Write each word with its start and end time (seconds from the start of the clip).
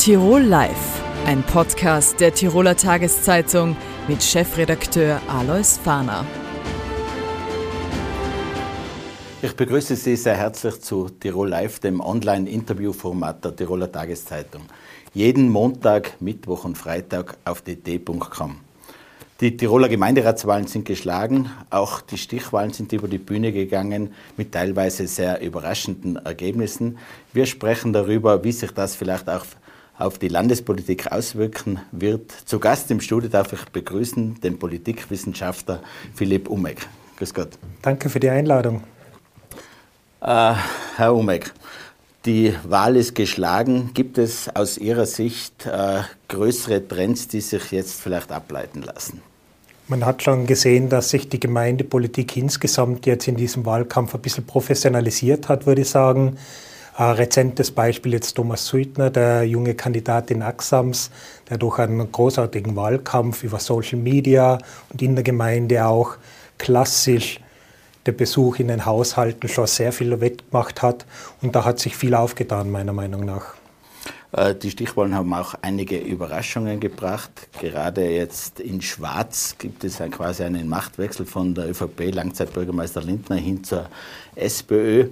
Tirol 0.00 0.40
Live, 0.40 1.02
ein 1.26 1.42
Podcast 1.42 2.20
der 2.20 2.32
Tiroler 2.32 2.74
Tageszeitung 2.74 3.76
mit 4.08 4.22
Chefredakteur 4.22 5.20
Alois 5.28 5.78
Fahner. 5.84 6.24
Ich 9.42 9.54
begrüße 9.54 9.96
Sie 9.96 10.16
sehr 10.16 10.38
herzlich 10.38 10.80
zu 10.80 11.10
Tirol 11.10 11.50
Live, 11.50 11.80
dem 11.80 12.00
Online-Interviewformat 12.00 13.44
der 13.44 13.54
Tiroler 13.54 13.92
Tageszeitung. 13.92 14.62
Jeden 15.12 15.50
Montag, 15.50 16.18
Mittwoch 16.18 16.64
und 16.64 16.78
Freitag 16.78 17.36
auf 17.44 17.60
dt.com. 17.60 18.56
Die 19.42 19.56
Tiroler 19.58 19.90
Gemeinderatswahlen 19.90 20.66
sind 20.66 20.86
geschlagen, 20.86 21.50
auch 21.68 22.00
die 22.00 22.16
Stichwahlen 22.16 22.72
sind 22.72 22.92
über 22.94 23.08
die 23.08 23.18
Bühne 23.18 23.52
gegangen 23.52 24.14
mit 24.38 24.52
teilweise 24.52 25.06
sehr 25.06 25.42
überraschenden 25.42 26.16
Ergebnissen. 26.16 26.96
Wir 27.34 27.44
sprechen 27.44 27.92
darüber, 27.92 28.44
wie 28.44 28.52
sich 28.52 28.70
das 28.70 28.96
vielleicht 28.96 29.28
auch 29.28 29.44
auf 30.00 30.18
die 30.18 30.28
Landespolitik 30.28 31.12
auswirken 31.12 31.80
wird. 31.92 32.32
Zu 32.44 32.58
Gast 32.58 32.90
im 32.90 33.00
Studio 33.00 33.28
darf 33.28 33.52
ich 33.52 33.64
begrüßen 33.66 34.40
den 34.40 34.58
Politikwissenschaftler 34.58 35.80
Philipp 36.14 36.48
Umek. 36.48 36.86
Grüß 37.18 37.34
Gott. 37.34 37.50
Danke 37.82 38.08
für 38.08 38.20
die 38.20 38.30
Einladung. 38.30 38.82
Äh, 40.20 40.54
Herr 40.96 41.14
Umek, 41.14 41.52
die 42.26 42.54
Wahl 42.64 42.96
ist 42.96 43.14
geschlagen. 43.14 43.90
Gibt 43.94 44.18
es 44.18 44.54
aus 44.54 44.78
Ihrer 44.78 45.06
Sicht 45.06 45.66
äh, 45.66 46.00
größere 46.28 46.86
Trends, 46.86 47.28
die 47.28 47.40
sich 47.40 47.70
jetzt 47.72 48.00
vielleicht 48.00 48.32
ableiten 48.32 48.82
lassen? 48.82 49.22
Man 49.88 50.06
hat 50.06 50.22
schon 50.22 50.46
gesehen, 50.46 50.88
dass 50.88 51.10
sich 51.10 51.28
die 51.28 51.40
Gemeindepolitik 51.40 52.36
insgesamt 52.36 53.06
jetzt 53.06 53.26
in 53.26 53.34
diesem 53.34 53.66
Wahlkampf 53.66 54.14
ein 54.14 54.20
bisschen 54.20 54.46
professionalisiert 54.46 55.48
hat, 55.48 55.66
würde 55.66 55.82
ich 55.82 55.88
sagen. 55.88 56.36
Ein 57.00 57.14
rezentes 57.14 57.70
Beispiel 57.70 58.12
jetzt 58.12 58.34
Thomas 58.34 58.66
Suitner, 58.66 59.08
der 59.08 59.44
junge 59.44 59.74
Kandidat 59.74 60.30
in 60.30 60.42
Axams, 60.42 61.10
der 61.48 61.56
durch 61.56 61.78
einen 61.78 62.12
großartigen 62.12 62.76
Wahlkampf 62.76 63.42
über 63.42 63.58
Social 63.58 63.98
Media 63.98 64.58
und 64.90 65.00
in 65.00 65.14
der 65.14 65.24
Gemeinde 65.24 65.86
auch 65.86 66.18
klassisch 66.58 67.40
der 68.04 68.12
Besuch 68.12 68.58
in 68.58 68.68
den 68.68 68.84
Haushalten 68.84 69.48
schon 69.48 69.66
sehr 69.66 69.92
viel 69.92 70.20
wettgemacht 70.20 70.82
hat. 70.82 71.06
Und 71.40 71.56
da 71.56 71.64
hat 71.64 71.78
sich 71.78 71.96
viel 71.96 72.14
aufgetan, 72.14 72.70
meiner 72.70 72.92
Meinung 72.92 73.24
nach. 73.24 73.54
Äh, 74.32 74.54
die 74.54 74.70
Stichwahlen 74.70 75.14
haben 75.14 75.32
auch 75.32 75.54
einige 75.62 75.96
Überraschungen 75.96 76.80
gebracht. 76.80 77.48
Gerade 77.62 78.10
jetzt 78.10 78.60
in 78.60 78.82
Schwarz 78.82 79.56
gibt 79.58 79.84
es 79.84 80.02
quasi 80.10 80.42
einen 80.42 80.68
Machtwechsel 80.68 81.24
von 81.24 81.54
der 81.54 81.70
ÖVP, 81.70 82.14
Langzeitbürgermeister 82.14 83.00
Lindner, 83.00 83.36
hin 83.36 83.64
zur 83.64 83.86
SPÖ. 84.36 85.08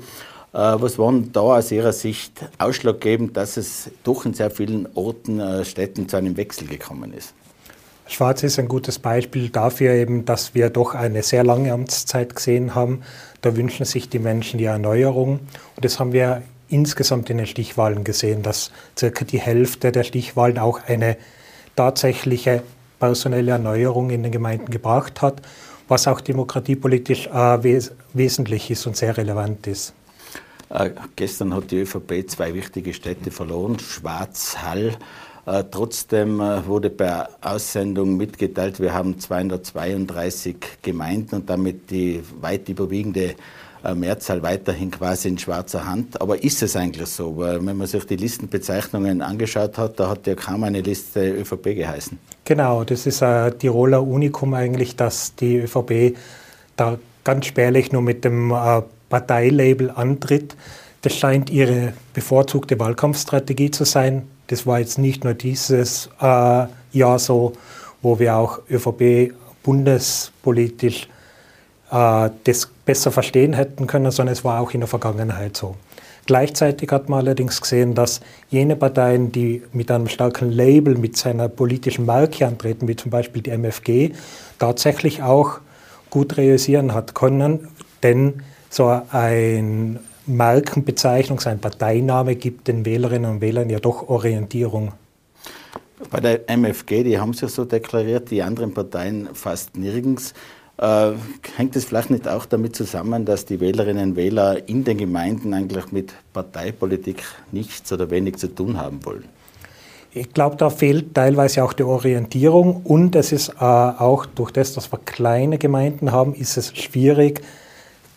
Äh, 0.52 0.58
was 0.58 0.98
waren 0.98 1.32
da 1.32 1.41
aus 1.41 1.70
Ihrer 1.70 1.92
Sicht 1.92 2.32
ausschlaggebend, 2.58 3.36
dass 3.36 3.56
es 3.56 3.91
doch 4.04 4.24
in 4.24 4.34
sehr 4.34 4.50
vielen 4.50 4.88
Orten, 4.94 5.41
äh, 5.41 5.64
Städten 5.64 6.08
zu 6.08 6.16
einem 6.16 6.36
Wechsel 6.36 6.66
gekommen 6.66 7.12
ist? 7.12 7.34
Schwarz 8.06 8.42
ist 8.42 8.58
ein 8.58 8.69
gutes 8.69 8.98
Beispiel 8.98 9.50
dafür 9.50 9.92
eben, 9.92 10.24
dass 10.24 10.54
wir 10.54 10.70
doch 10.70 10.94
eine 10.94 11.22
sehr 11.22 11.44
lange 11.44 11.72
Amtszeit 11.74 12.34
gesehen 12.34 12.74
haben. 12.74 13.02
Da 13.42 13.54
wünschen 13.54 13.84
sich 13.84 14.08
die 14.08 14.19
Menschen 14.19 14.56
die 14.56 14.64
Erneuerung. 14.64 15.41
Und 15.76 15.84
das 15.84 16.00
haben 16.00 16.14
wir 16.14 16.42
insgesamt 16.70 17.28
in 17.28 17.36
den 17.36 17.46
Stichwahlen 17.46 18.04
gesehen, 18.04 18.42
dass 18.42 18.72
circa 18.98 19.26
die 19.26 19.38
Hälfte 19.38 19.92
der 19.92 20.04
Stichwahlen 20.04 20.58
auch 20.58 20.80
eine 20.86 21.19
tatsächliche 21.76 22.62
personelle 22.98 23.52
Erneuerung 23.52 24.08
in 24.08 24.22
den 24.22 24.32
Gemeinden 24.32 24.70
gebracht 24.70 25.20
hat, 25.20 25.42
was 25.86 26.08
auch 26.08 26.22
demokratiepolitisch 26.22 27.26
äh, 27.26 27.62
wes 27.62 27.92
wesentlich 28.14 28.70
ist 28.70 28.86
und 28.86 28.96
sehr 28.96 29.16
relevant 29.16 29.66
ist. 29.66 29.92
Äh, 30.70 30.91
gestern 31.16 31.55
hat 31.55 31.70
die 31.70 31.80
ÖVP 31.80 32.28
zwei 32.28 32.55
wichtige 32.55 32.92
Städte 32.92 33.30
verloren, 33.30 33.78
Schwarz-Hall. 33.78 34.97
Äh, 35.47 35.64
trotzdem 35.70 36.41
äh, 36.41 36.66
wurde 36.66 36.91
per 36.91 37.30
Aussendung 37.41 38.16
mitgeteilt, 38.16 38.81
wir 38.81 38.93
haben 38.93 39.19
232 39.19 40.56
Gemeinden 40.82 41.37
und 41.37 41.50
damit 41.50 41.91
die 41.91 42.22
weit 42.41 42.69
überwiegende 42.69 43.34
Mehrzahl 43.94 44.43
weiterhin 44.43 44.91
quasi 44.91 45.28
in 45.28 45.38
schwarzer 45.38 45.87
Hand. 45.87 46.20
Aber 46.20 46.43
ist 46.43 46.65
es 46.65 46.75
eigentlich 46.75 47.09
so? 47.09 47.37
Weil 47.37 47.64
wenn 47.64 47.76
man 47.76 47.87
sich 47.87 48.04
die 48.06 48.16
Listenbezeichnungen 48.16 49.22
angeschaut 49.22 49.78
hat, 49.78 50.00
da 50.00 50.10
hat 50.10 50.26
ja 50.26 50.34
kaum 50.34 50.64
eine 50.64 50.81
Liste 50.81 51.31
ÖVP 51.31 51.76
geheißen. 51.76 52.19
Genau, 52.44 52.82
das 52.82 53.06
ist 53.06 53.22
ein 53.22 53.56
Tiroler 53.56 54.03
Unikum 54.03 54.53
eigentlich, 54.54 54.97
dass 54.97 55.37
die 55.37 55.59
ÖVP 55.59 56.16
da 56.75 56.98
ganz 57.28 57.44
spärlich 57.44 57.93
nur 57.93 58.00
mit 58.00 58.25
dem 58.25 58.53
äh, 58.53 58.81
Parteilabel 59.11 59.91
antritt. 59.91 60.56
Das 61.03 61.15
scheint 61.15 61.50
ihre 61.50 61.93
bevorzugte 62.15 62.81
Wahlkampfstrategie 62.81 63.71
zu 63.71 63.84
sein. 63.84 64.22
Das 64.47 64.66
war 64.66 64.78
jetzt 64.78 64.97
nicht 64.97 65.25
nur 65.25 65.34
dieses 65.34 66.09
äh, 66.22 66.65
Jahr 66.93 67.19
so, 67.19 67.53
wo 68.00 68.19
wir 68.19 68.34
auch 68.34 68.61
ÖVP 68.71 69.34
bundespolitisch 69.62 71.06
äh, 71.91 72.31
das 72.44 72.71
besser 72.87 73.11
verstehen 73.11 73.53
hätten 73.53 73.87
können, 73.87 74.11
sondern 74.11 74.33
es 74.33 74.43
war 74.43 74.62
auch 74.62 74.71
in 74.71 74.81
der 74.81 74.88
Vergangenheit 74.88 75.55
so. 75.55 75.77
Gleichzeitig 76.25 76.91
hat 76.91 77.11
man 77.11 77.19
allerdings 77.19 77.61
gesehen, 77.61 77.94
dass 77.94 78.22
jene 78.49 78.75
Parteien, 78.75 79.33
die 79.33 79.62
mit 79.75 79.91
einem 79.91 80.09
starken 80.09 80.50
Label, 80.50 80.97
mit 80.97 81.19
seiner 81.19 81.50
politischen 81.50 82.06
Marke 82.06 82.47
antreten, 82.47 82.88
wie 82.88 82.97
zum 82.97 83.11
Beispiel 83.11 83.43
die 83.43 83.50
MFG, 83.50 84.12
tatsächlich 84.59 85.22
auch 85.22 85.61
gut 86.10 86.36
realisieren 86.36 86.94
hat 86.94 87.14
können, 87.14 87.69
denn 88.02 88.42
so 88.70 89.00
ein 89.10 89.98
Markenbezeichnung, 90.26 91.41
sein 91.41 91.58
Parteiname 91.58 92.36
gibt 92.36 92.69
den 92.69 92.84
Wählerinnen 92.84 93.30
und 93.30 93.41
Wählern 93.41 93.70
ja 93.70 93.80
doch 93.80 94.08
Orientierung. 94.08 94.92
Bei 96.10 96.20
der 96.20 96.48
MFG, 96.48 97.02
die 97.02 97.19
haben 97.19 97.32
sich 97.32 97.50
so 97.50 97.64
deklariert, 97.64 98.30
die 98.30 98.42
anderen 98.42 98.72
Parteien 98.72 99.30
fast 99.34 99.76
nirgends. 99.76 100.34
Äh, 100.76 101.12
hängt 101.56 101.74
es 101.74 101.86
vielleicht 101.86 102.10
nicht 102.10 102.28
auch 102.28 102.46
damit 102.46 102.76
zusammen, 102.76 103.25
dass 103.25 103.46
die 103.46 103.58
Wählerinnen 103.58 104.10
und 104.10 104.16
Wähler 104.16 104.69
in 104.69 104.84
den 104.84 104.98
Gemeinden 104.98 105.52
eigentlich 105.54 105.90
mit 105.90 106.14
Parteipolitik 106.32 107.25
nichts 107.50 107.92
oder 107.92 108.10
wenig 108.10 108.36
zu 108.36 108.54
tun 108.54 108.78
haben 108.78 109.04
wollen? 109.04 109.25
Ich 110.12 110.32
glaube, 110.32 110.56
da 110.56 110.70
fehlt 110.70 111.14
teilweise 111.14 111.62
auch 111.62 111.74
die 111.74 111.82
Orientierung 111.82 112.82
und 112.82 113.14
es 113.14 113.30
ist 113.32 113.50
äh, 113.60 113.64
auch 113.64 114.24
durch 114.24 114.50
das, 114.50 114.72
dass 114.72 114.91
wir 114.91 114.98
kleine 114.98 115.58
Gemeinden 115.58 116.12
haben, 116.12 116.34
ist 116.34 116.56
es 116.56 116.76
schwierig, 116.76 117.42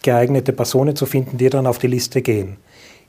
geeignete 0.02 0.54
Personen 0.54 0.96
zu 0.96 1.06
finden, 1.06 1.38
die 1.38 1.50
dann 1.50 1.68
auf 1.68 1.80
die 1.80 1.88
Liste 1.88 2.22
gehen. 2.22 2.58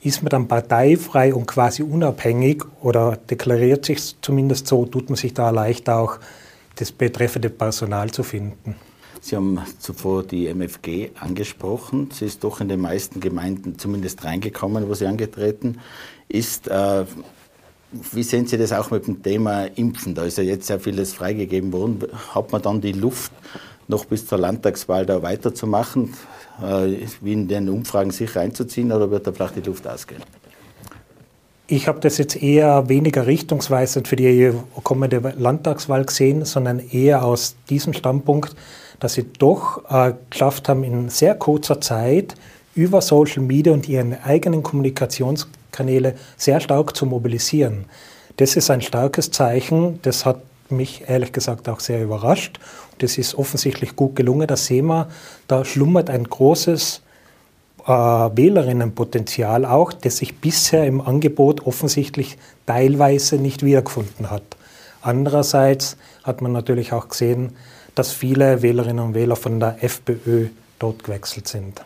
Ist 0.01 0.21
man 0.21 0.29
dann 0.29 0.47
parteifrei 0.49 1.33
und 1.33 1.47
quasi 1.47 1.81
unabhängig 1.81 2.63
oder 2.81 3.15
deklariert 3.15 3.85
sich 3.85 4.19
zumindest 4.21 4.67
so, 4.67 4.85
tut 4.85 5.09
man 5.09 5.15
sich 5.15 5.33
da 5.33 5.49
leicht 5.49 5.89
auch 5.89 6.19
das 6.75 6.91
betreffende 6.91 7.49
Personal 7.49 8.11
zu 8.11 8.23
finden. 8.23 8.75
Sie 9.21 9.37
haben 9.37 9.61
zuvor 9.79 10.23
die 10.23 10.53
MFG 10.53 11.11
angesprochen. 11.17 12.09
Sie 12.11 12.25
ist 12.25 12.43
doch 12.43 12.59
in 12.59 12.67
den 12.67 12.81
meisten 12.81 13.21
Gemeinden 13.21 13.79
zumindest 13.79 14.25
reingekommen, 14.25 14.89
wo 14.89 14.93
sie 14.93 15.05
angetreten 15.05 15.79
ist. 16.27 16.67
Äh, 16.67 17.05
wie 18.11 18.23
sehen 18.23 18.47
Sie 18.47 18.57
das 18.57 18.71
auch 18.71 18.91
mit 18.91 19.07
dem 19.07 19.21
Thema 19.21 19.65
Impfen? 19.75 20.15
Da 20.15 20.23
ist 20.23 20.37
ja 20.37 20.43
jetzt 20.43 20.67
sehr 20.67 20.79
vieles 20.79 21.13
freigegeben 21.13 21.71
worden. 21.71 21.99
Hat 22.33 22.51
man 22.51 22.61
dann 22.61 22.81
die 22.81 22.91
Luft, 22.91 23.31
noch 23.87 24.05
bis 24.05 24.25
zur 24.25 24.37
Landtagswahl 24.37 25.05
da 25.05 25.21
weiterzumachen, 25.21 26.13
äh, 26.61 27.05
wie 27.21 27.33
in 27.33 27.47
den 27.47 27.69
Umfragen 27.69 28.11
sicher 28.11 28.41
einzuziehen, 28.41 28.91
oder 28.91 29.11
wird 29.11 29.27
da 29.27 29.31
vielleicht 29.31 29.57
die 29.57 29.61
Luft 29.61 29.87
ausgehen? 29.87 30.23
Ich 31.67 31.87
habe 31.87 31.99
das 31.99 32.17
jetzt 32.17 32.41
eher 32.41 32.89
weniger 32.89 33.25
richtungsweisend 33.25 34.07
für 34.07 34.15
die 34.15 34.51
kommende 34.83 35.33
Landtagswahl 35.37 36.05
gesehen, 36.05 36.45
sondern 36.45 36.79
eher 36.79 37.23
aus 37.23 37.55
diesem 37.69 37.93
Standpunkt, 37.93 38.55
dass 38.99 39.13
sie 39.13 39.25
doch 39.39 39.83
äh, 39.89 40.13
geschafft 40.29 40.69
haben, 40.69 40.83
in 40.83 41.09
sehr 41.09 41.35
kurzer 41.35 41.81
Zeit 41.81 42.35
über 42.75 43.01
Social 43.01 43.43
Media 43.43 43.73
und 43.73 43.87
ihren 43.87 44.13
eigenen 44.23 44.63
Kommunikationskanäle 45.73 46.15
sehr 46.37 46.59
stark 46.59 46.95
zu 46.95 47.05
mobilisieren. 47.05 47.85
Das 48.37 48.55
ist 48.55 48.69
ein 48.69 48.81
starkes 48.81 49.31
Zeichen. 49.31 49.99
Das 50.03 50.25
hat 50.25 50.41
mich 50.69 51.03
ehrlich 51.07 51.33
gesagt 51.33 51.67
auch 51.69 51.79
sehr 51.79 52.01
überrascht. 52.01 52.59
Das 52.99 53.17
ist 53.17 53.35
offensichtlich 53.35 53.95
gut 53.95 54.15
gelungen. 54.15 54.47
Da 54.47 54.55
sehen 54.55 54.87
wir, 54.87 55.09
da 55.47 55.65
schlummert 55.65 56.09
ein 56.09 56.23
großes 56.23 57.01
äh, 57.85 57.91
Wählerinnenpotenzial 57.91 59.65
auch, 59.65 59.93
das 59.93 60.17
sich 60.17 60.39
bisher 60.39 60.85
im 60.85 61.01
Angebot 61.01 61.65
offensichtlich 61.67 62.37
teilweise 62.65 63.35
nicht 63.35 63.63
wiedergefunden 63.63 64.31
hat. 64.31 64.43
Andererseits 65.01 65.97
hat 66.23 66.41
man 66.41 66.53
natürlich 66.53 66.93
auch 66.93 67.09
gesehen, 67.09 67.55
dass 67.93 68.11
viele 68.11 68.61
Wählerinnen 68.61 69.05
und 69.05 69.13
Wähler 69.13 69.35
von 69.35 69.59
der 69.59 69.83
FPÖ 69.83 70.47
dort 70.79 71.03
gewechselt 71.03 71.47
sind. 71.47 71.81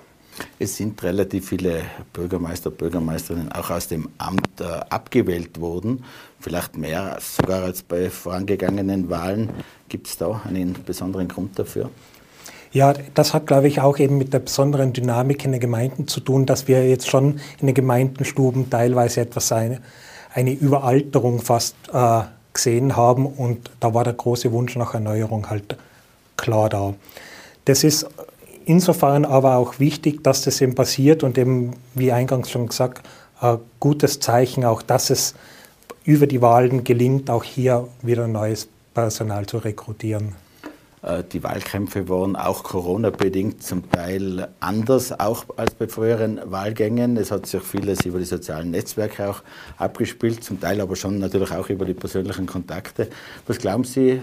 Es 0.60 0.78
sind 0.78 1.02
relativ 1.04 1.50
viele 1.50 1.82
Bürgermeister, 2.14 2.70
Bürgermeisterinnen 2.70 3.52
auch 3.52 3.70
aus 3.70 3.88
dem 3.88 4.10
Amt 4.18 4.60
äh, 4.60 4.66
abgewählt 4.90 5.60
worden, 5.60 6.04
vielleicht 6.40 6.78
mehr 6.78 7.18
sogar 7.20 7.64
als 7.64 7.84
bei 7.84 8.10
vorangegangenen 8.10 9.10
Wahlen. 9.10 9.50
Gibt 9.90 10.08
es 10.08 10.18
da 10.18 10.42
einen 10.46 10.76
besonderen 10.86 11.28
Grund 11.28 11.58
dafür? 11.58 11.90
Ja, 12.72 12.94
das 13.14 13.34
hat, 13.34 13.48
glaube 13.48 13.68
ich, 13.68 13.80
auch 13.82 13.98
eben 13.98 14.18
mit 14.18 14.34
der 14.34 14.40
besonderen 14.40 14.94
Dynamik 14.94 15.46
in 15.46 15.52
den 15.54 15.62
Gemeinden 15.62 16.08
zu 16.08 16.20
tun, 16.20 16.46
dass 16.46 16.68
wir 16.68 16.88
jetzt 16.88 17.10
schon 17.10 17.40
in 17.60 17.68
den 17.68 17.74
Gemeindenstuben 17.74 18.70
teilweise 18.70 19.22
etwas 19.22 19.52
eine, 19.52 19.82
eine 20.34 20.52
Überalterung 20.52 21.40
fast 21.42 21.76
äh, 21.94 22.22
gesehen 22.54 22.96
haben 22.96 23.26
und 23.26 23.72
da 23.80 23.94
war 23.94 24.04
der 24.04 24.14
große 24.14 24.52
Wunsch 24.52 24.76
nach 24.76 24.94
Erneuerung 24.94 25.50
halt 25.50 25.78
klar 26.36 26.70
da. 26.70 26.94
Das 27.66 27.84
ist 27.84 28.08
insofern 28.68 29.26
aber 29.26 29.56
auch 29.56 29.80
wichtig, 29.80 30.24
dass 30.24 30.44
das 30.44 30.62
eben 30.62 30.76
passiert 30.76 31.24
und 31.24 31.38
eben, 31.38 31.72
wie 31.96 32.12
eingangs 32.12 32.52
schon 32.52 32.68
gesagt, 32.68 33.08
ein 33.40 33.60
gutes 33.80 34.20
Zeichen 34.20 34.66
auch, 34.66 34.82
dass 34.82 35.10
es 35.10 35.36
über 36.04 36.28
die 36.28 36.42
Wahlen 36.42 36.84
gelingt, 36.84 37.30
auch 37.30 37.44
hier 37.44 37.88
wieder 38.02 38.28
neues 38.28 38.68
Personal 38.94 39.46
zu 39.46 39.58
rekrutieren. 39.58 40.36
Äh, 41.02 41.24
die 41.32 41.44
Wahlkämpfe 41.44 42.10
waren 42.10 42.36
auch 42.36 42.64
Corona-bedingt 42.64 43.64
zum 43.64 43.90
Teil 43.90 44.50
anders, 44.60 45.18
auch 45.18 45.46
als 45.56 45.74
bei 45.74 45.88
früheren 45.88 46.40
Wahlgängen. 46.46 47.16
Es 47.18 47.32
hat 47.32 47.46
sich 47.46 47.62
vieles 47.62 48.06
über 48.06 48.20
die 48.20 48.26
sozialen 48.26 48.72
Netzwerke 48.72 49.30
auch 49.30 49.44
abgespielt, 49.78 50.44
zum 50.44 50.60
Teil 50.60 50.82
aber 50.82 50.96
schon 50.96 51.20
natürlich 51.20 51.52
auch 51.52 51.70
über 51.70 51.86
die 51.86 51.94
persönlichen 51.94 52.48
Kontakte. 52.48 53.08
Was 53.46 53.60
glauben 53.60 53.84
Sie, 53.84 54.22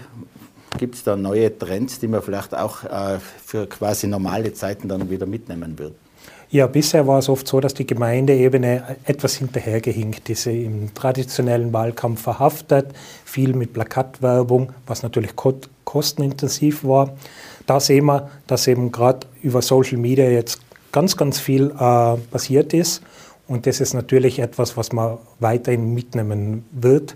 gibt 0.77 0.95
es 0.95 1.03
da 1.03 1.15
neue 1.15 1.57
Trends, 1.57 1.99
die 1.99 2.07
man 2.07 2.21
vielleicht 2.21 2.55
auch 2.55 2.83
äh, 2.83 3.19
für 3.19 3.67
quasi 3.67 4.07
normale 4.07 4.53
Zeiten 4.53 4.87
dann 4.87 5.09
wieder 5.09 5.25
mitnehmen 5.25 5.77
wird? 5.77 5.93
Ja, 6.49 6.67
bisher 6.67 7.07
war 7.07 7.19
es 7.19 7.27
oft 7.27 7.47
so, 7.47 7.59
dass 7.59 7.73
die 7.73 7.87
Gemeindeebene 7.87 8.97
etwas 9.05 9.35
hinterhergehinkt 9.35 10.29
ist, 10.29 10.45
im 10.45 10.93
traditionellen 10.93 11.73
Wahlkampf 11.73 12.21
verhaftet, 12.21 12.93
viel 13.25 13.53
mit 13.53 13.73
Plakatwerbung, 13.73 14.71
was 14.85 15.01
natürlich 15.01 15.31
kostenintensiv 15.83 16.83
war. 16.83 17.17
Da 17.65 17.79
sehen 17.79 18.05
wir, 18.05 18.29
dass 18.47 18.67
eben 18.67 18.91
gerade 18.91 19.27
über 19.41 19.61
Social 19.61 19.97
Media 19.97 20.29
jetzt 20.29 20.61
ganz, 20.91 21.17
ganz 21.17 21.39
viel 21.39 21.71
äh, 21.71 22.15
passiert 22.31 22.73
ist. 22.73 23.01
Und 23.47 23.67
das 23.67 23.81
ist 23.81 23.93
natürlich 23.93 24.39
etwas, 24.39 24.77
was 24.77 24.91
man 24.91 25.17
weiterhin 25.39 25.93
mitnehmen 25.93 26.63
wird. 26.71 27.15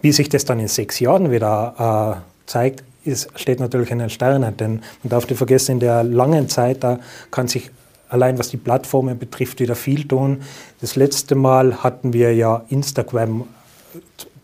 Wie 0.00 0.12
sich 0.12 0.28
das 0.28 0.44
dann 0.44 0.58
in 0.58 0.68
sechs 0.68 1.00
Jahren 1.00 1.30
wieder 1.30 2.22
äh, 2.24 2.48
zeigt, 2.48 2.84
ist, 3.04 3.28
steht 3.36 3.60
natürlich 3.60 3.90
in 3.90 3.98
den 3.98 4.10
Sternen. 4.10 4.56
Denn 4.56 4.82
man 5.02 5.10
darf 5.10 5.28
nicht 5.28 5.38
vergessen, 5.38 5.72
in 5.72 5.80
der 5.80 6.04
langen 6.04 6.48
Zeit, 6.48 6.84
da 6.84 6.98
kann 7.30 7.48
sich 7.48 7.70
allein 8.08 8.38
was 8.38 8.50
die 8.50 8.56
Plattformen 8.56 9.18
betrifft, 9.18 9.60
wieder 9.60 9.74
viel 9.74 10.06
tun. 10.06 10.42
Das 10.80 10.96
letzte 10.96 11.34
Mal 11.34 11.82
hatten 11.82 12.12
wir 12.12 12.34
ja 12.34 12.64
Instagram 12.68 13.46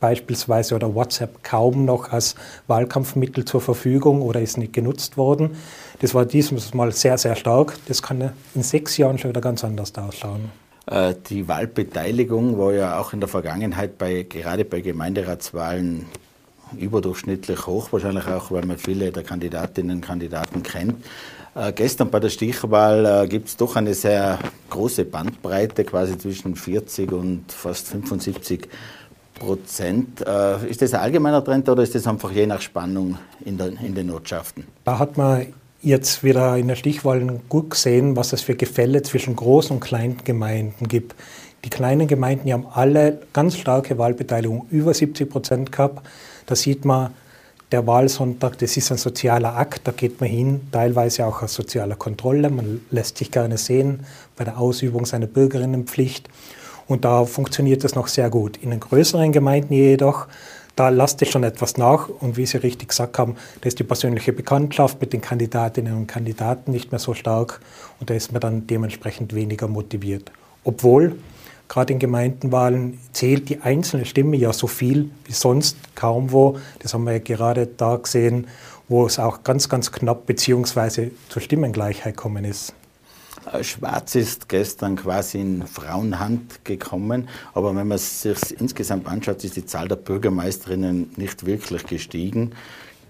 beispielsweise 0.01 0.75
oder 0.75 0.95
WhatsApp 0.95 1.43
kaum 1.43 1.85
noch 1.85 2.13
als 2.13 2.35
Wahlkampfmittel 2.67 3.45
zur 3.45 3.61
Verfügung 3.61 4.23
oder 4.23 4.41
ist 4.41 4.59
nicht 4.59 4.73
genutzt 4.73 5.17
worden. 5.17 5.57
Das 6.01 6.15
war 6.15 6.27
dieses 6.27 6.75
Mal 6.75 6.93
sehr, 6.93 7.19
sehr 7.19 7.37
stark. 7.37 7.77
Das 7.89 8.03
kann 8.03 8.33
in 8.55 8.63
sechs 8.63 8.97
Jahren 8.97 9.19
schon 9.19 9.31
wieder 9.31 9.41
ganz 9.41 9.65
anders 9.65 9.93
ausschauen. 9.97 10.51
Äh, 10.87 11.15
die 11.29 11.49
Wahlbeteiligung 11.49 12.59
war 12.59 12.73
ja 12.73 13.01
auch 13.01 13.13
in 13.13 13.21
der 13.21 13.29
Vergangenheit 13.29 13.99
bei, 13.99 14.23
gerade 14.23 14.65
bei 14.65 14.81
Gemeinderatswahlen 14.81 16.07
überdurchschnittlich 16.79 17.67
hoch, 17.67 17.93
wahrscheinlich 17.93 18.27
auch, 18.27 18.51
weil 18.51 18.67
man 18.67 18.79
viele 18.79 19.13
der 19.13 19.23
Kandidatinnen 19.23 19.97
und 19.97 20.03
Kandidaten 20.03 20.63
kennt. 20.63 21.05
Äh, 21.55 21.73
gestern 21.73 22.11
bei 22.11 22.21
der 22.21 22.29
Stichwahl 22.29 23.25
äh, 23.25 23.29
gibt 23.29 23.49
es 23.49 23.57
doch 23.57 23.77
eine 23.77 23.95
sehr 23.95 24.39
große 24.69 25.05
Bandbreite, 25.05 25.85
quasi 25.85 26.19
zwischen 26.19 26.55
40 26.55 27.13
und 27.13 27.51
fast 27.51 27.89
75 27.89 28.69
Prozent. 29.35 30.27
Äh, 30.27 30.69
ist 30.69 30.83
das 30.83 30.95
ein 30.95 31.01
allgemeiner 31.01 31.43
Trend 31.43 31.69
oder 31.69 31.83
ist 31.83 31.95
das 31.95 32.07
einfach 32.07 32.31
je 32.31 32.47
nach 32.47 32.61
Spannung 32.61 33.17
in, 33.45 33.57
der, 33.57 33.69
in 33.69 33.95
den 33.95 34.11
Ortschaften? 34.11 34.65
Da 34.85 34.99
hat 34.99 35.17
man 35.17 35.47
jetzt 35.83 36.25
wieder 36.25 36.57
in 36.57 36.69
der 36.69 36.75
Stichwahl 36.75 37.41
gut 37.49 37.71
gesehen, 37.71 38.17
was 38.17 38.33
es 38.33 38.43
für 38.43 38.55
Gefälle 38.55 39.03
zwischen 39.03 39.37
großen 39.37 39.77
und 39.77 39.81
kleinen 39.81 40.19
Gemeinden 40.25 40.89
gibt. 40.89 41.15
Die 41.65 41.71
kleinen 41.71 42.07
Gemeinden 42.07 42.47
die 42.47 42.53
haben 42.53 42.67
alle 42.73 43.21
ganz 43.33 43.57
starke 43.57 43.99
Wahlbeteiligung, 43.99 44.67
über 44.71 44.95
70 44.95 45.29
Prozent 45.29 45.73
gehabt. 45.73 46.07
Da 46.47 46.55
sieht 46.55 46.85
man, 46.85 47.13
der 47.73 47.87
Wahlsonntag, 47.87 48.59
das 48.59 48.77
ist 48.77 48.93
ein 48.93 48.99
sozialer 48.99 49.57
Akt, 49.57 49.81
da 49.85 49.93
geht 49.93 50.21
man 50.21 50.31
hin, 50.31 50.61
teilweise 50.71 51.27
auch 51.27 51.43
aus 51.43 51.55
sozialer 51.55 51.97
Kontrolle. 51.97 52.49
Man 52.49 52.81
lässt 52.91 53.19
sich 53.19 53.33
gerne 53.33 53.59
sehen 53.59 54.07
bei 54.37 54.45
der 54.45 54.59
Ausübung 54.59 55.05
seiner 55.05 55.27
Bürgerinnenpflicht. 55.27 56.29
Und 56.87 57.05
da 57.05 57.25
funktioniert 57.25 57.83
das 57.83 57.97
noch 57.97 58.07
sehr 58.07 58.31
gut. 58.31 58.59
In 58.59 58.71
den 58.71 58.79
größeren 58.79 59.33
Gemeinden 59.33 59.75
jedoch, 59.75 60.29
da 60.77 60.91
lasst 60.91 61.21
es 61.23 61.31
schon 61.31 61.43
etwas 61.43 61.77
nach. 61.77 62.09
Und 62.09 62.37
wie 62.37 62.47
Sie 62.47 62.59
richtig 62.59 62.91
gesagt 62.91 63.19
haben, 63.19 63.35
da 63.61 63.67
ist 63.67 63.81
die 63.81 63.85
persönliche 63.85 64.33
Bekanntschaft 64.33 65.01
mit 65.01 65.13
den 65.13 65.21
Kandidatinnen 65.21 65.97
und 65.97 66.07
Kandidaten 66.07 66.71
nicht 66.71 66.93
mehr 66.93 67.01
so 67.01 67.15
stark. 67.15 67.61
Und 67.99 68.11
da 68.11 68.15
ist 68.15 68.31
man 68.31 68.41
dann 68.41 68.69
dementsprechend 68.69 69.35
weniger 69.35 69.67
motiviert. 69.67 70.31
Obwohl 70.63 71.19
Gerade 71.69 71.93
in 71.93 71.99
Gemeindenwahlen 71.99 72.99
zählt 73.13 73.49
die 73.49 73.61
einzelne 73.61 74.05
Stimme 74.05 74.37
ja 74.37 74.53
so 74.53 74.67
viel 74.67 75.11
wie 75.25 75.33
sonst 75.33 75.77
kaum 75.95 76.33
wo. 76.33 76.59
Das 76.79 76.95
haben 76.95 77.05
wir 77.05 77.13
ja 77.13 77.19
gerade 77.19 77.67
da 77.67 77.97
gesehen, 77.97 78.47
wo 78.89 79.07
es 79.07 79.19
auch 79.19 79.43
ganz, 79.43 79.69
ganz 79.69 79.91
knapp 79.91 80.27
beziehungsweise 80.27 81.11
zur 81.29 81.43
Stimmengleichheit 81.43 82.17
gekommen 82.17 82.45
ist. 82.45 82.73
Äh, 83.53 83.65
Schwarz 83.65 84.15
ist 84.15 84.49
gestern 84.49 84.97
quasi 84.97 85.41
in 85.41 85.67
Frauenhand 85.67 86.65
gekommen, 86.65 87.29
aber 87.55 87.75
wenn 87.75 87.89
man 87.89 87.97
es 87.97 88.23
sich 88.23 88.61
insgesamt 88.61 89.07
anschaut, 89.07 89.45
ist 89.45 89.57
die 89.57 89.67
Zahl 89.67 89.89
der 89.89 89.97
Bürgermeisterinnen 89.97 91.11
nicht 91.17 91.47
wirklich 91.47 91.87
gestiegen. 91.87 92.53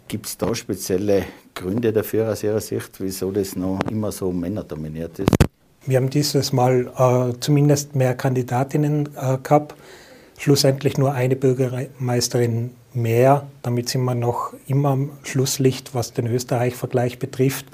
Gibt 0.08 0.26
es 0.26 0.38
da 0.38 0.54
spezielle 0.54 1.24
Gründe 1.54 1.92
dafür 1.92 2.30
aus 2.30 2.42
Ihrer 2.42 2.60
Sicht, 2.60 3.00
wieso 3.00 3.32
das 3.32 3.56
noch 3.56 3.80
immer 3.90 4.12
so 4.12 4.30
männerdominiert 4.30 5.18
ist? 5.18 5.45
Wir 5.86 5.98
haben 5.98 6.10
dieses 6.10 6.52
Mal 6.52 6.90
äh, 6.98 7.38
zumindest 7.38 7.94
mehr 7.94 8.14
Kandidatinnen 8.16 9.08
äh, 9.16 9.38
gehabt, 9.40 9.76
schlussendlich 10.36 10.98
nur 10.98 11.12
eine 11.12 11.36
Bürgermeisterin 11.36 12.72
mehr. 12.92 13.46
Damit 13.62 13.88
sind 13.88 14.02
wir 14.02 14.16
noch 14.16 14.52
immer 14.66 14.90
am 14.90 15.10
Schlusslicht, 15.22 15.94
was 15.94 16.12
den 16.12 16.26
Österreich-Vergleich 16.26 17.20
betrifft. 17.20 17.66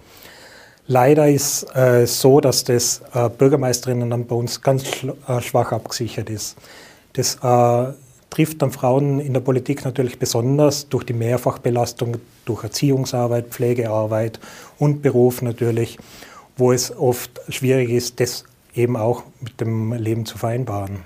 Leider 0.86 1.26
ist 1.26 1.62
es 1.74 1.74
äh, 1.74 2.06
so, 2.06 2.40
dass 2.40 2.64
das 2.64 3.00
äh, 3.14 3.30
Bürgermeisterinnen 3.30 4.10
dann 4.10 4.26
bei 4.26 4.36
uns 4.36 4.60
ganz 4.60 4.84
äh, 5.26 5.40
schwach 5.40 5.72
abgesichert 5.72 6.28
ist. 6.28 6.56
Das 7.14 7.36
äh, 7.36 7.94
trifft 8.28 8.60
dann 8.60 8.72
Frauen 8.72 9.20
in 9.20 9.32
der 9.32 9.40
Politik 9.40 9.86
natürlich 9.86 10.18
besonders 10.18 10.86
durch 10.88 11.04
die 11.04 11.14
Mehrfachbelastung, 11.14 12.16
durch 12.44 12.62
Erziehungsarbeit, 12.64 13.46
Pflegearbeit 13.48 14.38
und 14.78 15.00
Beruf 15.00 15.40
natürlich 15.40 15.98
wo 16.62 16.70
es 16.70 16.96
oft 16.96 17.40
schwierig 17.48 17.90
ist, 17.90 18.20
das 18.20 18.44
eben 18.72 18.96
auch 18.96 19.24
mit 19.40 19.60
dem 19.60 19.92
Leben 19.94 20.24
zu 20.24 20.38
vereinbaren. 20.38 20.98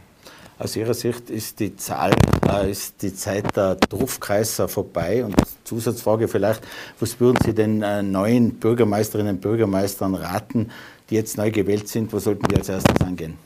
Aus 0.58 0.76
Ihrer 0.76 0.92
Sicht 0.92 1.30
ist 1.30 1.60
die 1.60 1.74
Zahl, 1.76 2.12
äh, 2.46 2.70
ist 2.70 3.00
die 3.00 3.14
Zeit 3.14 3.56
der 3.56 3.76
Dorfkreiser 3.76 4.68
vorbei? 4.68 5.24
Und 5.24 5.34
Zusatzfrage 5.64 6.28
vielleicht, 6.28 6.60
was 7.00 7.18
würden 7.20 7.38
Sie 7.42 7.54
den 7.54 7.80
äh, 7.82 8.02
neuen 8.02 8.56
Bürgermeisterinnen 8.56 9.36
und 9.36 9.40
Bürgermeistern 9.40 10.14
raten, 10.14 10.70
die 11.08 11.14
jetzt 11.14 11.38
neu 11.38 11.50
gewählt 11.50 11.88
sind? 11.88 12.12
Wo 12.12 12.18
sollten 12.18 12.46
die 12.48 12.56
als 12.56 12.68
erstes 12.68 13.00
angehen? 13.00 13.38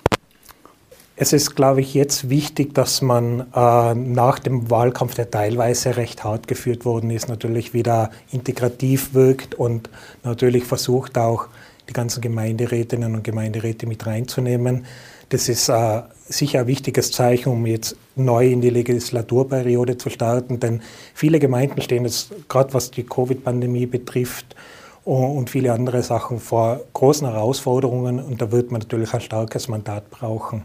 Es 1.14 1.32
ist, 1.32 1.54
glaube 1.54 1.80
ich, 1.80 1.94
jetzt 1.94 2.28
wichtig, 2.28 2.74
dass 2.74 3.02
man 3.02 3.46
äh, 3.54 3.94
nach 3.94 4.40
dem 4.40 4.68
Wahlkampf, 4.68 5.14
der 5.14 5.30
teilweise 5.30 5.96
recht 5.96 6.24
hart 6.24 6.48
geführt 6.48 6.84
worden 6.84 7.10
ist, 7.10 7.28
natürlich 7.28 7.72
wieder 7.72 8.10
integrativ 8.32 9.14
wirkt 9.14 9.54
und 9.54 9.90
natürlich 10.24 10.64
versucht 10.64 11.16
auch 11.16 11.46
die 11.90 11.94
ganzen 11.94 12.20
Gemeinderätinnen 12.20 13.14
und 13.14 13.24
Gemeinderäte 13.24 13.86
mit 13.86 14.06
reinzunehmen. 14.06 14.86
Das 15.28 15.48
ist 15.48 15.68
äh, 15.68 16.02
sicher 16.28 16.60
ein 16.60 16.66
wichtiges 16.66 17.12
Zeichen, 17.12 17.52
um 17.52 17.66
jetzt 17.66 17.96
neu 18.16 18.48
in 18.48 18.60
die 18.60 18.70
Legislaturperiode 18.70 19.98
zu 19.98 20.08
starten, 20.08 20.60
denn 20.60 20.80
viele 21.14 21.38
Gemeinden 21.38 21.82
stehen 21.82 22.04
jetzt, 22.04 22.32
gerade 22.48 22.72
was 22.72 22.90
die 22.90 23.04
Covid-Pandemie 23.04 23.86
betrifft, 23.86 24.56
und 25.04 25.48
viele 25.50 25.72
andere 25.72 26.02
Sachen 26.02 26.38
vor 26.38 26.80
großen 26.92 27.26
Herausforderungen 27.26 28.20
und 28.20 28.40
da 28.40 28.52
wird 28.52 28.70
man 28.70 28.80
natürlich 28.80 29.12
ein 29.14 29.20
starkes 29.20 29.66
Mandat 29.66 30.10
brauchen. 30.10 30.62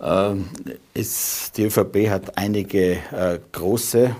Ähm, 0.00 0.48
ist, 0.94 1.56
die 1.56 1.64
ÖVP 1.64 2.08
hat 2.08 2.38
einige 2.38 2.92
äh, 2.92 3.38
große 3.52 4.14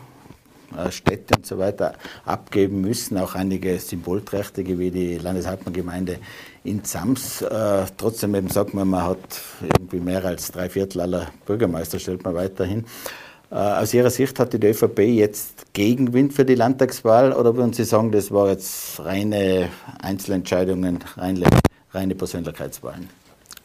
Städte 0.91 1.35
und 1.37 1.47
so 1.47 1.59
weiter 1.59 1.95
abgeben 2.25 2.81
müssen, 2.81 3.19
auch 3.19 3.35
einige 3.35 3.79
Symbolträchtige 3.79 4.79
wie 4.79 4.91
die 4.91 5.19
Landeshauptmanngemeinde 5.19 6.19
in 6.65 6.85
Zams. 6.85 7.43
Äh, 7.43 7.87
trotzdem 7.97 8.35
eben 8.35 8.49
sagt 8.49 8.75
man, 8.75 8.89
man 8.89 9.05
hat 9.05 9.41
irgendwie 9.63 10.01
mehr 10.01 10.25
als 10.25 10.53
drei 10.53 10.69
Viertel 10.69 11.01
aller 11.01 11.29
Bürgermeister, 11.47 11.99
stellt 11.99 12.25
man 12.25 12.35
weiterhin. 12.35 12.85
Äh, 13.51 13.55
aus 13.55 13.93
Ihrer 13.95 14.11
Sicht 14.11 14.39
hatte 14.39 14.59
die 14.59 14.69
ÖVP 14.69 15.01
jetzt 15.01 15.73
Gegenwind 15.73 16.33
für 16.33 16.45
die 16.45 16.55
Landtagswahl 16.55 17.33
oder 17.33 17.57
würden 17.57 17.73
Sie 17.73 17.85
sagen, 17.85 18.13
das 18.13 18.31
war 18.31 18.49
jetzt 18.49 19.01
reine 19.01 19.69
Einzelentscheidungen, 20.01 21.01
reine, 21.17 21.47
reine 21.93 22.15
Persönlichkeitswahlen? 22.15 23.09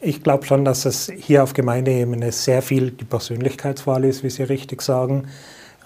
Ich 0.00 0.22
glaube 0.22 0.44
schon, 0.44 0.64
dass 0.64 0.84
es 0.84 1.10
hier 1.16 1.42
auf 1.42 1.54
Gemeindeebene 1.54 2.30
sehr 2.30 2.62
viel 2.62 2.90
die 2.90 3.04
Persönlichkeitswahl 3.04 4.04
ist, 4.04 4.22
wie 4.24 4.30
Sie 4.30 4.42
richtig 4.42 4.82
sagen. 4.82 5.28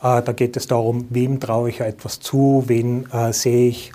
Äh, 0.02 0.22
da 0.22 0.32
geht 0.32 0.56
es 0.56 0.66
darum, 0.66 1.06
wem 1.10 1.40
traue 1.40 1.70
ich 1.70 1.80
etwas 1.80 2.20
zu, 2.20 2.64
wen 2.66 3.10
äh, 3.12 3.32
sehe 3.32 3.68
ich 3.68 3.92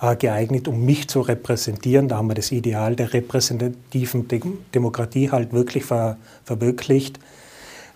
äh, 0.00 0.16
geeignet, 0.16 0.68
um 0.68 0.84
mich 0.84 1.08
zu 1.08 1.20
repräsentieren. 1.20 2.08
Da 2.08 2.16
haben 2.16 2.28
wir 2.28 2.34
das 2.34 2.52
Ideal 2.52 2.96
der 2.96 3.12
repräsentativen 3.12 4.28
Demokratie 4.74 5.30
halt 5.30 5.52
wirklich 5.52 5.84
ver 5.84 6.16
verwirklicht. 6.44 7.18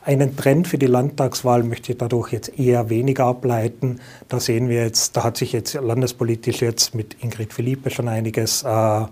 Einen 0.02 0.34
Trend 0.34 0.66
für 0.66 0.78
die 0.78 0.86
Landtagswahl 0.86 1.62
möchte 1.62 1.92
ich 1.92 1.98
dadurch 1.98 2.32
jetzt 2.32 2.58
eher 2.58 2.88
weniger 2.88 3.26
ableiten. 3.26 4.00
Da 4.28 4.40
sehen 4.40 4.70
wir 4.70 4.82
jetzt, 4.82 5.14
da 5.16 5.24
hat 5.24 5.36
sich 5.36 5.52
jetzt 5.52 5.74
landespolitisch 5.74 6.62
jetzt 6.62 6.94
mit 6.94 7.22
Ingrid 7.22 7.52
Philippe 7.52 7.90
schon 7.90 8.08
einiges 8.08 8.62
äh, 8.62 9.04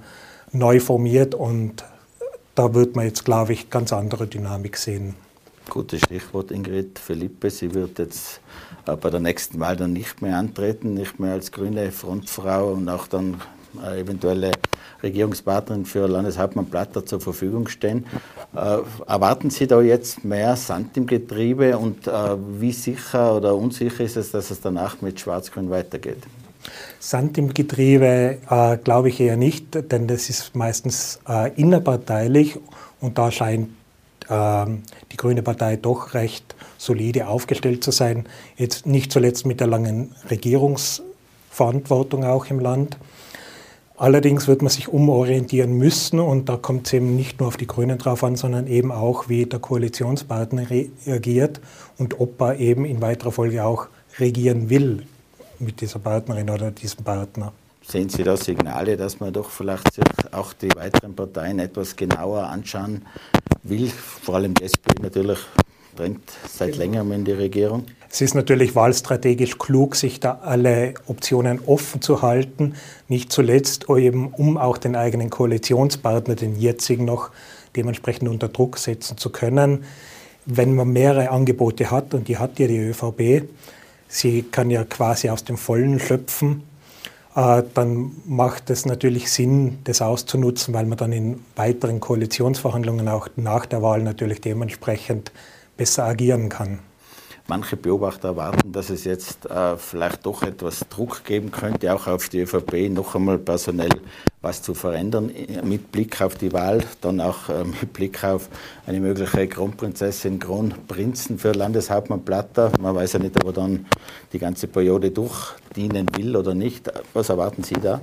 neu 0.52 0.80
formiert 0.80 1.34
und 1.34 1.84
da 2.54 2.74
wird 2.74 2.96
man 2.96 3.04
jetzt, 3.04 3.24
glaube 3.24 3.52
ich, 3.52 3.68
ganz 3.68 3.92
andere 3.92 4.26
Dynamik 4.26 4.78
sehen. 4.78 5.14
Gutes 5.68 6.00
Stichwort, 6.00 6.50
Ingrid 6.50 6.98
Philippe. 6.98 7.50
Sie 7.50 7.74
wird 7.74 7.98
jetzt 7.98 8.40
bei 8.84 9.10
der 9.10 9.20
nächsten 9.20 9.60
Wahl 9.60 9.76
dann 9.76 9.92
nicht 9.92 10.22
mehr 10.22 10.36
antreten, 10.36 10.94
nicht 10.94 11.20
mehr 11.20 11.32
als 11.32 11.52
grüne 11.52 11.92
Frontfrau 11.92 12.72
und 12.72 12.88
auch 12.88 13.06
dann 13.06 13.40
eventuelle 13.84 14.52
Regierungspartnerin 15.02 15.84
für 15.84 16.06
Landeshauptmann 16.06 16.66
Platter 16.66 17.04
zur 17.04 17.20
Verfügung 17.20 17.68
stehen. 17.68 18.06
Äh, 18.54 18.78
erwarten 19.06 19.50
Sie 19.50 19.66
da 19.66 19.80
jetzt 19.80 20.24
mehr 20.24 20.56
Sand 20.56 20.96
im 20.96 21.06
Getriebe 21.06 21.78
und 21.78 22.06
äh, 22.06 22.10
wie 22.58 22.72
sicher 22.72 23.36
oder 23.36 23.54
unsicher 23.54 24.04
ist 24.04 24.16
es, 24.16 24.30
dass 24.32 24.50
es 24.50 24.60
danach 24.60 25.00
mit 25.02 25.20
Schwarz-Grün 25.20 25.70
weitergeht? 25.70 26.22
Sand 26.98 27.38
im 27.38 27.54
Getriebe 27.54 28.38
äh, 28.50 28.76
glaube 28.78 29.10
ich 29.10 29.20
eher 29.20 29.36
nicht, 29.36 29.92
denn 29.92 30.08
das 30.08 30.28
ist 30.28 30.56
meistens 30.56 31.20
äh, 31.28 31.52
innerparteilich 31.54 32.58
und 33.00 33.18
da 33.18 33.30
scheint 33.30 33.68
die 34.30 35.16
Grüne 35.16 35.42
Partei 35.42 35.76
doch 35.76 36.14
recht 36.14 36.54
solide 36.76 37.28
aufgestellt 37.28 37.82
zu 37.82 37.90
sein. 37.90 38.26
Jetzt 38.56 38.86
nicht 38.86 39.10
zuletzt 39.10 39.46
mit 39.46 39.60
der 39.60 39.66
langen 39.66 40.14
Regierungsverantwortung 40.30 42.24
auch 42.24 42.46
im 42.46 42.60
Land. 42.60 42.98
Allerdings 43.96 44.46
wird 44.46 44.62
man 44.62 44.70
sich 44.70 44.88
umorientieren 44.88 45.72
müssen 45.72 46.20
und 46.20 46.48
da 46.48 46.56
kommt 46.56 46.86
es 46.86 46.92
eben 46.92 47.16
nicht 47.16 47.40
nur 47.40 47.48
auf 47.48 47.56
die 47.56 47.66
Grünen 47.66 47.98
drauf 47.98 48.22
an, 48.22 48.36
sondern 48.36 48.68
eben 48.68 48.92
auch, 48.92 49.28
wie 49.28 49.44
der 49.44 49.58
Koalitionspartner 49.58 50.68
reagiert 50.70 51.60
und 51.96 52.20
ob 52.20 52.40
er 52.40 52.60
eben 52.60 52.84
in 52.84 53.02
weiterer 53.02 53.32
Folge 53.32 53.64
auch 53.64 53.88
regieren 54.20 54.70
will 54.70 55.04
mit 55.58 55.80
dieser 55.80 55.98
Partnerin 55.98 56.48
oder 56.48 56.70
diesem 56.70 57.02
Partner. 57.02 57.52
Sehen 57.82 58.08
Sie 58.08 58.22
da 58.22 58.36
Signale, 58.36 58.96
dass 58.96 59.18
man 59.18 59.32
doch 59.32 59.50
vielleicht 59.50 59.98
auch 60.32 60.52
die 60.52 60.68
weiteren 60.76 61.16
Parteien 61.16 61.58
etwas 61.58 61.96
genauer 61.96 62.44
anschauen 62.44 63.06
will? 63.68 63.90
Vor 64.22 64.36
allem 64.36 64.54
die 64.54 64.64
SP 64.64 64.86
natürlich 65.02 65.38
drängt 65.96 66.32
seit 66.48 66.72
genau. 66.72 66.78
längerem 66.78 67.12
in 67.12 67.24
die 67.24 67.32
Regierung. 67.32 67.84
Es 68.10 68.20
ist 68.20 68.34
natürlich 68.34 68.74
wahlstrategisch 68.74 69.58
klug, 69.58 69.96
sich 69.96 70.20
da 70.20 70.38
alle 70.42 70.94
Optionen 71.06 71.60
offen 71.66 72.00
zu 72.00 72.22
halten, 72.22 72.74
nicht 73.08 73.32
zuletzt 73.32 73.86
eben, 73.90 74.28
um 74.28 74.56
auch 74.56 74.78
den 74.78 74.96
eigenen 74.96 75.28
Koalitionspartner, 75.28 76.34
den 76.34 76.56
jetzigen 76.56 77.04
noch, 77.04 77.30
dementsprechend 77.76 78.28
unter 78.28 78.48
Druck 78.48 78.78
setzen 78.78 79.18
zu 79.18 79.30
können. 79.30 79.84
Wenn 80.46 80.74
man 80.74 80.88
mehrere 80.88 81.30
Angebote 81.30 81.90
hat, 81.90 82.14
und 82.14 82.28
die 82.28 82.38
hat 82.38 82.58
ja 82.58 82.66
die 82.66 82.78
ÖVP, 82.78 83.48
sie 84.08 84.42
kann 84.42 84.70
ja 84.70 84.84
quasi 84.84 85.28
aus 85.28 85.44
dem 85.44 85.58
Vollen 85.58 86.00
schöpfen, 86.00 86.62
dann 87.34 88.12
macht 88.26 88.70
es 88.70 88.84
natürlich 88.86 89.30
Sinn, 89.30 89.78
das 89.84 90.02
auszunutzen, 90.02 90.74
weil 90.74 90.86
man 90.86 90.98
dann 90.98 91.12
in 91.12 91.44
weiteren 91.56 92.00
Koalitionsverhandlungen 92.00 93.08
auch 93.08 93.28
nach 93.36 93.66
der 93.66 93.82
Wahl 93.82 94.02
natürlich 94.02 94.40
dementsprechend 94.40 95.30
besser 95.76 96.04
agieren 96.04 96.48
kann. 96.48 96.80
Manche 97.50 97.78
Beobachter 97.78 98.28
erwarten, 98.28 98.72
dass 98.72 98.90
es 98.90 99.04
jetzt 99.04 99.46
äh, 99.46 99.78
vielleicht 99.78 100.26
doch 100.26 100.42
etwas 100.42 100.80
Druck 100.90 101.24
geben 101.24 101.50
könnte, 101.50 101.94
auch 101.94 102.06
auf 102.06 102.28
die 102.28 102.40
ÖVP, 102.40 102.90
noch 102.90 103.14
einmal 103.14 103.38
personell 103.38 103.88
was 104.42 104.60
zu 104.60 104.74
verändern, 104.74 105.32
mit 105.64 105.90
Blick 105.90 106.20
auf 106.20 106.34
die 106.34 106.52
Wahl, 106.52 106.84
dann 107.00 107.22
auch 107.22 107.48
äh, 107.48 107.64
mit 107.64 107.94
Blick 107.94 108.22
auf 108.22 108.50
eine 108.86 109.00
mögliche 109.00 109.48
Kronprinzessin, 109.48 110.38
Kronprinzen 110.38 111.38
für 111.38 111.52
Landeshauptmann 111.52 112.22
Platter. 112.22 112.70
Man 112.78 112.94
weiß 112.94 113.14
ja 113.14 113.18
nicht, 113.18 113.42
ob 113.42 113.48
er 113.48 113.52
dann 113.54 113.86
die 114.34 114.38
ganze 114.38 114.66
Periode 114.66 115.10
durchdienen 115.10 116.06
will 116.16 116.36
oder 116.36 116.52
nicht. 116.52 116.92
Was 117.14 117.30
erwarten 117.30 117.62
Sie 117.62 117.76
da? 117.76 118.02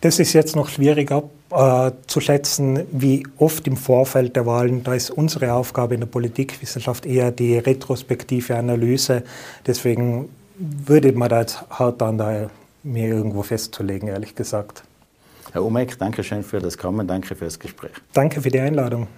Das 0.00 0.18
ist 0.18 0.32
jetzt 0.32 0.56
noch 0.56 0.68
schwieriger 0.68 1.24
äh, 1.50 1.90
zu 2.06 2.20
schätzen, 2.20 2.80
wie 2.92 3.26
oft 3.38 3.66
im 3.66 3.76
Vorfeld 3.76 4.36
der 4.36 4.46
Wahlen. 4.46 4.84
Da 4.84 4.94
ist 4.94 5.10
unsere 5.10 5.52
Aufgabe 5.52 5.94
in 5.94 6.00
der 6.00 6.06
Politikwissenschaft 6.06 7.06
eher 7.06 7.30
die 7.30 7.58
retrospektive 7.58 8.56
Analyse. 8.56 9.22
Deswegen 9.66 10.28
würde 10.58 11.12
man 11.12 11.28
da 11.28 11.40
jetzt 11.40 11.62
hart 11.70 12.02
an, 12.02 12.18
da 12.18 12.50
mir 12.82 13.08
irgendwo 13.08 13.42
festzulegen, 13.42 14.08
ehrlich 14.08 14.34
gesagt. 14.34 14.84
Herr 15.52 15.64
Umek, 15.64 15.98
danke 15.98 16.22
schön 16.22 16.42
für 16.42 16.58
das 16.58 16.76
Kommen, 16.76 17.06
danke 17.06 17.34
für 17.34 17.44
das 17.44 17.58
Gespräch. 17.58 17.92
Danke 18.12 18.40
für 18.40 18.50
die 18.50 18.60
Einladung. 18.60 19.08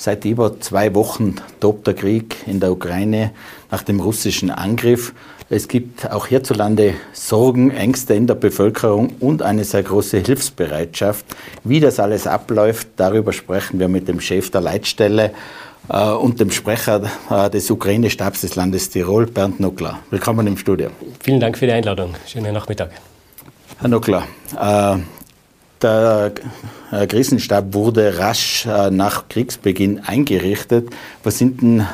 Seit 0.00 0.24
über 0.24 0.58
zwei 0.60 0.94
Wochen 0.94 1.34
tobt 1.60 1.86
der 1.86 1.92
Krieg 1.92 2.34
in 2.46 2.58
der 2.58 2.72
Ukraine 2.72 3.32
nach 3.70 3.82
dem 3.82 4.00
russischen 4.00 4.50
Angriff. 4.50 5.12
Es 5.50 5.68
gibt 5.68 6.10
auch 6.10 6.26
hierzulande 6.26 6.94
Sorgen, 7.12 7.70
Ängste 7.70 8.14
in 8.14 8.26
der 8.26 8.34
Bevölkerung 8.34 9.16
und 9.20 9.42
eine 9.42 9.62
sehr 9.62 9.82
große 9.82 10.20
Hilfsbereitschaft. 10.20 11.26
Wie 11.64 11.80
das 11.80 12.00
alles 12.00 12.26
abläuft, 12.26 12.88
darüber 12.96 13.34
sprechen 13.34 13.78
wir 13.78 13.88
mit 13.88 14.08
dem 14.08 14.22
Chef 14.22 14.50
der 14.50 14.62
Leitstelle 14.62 15.32
äh, 15.90 16.02
und 16.12 16.40
dem 16.40 16.50
Sprecher 16.50 17.02
äh, 17.28 17.50
des 17.50 17.70
Ukraine-Stabs 17.70 18.40
des 18.40 18.56
Landes 18.56 18.88
Tirol, 18.88 19.26
Bernd 19.26 19.60
Nuckler. 19.60 19.98
Willkommen 20.08 20.46
im 20.46 20.56
Studio. 20.56 20.88
Vielen 21.22 21.40
Dank 21.40 21.58
für 21.58 21.66
die 21.66 21.72
Einladung. 21.72 22.14
Schönen 22.26 22.54
Nachmittag. 22.54 22.92
Herr 23.78 23.88
Nuckler, 23.88 24.22
äh, 24.58 24.96
der 25.82 26.32
äh, 26.92 27.06
Krisenstab 27.06 27.74
wurde 27.74 28.18
rasch 28.18 28.66
äh, 28.66 28.90
nach 28.90 29.28
Kriegsbeginn 29.28 30.00
eingerichtet. 30.00 30.90
Was 31.22 31.38
sind 31.38 31.62
denn 31.62 31.86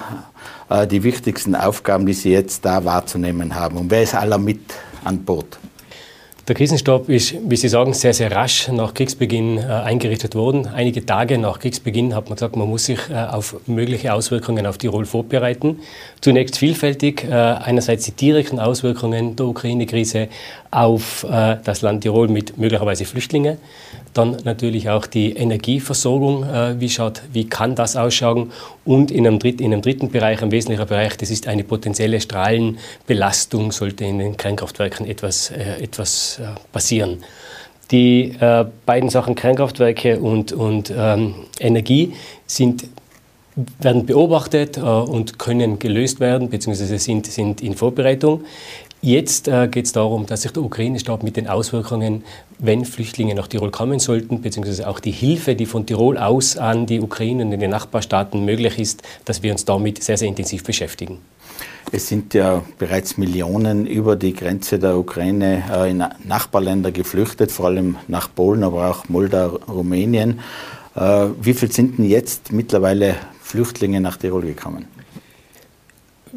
äh, 0.69 0.87
die 0.87 1.02
wichtigsten 1.02 1.55
Aufgaben, 1.55 2.07
die 2.07 2.12
Sie 2.12 2.31
jetzt 2.31 2.64
da 2.64 2.85
wahrzunehmen 2.85 3.55
haben? 3.55 3.76
Und 3.78 3.90
wer 3.90 4.02
ist 4.02 4.14
aller 4.14 4.38
mit 4.38 4.61
an 5.05 5.25
Bord? 5.25 5.59
Der 6.49 6.55
Krisenstab 6.55 7.09
ist, 7.09 7.35
wie 7.50 7.57
Sie 7.57 7.69
sagen, 7.69 7.93
sehr, 7.93 8.15
sehr 8.15 8.31
rasch 8.31 8.69
nach 8.69 8.95
Kriegsbeginn 8.95 9.59
äh, 9.59 9.62
eingerichtet 9.62 10.37
worden. 10.37 10.69
Einige 10.69 11.05
Tage 11.05 11.38
nach 11.38 11.59
Kriegsbeginn 11.59 12.15
hat 12.15 12.29
man 12.29 12.37
gesagt, 12.37 12.55
man 12.55 12.69
muss 12.69 12.85
sich 12.85 13.00
äh, 13.11 13.15
auf 13.15 13.57
mögliche 13.67 14.15
Auswirkungen 14.15 14.65
auf 14.65 14.79
Tirol 14.79 15.07
vorbereiten. 15.07 15.81
Zunächst 16.21 16.57
vielfältig, 16.57 17.25
äh, 17.25 17.33
einerseits 17.33 18.05
die 18.05 18.12
direkten 18.12 18.61
Auswirkungen 18.61 19.35
der 19.35 19.47
Ukraine-Krise 19.47 20.29
auf 20.71 21.25
äh, 21.25 21.57
das 21.65 21.83
Land 21.83 22.03
Tirol 22.03 22.29
mit 22.29 22.57
möglicherweise 22.57 23.07
Flüchtlingen. 23.07 23.59
Dann 24.17 24.37
natürlich 24.45 24.89
auch 24.89 25.07
die 25.07 25.33
Energieversorgung, 25.33 26.45
äh, 26.45 26.81
wie, 26.81 26.89
schaut, 26.89 27.23
wie 27.33 27.47
kann 27.47 27.75
das 27.75 27.97
ausschauen. 27.97 28.51
Und 28.85 29.11
in 29.11 29.27
einem, 29.27 29.39
dritt, 29.39 29.61
in 29.61 29.73
einem 29.73 29.83
dritten 29.83 30.11
Bereich, 30.11 30.43
ein 30.43 30.51
wesentlicher 30.51 30.87
Bereich, 30.87 31.17
das 31.17 31.31
ist 31.31 31.47
eine 31.49 31.65
potenzielle 31.65 32.21
Strahlenbelastung, 32.21 33.73
sollte 33.73 34.05
in 34.05 34.19
den 34.19 34.37
Kernkraftwerken 34.37 35.07
etwas, 35.07 35.51
äh, 35.51 35.83
etwas 35.83 36.39
äh, 36.39 36.47
passieren. 36.73 37.19
Die 37.91 38.35
äh, 38.41 38.65
beiden 38.87 39.11
Sachen 39.11 39.35
Kernkraftwerke 39.35 40.19
und, 40.19 40.53
und 40.53 40.93
ähm, 40.97 41.35
Energie 41.61 42.15
sind 42.47 42.85
werden 43.79 44.05
beobachtet 44.05 44.77
äh, 44.77 44.81
und 44.81 45.39
können 45.39 45.79
gelöst 45.79 46.21
werden, 46.21 46.51
beziehungsweise 46.51 46.99
sind, 46.99 47.27
sind 47.27 47.63
in 47.63 47.75
Vorbereitung. 47.75 48.45
Jetzt 49.07 49.47
äh, 49.47 49.69
geht 49.69 49.87
es 49.87 49.93
darum, 49.93 50.27
dass 50.27 50.43
sich 50.43 50.51
der 50.51 50.65
Ukraine-Stab 50.65 51.23
mit 51.23 51.37
den 51.37 51.47
Auswirkungen, 51.47 52.25
wenn 52.59 52.85
Flüchtlinge 52.85 53.37
nach 53.37 53.47
Tirol 53.47 53.71
kommen 53.71 54.01
sollten, 54.01 54.43
beziehungsweise 54.43 54.89
auch 54.89 54.99
die 54.99 55.13
Hilfe, 55.13 55.55
die 55.55 55.65
von 55.65 55.87
Tirol 55.87 56.19
aus 56.19 56.57
an 56.57 56.87
die 56.87 57.01
Ukraine 57.01 57.45
und 57.45 57.53
in 57.53 57.61
den 57.61 57.71
Nachbarstaaten 57.71 58.45
möglich 58.45 58.81
ist, 58.81 59.05
dass 59.25 59.45
wir 59.45 59.53
uns 59.53 59.65
damit 59.65 60.03
sehr, 60.03 60.19
sehr 60.19 60.27
intensiv 60.27 60.65
beschäftigen. 60.65 61.19
Es 61.93 62.09
sind 62.09 62.35
ja 62.35 62.65
bereits 62.81 63.17
Millionen 63.17 63.87
über 63.87 64.17
die 64.17 64.35
Grenze 64.35 64.81
der 64.81 64.99
Ukraine 64.99 65.63
äh, 65.73 65.89
in 65.89 66.03
Nachbarländer 66.25 66.91
geflüchtet, 66.91 67.53
vor 67.53 67.67
allem 67.67 67.95
nach 68.09 68.29
Polen, 68.35 68.65
aber 68.65 68.91
auch 68.91 69.09
Moldau, 69.09 69.61
Rumänien. 69.69 70.41
Äh, 70.97 71.27
wie 71.41 71.55
viel 71.55 71.71
sind 71.71 71.99
denn 71.99 72.07
jetzt 72.07 72.51
mittlerweile 72.51 73.15
Flüchtlinge 73.41 74.01
nach 74.01 74.17
Tirol 74.17 74.43
gekommen? 74.43 74.96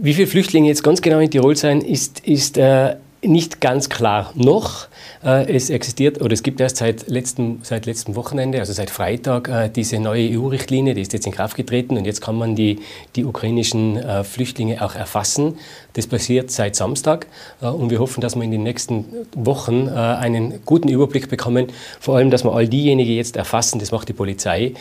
Wie 0.01 0.13
viele 0.13 0.27
Flüchtlinge 0.27 0.69
jetzt 0.69 0.83
ganz 0.83 1.01
genau 1.01 1.19
in 1.19 1.29
Tirol 1.29 1.55
sein, 1.55 1.81
ist, 1.81 2.21
ist 2.25 2.57
äh, 2.57 2.95
nicht 3.21 3.59
ganz 3.59 3.89
klar 3.89 4.31
noch. 4.35 4.87
Äh, 5.23 5.53
es 5.53 5.69
existiert 5.69 6.21
oder 6.21 6.33
es 6.33 6.43
gibt 6.43 6.61
erst 6.61 6.77
seit 6.77 7.09
letztem, 7.09 7.59
seit 7.63 7.85
letztem 7.85 8.15
Wochenende, 8.15 8.59
also 8.59 8.71
seit 8.71 8.89
Freitag, 8.89 9.49
äh, 9.49 9.69
diese 9.69 9.99
neue 9.99 10.29
EU-Richtlinie, 10.37 10.93
die 10.93 11.01
ist 11.01 11.11
jetzt 11.11 11.25
in 11.25 11.33
Kraft 11.33 11.57
getreten 11.57 11.97
und 11.97 12.05
jetzt 12.05 12.21
kann 12.21 12.37
man 12.37 12.55
die, 12.55 12.79
die 13.15 13.25
ukrainischen 13.25 13.97
äh, 13.97 14.23
Flüchtlinge 14.23 14.81
auch 14.83 14.95
erfassen. 14.95 15.57
Das 15.93 16.07
passiert 16.07 16.49
seit 16.51 16.75
Samstag 16.75 17.27
und 17.59 17.89
wir 17.89 17.99
hoffen, 17.99 18.21
dass 18.21 18.35
wir 18.35 18.43
in 18.43 18.51
den 18.51 18.63
nächsten 18.63 19.05
Wochen 19.35 19.89
einen 19.89 20.63
guten 20.63 20.87
Überblick 20.87 21.27
bekommen. 21.29 21.67
Vor 21.99 22.15
allem, 22.15 22.29
dass 22.29 22.45
wir 22.45 22.53
all 22.53 22.67
diejenigen 22.69 23.11
jetzt 23.11 23.35
erfassen, 23.35 23.79
das 23.79 23.91
macht 23.91 24.07
die 24.07 24.13
Polizei, 24.13 24.73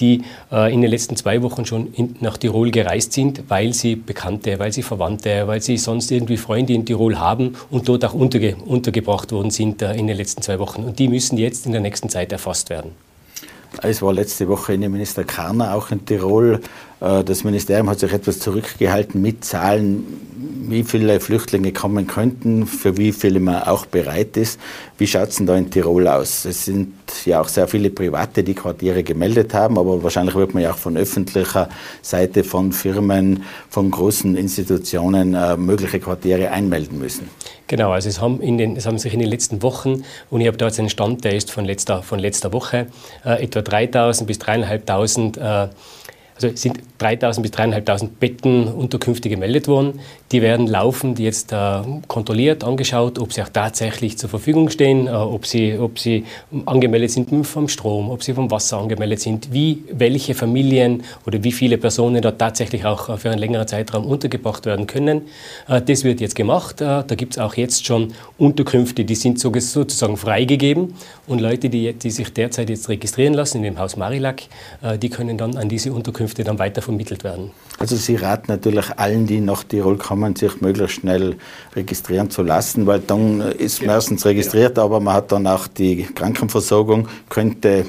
die 0.00 0.24
in 0.50 0.82
den 0.82 0.90
letzten 0.90 1.16
zwei 1.16 1.42
Wochen 1.42 1.64
schon 1.64 1.94
nach 2.20 2.36
Tirol 2.36 2.70
gereist 2.70 3.12
sind, 3.12 3.44
weil 3.48 3.72
sie 3.72 3.94
Bekannte, 3.94 4.58
weil 4.58 4.72
sie 4.72 4.82
Verwandte, 4.82 5.46
weil 5.46 5.62
sie 5.62 5.78
sonst 5.78 6.10
irgendwie 6.10 6.36
Freunde 6.36 6.74
in 6.74 6.84
Tirol 6.84 7.18
haben 7.18 7.54
und 7.70 7.77
dort 7.82 8.04
auch 8.04 8.14
unterge 8.14 8.56
untergebracht 8.56 9.32
worden 9.32 9.50
sind 9.50 9.82
in 9.82 10.06
den 10.06 10.16
letzten 10.16 10.42
zwei 10.42 10.58
Wochen. 10.58 10.84
Und 10.84 10.98
die 10.98 11.08
müssen 11.08 11.38
jetzt 11.38 11.66
in 11.66 11.72
der 11.72 11.80
nächsten 11.80 12.08
Zeit 12.08 12.32
erfasst 12.32 12.70
werden. 12.70 12.92
Es 13.82 14.02
war 14.02 14.12
letzte 14.12 14.48
Woche 14.48 14.72
Innenminister 14.72 15.24
Karner 15.24 15.74
auch 15.74 15.90
in 15.90 16.04
Tirol. 16.04 16.60
Äh, 17.00 17.24
das 17.24 17.44
Ministerium 17.44 17.88
hat 17.88 18.00
sich 18.00 18.12
etwas 18.12 18.40
zurückgehalten 18.40 19.20
mit 19.20 19.44
Zahlen, 19.44 20.04
wie 20.68 20.84
viele 20.84 21.20
Flüchtlinge 21.20 21.72
kommen 21.72 22.06
könnten, 22.06 22.66
für 22.66 22.96
wie 22.96 23.12
viele 23.12 23.40
man 23.40 23.62
auch 23.62 23.86
bereit 23.86 24.36
ist. 24.36 24.60
Wie 24.98 25.06
schaut 25.06 25.30
es 25.30 25.36
denn 25.36 25.46
da 25.46 25.56
in 25.56 25.70
Tirol 25.70 26.06
aus? 26.06 26.44
Es 26.44 26.66
sind 26.66 26.94
ja 27.24 27.40
auch 27.40 27.48
sehr 27.48 27.66
viele 27.68 27.90
Private, 27.90 28.42
die 28.42 28.54
Quartiere 28.54 29.02
gemeldet 29.02 29.54
haben, 29.54 29.78
aber 29.78 30.02
wahrscheinlich 30.02 30.34
wird 30.34 30.52
man 30.54 30.62
ja 30.62 30.72
auch 30.72 30.76
von 30.78 30.96
öffentlicher 30.96 31.68
Seite, 32.02 32.44
von 32.44 32.72
Firmen, 32.72 33.44
von 33.70 33.90
großen 33.90 34.36
Institutionen 34.36 35.34
äh, 35.34 35.56
mögliche 35.56 36.00
Quartiere 36.00 36.50
einmelden 36.50 36.98
müssen. 36.98 37.30
Genau, 37.66 37.92
also 37.92 38.08
es 38.08 38.20
haben, 38.20 38.40
den, 38.40 38.76
es 38.76 38.86
haben 38.86 38.98
sich 38.98 39.12
in 39.12 39.20
den 39.20 39.28
letzten 39.28 39.62
Wochen, 39.62 40.04
und 40.30 40.40
ich 40.40 40.46
habe 40.46 40.56
da 40.56 40.66
jetzt 40.66 40.78
einen 40.78 40.90
Stand, 40.90 41.24
der 41.24 41.34
ist 41.34 41.50
von 41.50 41.64
letzter, 41.64 42.02
von 42.02 42.18
letzter 42.18 42.52
Woche, 42.52 42.86
äh, 43.24 43.42
etwa 43.42 43.60
3.000 43.60 44.24
bis 44.24 44.38
3.500 44.38 45.64
äh, 45.66 45.68
also 46.38 46.54
es 46.54 46.62
sind 46.62 46.78
3.000 47.00 47.42
bis 47.42 47.50
3.500 47.50 48.08
Betten 48.20 48.68
Unterkünfte 48.68 49.28
gemeldet 49.28 49.66
worden. 49.66 49.98
Die 50.30 50.40
werden 50.40 50.68
laufend 50.68 51.18
jetzt 51.18 51.52
äh, 51.52 51.80
kontrolliert, 52.06 52.62
angeschaut, 52.62 53.18
ob 53.18 53.32
sie 53.32 53.42
auch 53.42 53.48
tatsächlich 53.48 54.18
zur 54.18 54.30
Verfügung 54.30 54.70
stehen, 54.70 55.08
äh, 55.08 55.10
ob, 55.10 55.46
sie, 55.46 55.76
ob 55.78 55.98
sie 55.98 56.24
angemeldet 56.66 57.10
sind 57.10 57.28
vom 57.44 57.68
Strom, 57.68 58.10
ob 58.10 58.22
sie 58.22 58.34
vom 58.34 58.50
Wasser 58.52 58.78
angemeldet 58.78 59.20
sind, 59.20 59.52
wie 59.52 59.82
welche 59.90 60.34
Familien 60.34 61.02
oder 61.26 61.42
wie 61.42 61.52
viele 61.52 61.76
Personen 61.76 62.22
dort 62.22 62.38
tatsächlich 62.38 62.84
auch 62.84 63.08
äh, 63.08 63.16
für 63.16 63.30
einen 63.30 63.40
längeren 63.40 63.66
Zeitraum 63.66 64.06
untergebracht 64.06 64.64
werden 64.64 64.86
können. 64.86 65.22
Äh, 65.66 65.82
das 65.82 66.04
wird 66.04 66.20
jetzt 66.20 66.36
gemacht. 66.36 66.80
Äh, 66.80 67.02
da 67.04 67.14
gibt 67.16 67.32
es 67.34 67.38
auch 67.38 67.54
jetzt 67.54 67.84
schon 67.84 68.12
Unterkünfte, 68.38 69.04
die 69.04 69.16
sind 69.16 69.40
sozusagen 69.40 70.16
freigegeben 70.16 70.94
und 71.26 71.40
Leute, 71.40 71.68
die, 71.68 71.92
die 71.92 72.10
sich 72.10 72.32
derzeit 72.32 72.70
jetzt 72.70 72.88
registrieren 72.88 73.34
lassen 73.34 73.58
in 73.58 73.62
dem 73.64 73.78
Haus 73.78 73.96
Marilac, 73.96 74.42
äh, 74.82 74.98
die 74.98 75.08
können 75.08 75.36
dann 75.36 75.56
an 75.56 75.68
diese 75.68 75.92
Unterkünfte 75.92 76.27
dann 76.34 76.58
weiter 76.58 76.82
vermittelt 76.82 77.24
werden. 77.24 77.50
Also 77.78 77.96
Sie 77.96 78.16
raten 78.16 78.46
natürlich 78.48 78.98
allen, 78.98 79.26
die 79.26 79.40
nach 79.40 79.64
Tirol 79.64 79.98
kommen, 79.98 80.34
sich 80.36 80.60
möglichst 80.60 80.96
schnell 80.96 81.36
registrieren 81.74 82.30
zu 82.30 82.42
lassen, 82.42 82.86
weil 82.86 83.00
dann 83.00 83.40
ist 83.40 83.80
man 83.80 83.90
erstens 83.90 84.24
registriert, 84.24 84.78
aber 84.78 85.00
man 85.00 85.14
hat 85.14 85.32
dann 85.32 85.46
auch 85.46 85.66
die 85.66 86.02
Krankenversorgung, 86.02 87.08
könnte 87.28 87.86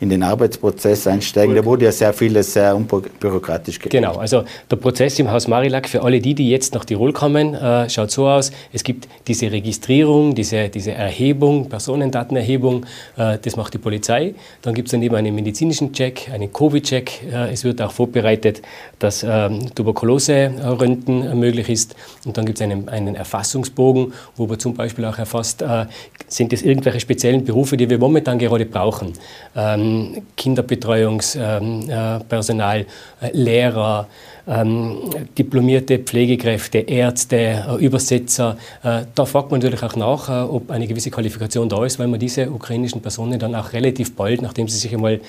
in 0.00 0.10
den 0.10 0.22
Arbeitsprozess 0.22 1.06
einsteigen. 1.06 1.54
Da 1.54 1.64
wurde 1.64 1.86
ja 1.86 1.92
sehr 1.92 2.12
vieles 2.12 2.52
sehr 2.52 2.74
unbürokratisch 2.74 3.78
gemacht. 3.78 3.92
Genau, 3.92 4.16
also 4.16 4.44
der 4.70 4.76
Prozess 4.76 5.18
im 5.18 5.30
Haus 5.30 5.48
Marilac 5.48 5.88
für 5.88 6.02
alle 6.02 6.20
die, 6.20 6.34
die 6.34 6.50
jetzt 6.50 6.74
nach 6.74 6.84
Tirol 6.84 7.12
kommen, 7.12 7.54
äh, 7.54 7.88
schaut 7.88 8.10
so 8.10 8.26
aus. 8.26 8.50
Es 8.72 8.82
gibt 8.84 9.08
diese 9.26 9.50
Registrierung, 9.50 10.34
diese, 10.34 10.68
diese 10.68 10.92
Erhebung, 10.92 11.68
Personendatenerhebung, 11.68 12.86
äh, 13.16 13.38
das 13.40 13.56
macht 13.56 13.74
die 13.74 13.78
Polizei. 13.78 14.34
Dann 14.62 14.74
gibt 14.74 14.88
es 14.88 14.92
daneben 14.92 15.14
einen 15.14 15.34
medizinischen 15.34 15.92
Check, 15.92 16.30
einen 16.32 16.52
Covid-Check. 16.52 17.22
Äh, 17.32 17.52
es 17.52 17.64
wird 17.64 17.80
auch 17.80 17.92
vorbereitet, 17.92 18.62
dass 18.98 19.22
ähm, 19.22 19.74
Tuberkulose-Röntgen 19.74 21.38
möglich 21.38 21.68
ist. 21.68 21.94
Und 22.24 22.36
dann 22.36 22.46
gibt 22.46 22.58
es 22.58 22.62
einen, 22.62 22.88
einen 22.88 23.14
Erfassungsbogen, 23.14 24.12
wo 24.36 24.46
man 24.46 24.58
zum 24.58 24.74
Beispiel 24.74 25.04
auch 25.04 25.18
erfasst, 25.18 25.62
äh, 25.62 25.86
sind 26.28 26.52
es 26.52 26.62
irgendwelche 26.62 27.00
speziellen 27.00 27.44
Berufe, 27.44 27.76
die 27.76 27.88
wir 27.88 27.98
momentan 27.98 28.38
gerade 28.38 28.66
brauchen. 28.66 29.12
Ähm, 29.56 29.93
Kinderbetreuungspersonal, 30.36 32.80
äh, 32.80 32.86
Lehrer, 33.32 34.08
ähm, 34.46 34.98
diplomierte 35.38 35.98
Pflegekräfte, 35.98 36.78
Ärzte, 36.78 37.36
äh, 37.36 37.84
Übersetzer. 37.84 38.56
Äh, 38.82 39.02
da 39.14 39.24
fragt 39.24 39.50
man 39.50 39.60
natürlich 39.60 39.82
auch 39.82 39.96
nach, 39.96 40.28
äh, 40.28 40.42
ob 40.42 40.70
eine 40.70 40.86
gewisse 40.86 41.10
Qualifikation 41.10 41.68
da 41.68 41.84
ist, 41.84 41.98
weil 41.98 42.08
man 42.08 42.20
diese 42.20 42.50
ukrainischen 42.50 43.00
Personen 43.00 43.38
dann 43.38 43.54
auch 43.54 43.72
relativ 43.72 44.14
bald, 44.14 44.42
nachdem 44.42 44.68
sie 44.68 44.78
sich 44.78 44.92
einmal 44.94 45.20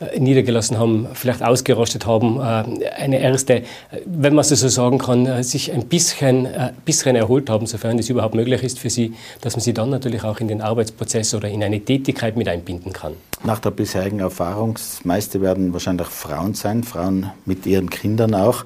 äh, 0.00 0.18
niedergelassen 0.18 0.78
haben, 0.78 1.06
vielleicht 1.14 1.42
ausgerostet 1.42 2.06
haben, 2.06 2.38
äh, 2.40 2.86
eine 2.96 3.20
erste, 3.20 3.62
wenn 4.06 4.34
man 4.34 4.44
so 4.44 4.54
sagen 4.54 4.98
kann, 4.98 5.42
sich 5.42 5.72
ein 5.72 5.86
bisschen, 5.86 6.48
bisschen 6.84 7.16
erholt 7.16 7.50
haben, 7.50 7.66
sofern 7.66 7.96
das 7.96 8.08
überhaupt 8.08 8.34
möglich 8.34 8.62
ist 8.62 8.78
für 8.78 8.90
sie, 8.90 9.14
dass 9.40 9.56
man 9.56 9.62
sie 9.62 9.72
dann 9.72 9.90
natürlich 9.90 10.22
auch 10.24 10.40
in 10.40 10.48
den 10.48 10.60
Arbeitsprozess 10.60 11.34
oder 11.34 11.48
in 11.48 11.62
eine 11.62 11.80
Tätigkeit 11.80 12.36
mit 12.36 12.48
einbinden 12.48 12.92
kann. 12.92 13.14
Nach 13.46 13.58
der 13.58 13.72
bisherigen 13.72 14.20
Erfahrung, 14.20 14.74
das 14.74 15.04
meiste 15.04 15.42
werden 15.42 15.72
wahrscheinlich 15.74 16.06
Frauen 16.06 16.54
sein, 16.54 16.82
Frauen 16.82 17.30
mit 17.44 17.66
ihren 17.66 17.90
Kindern 17.90 18.34
auch. 18.34 18.63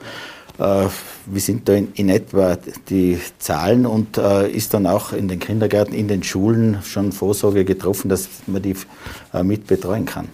Äh, 0.59 0.89
wie 1.27 1.41
sind 1.41 1.69
da 1.69 1.75
in, 1.75 1.93
in, 1.95 2.09
etwa 2.09 2.57
die 2.89 3.19
Zahlen 3.39 3.87
und 3.87 4.19
äh, 4.19 4.49
ist 4.49 4.75
dann 4.75 4.87
auch 4.87 5.13
in 5.13 5.29
den 5.29 5.39
Kindergärten, 5.39 5.95
in 5.95 6.09
den 6.09 6.23
Schulen 6.23 6.79
schon 6.83 7.13
Vorsorge 7.13 7.65
getroffen, 7.65 8.09
dass 8.09 8.29
man 8.47 8.63
die 8.63 8.75
äh, 9.33 9.43
mit 9.43 9.67
betreuen 9.67 10.05
kann? 10.05 10.29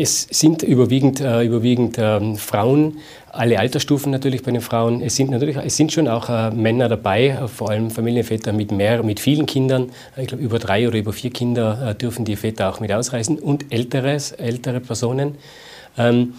Es 0.00 0.28
sind 0.30 0.62
überwiegend, 0.62 1.20
äh, 1.20 1.42
überwiegend 1.42 1.96
ähm, 1.98 2.36
Frauen, 2.36 2.98
alle 3.32 3.58
Altersstufen 3.58 4.12
natürlich 4.12 4.44
bei 4.44 4.52
den 4.52 4.60
Frauen. 4.60 5.02
Es 5.02 5.16
sind 5.16 5.30
natürlich, 5.30 5.56
es 5.56 5.76
sind 5.76 5.92
schon 5.92 6.06
auch 6.06 6.28
äh, 6.28 6.52
Männer 6.52 6.88
dabei, 6.88 7.30
äh, 7.30 7.48
vor 7.48 7.70
allem 7.70 7.90
Familienväter 7.90 8.52
mit 8.52 8.70
mehr, 8.70 9.02
mit 9.02 9.18
vielen 9.18 9.46
Kindern. 9.46 9.90
Äh, 10.16 10.22
ich 10.22 10.28
glaube, 10.28 10.44
über 10.44 10.60
drei 10.60 10.86
oder 10.86 10.98
über 10.98 11.12
vier 11.12 11.30
Kinder 11.30 11.90
äh, 11.90 11.94
dürfen 11.96 12.24
die 12.24 12.36
Väter 12.36 12.68
auch 12.68 12.78
mit 12.78 12.92
ausreisen 12.92 13.40
und 13.40 13.72
älteres, 13.72 14.30
ältere 14.30 14.78
Personen. 14.78 15.34
Ähm, 15.96 16.34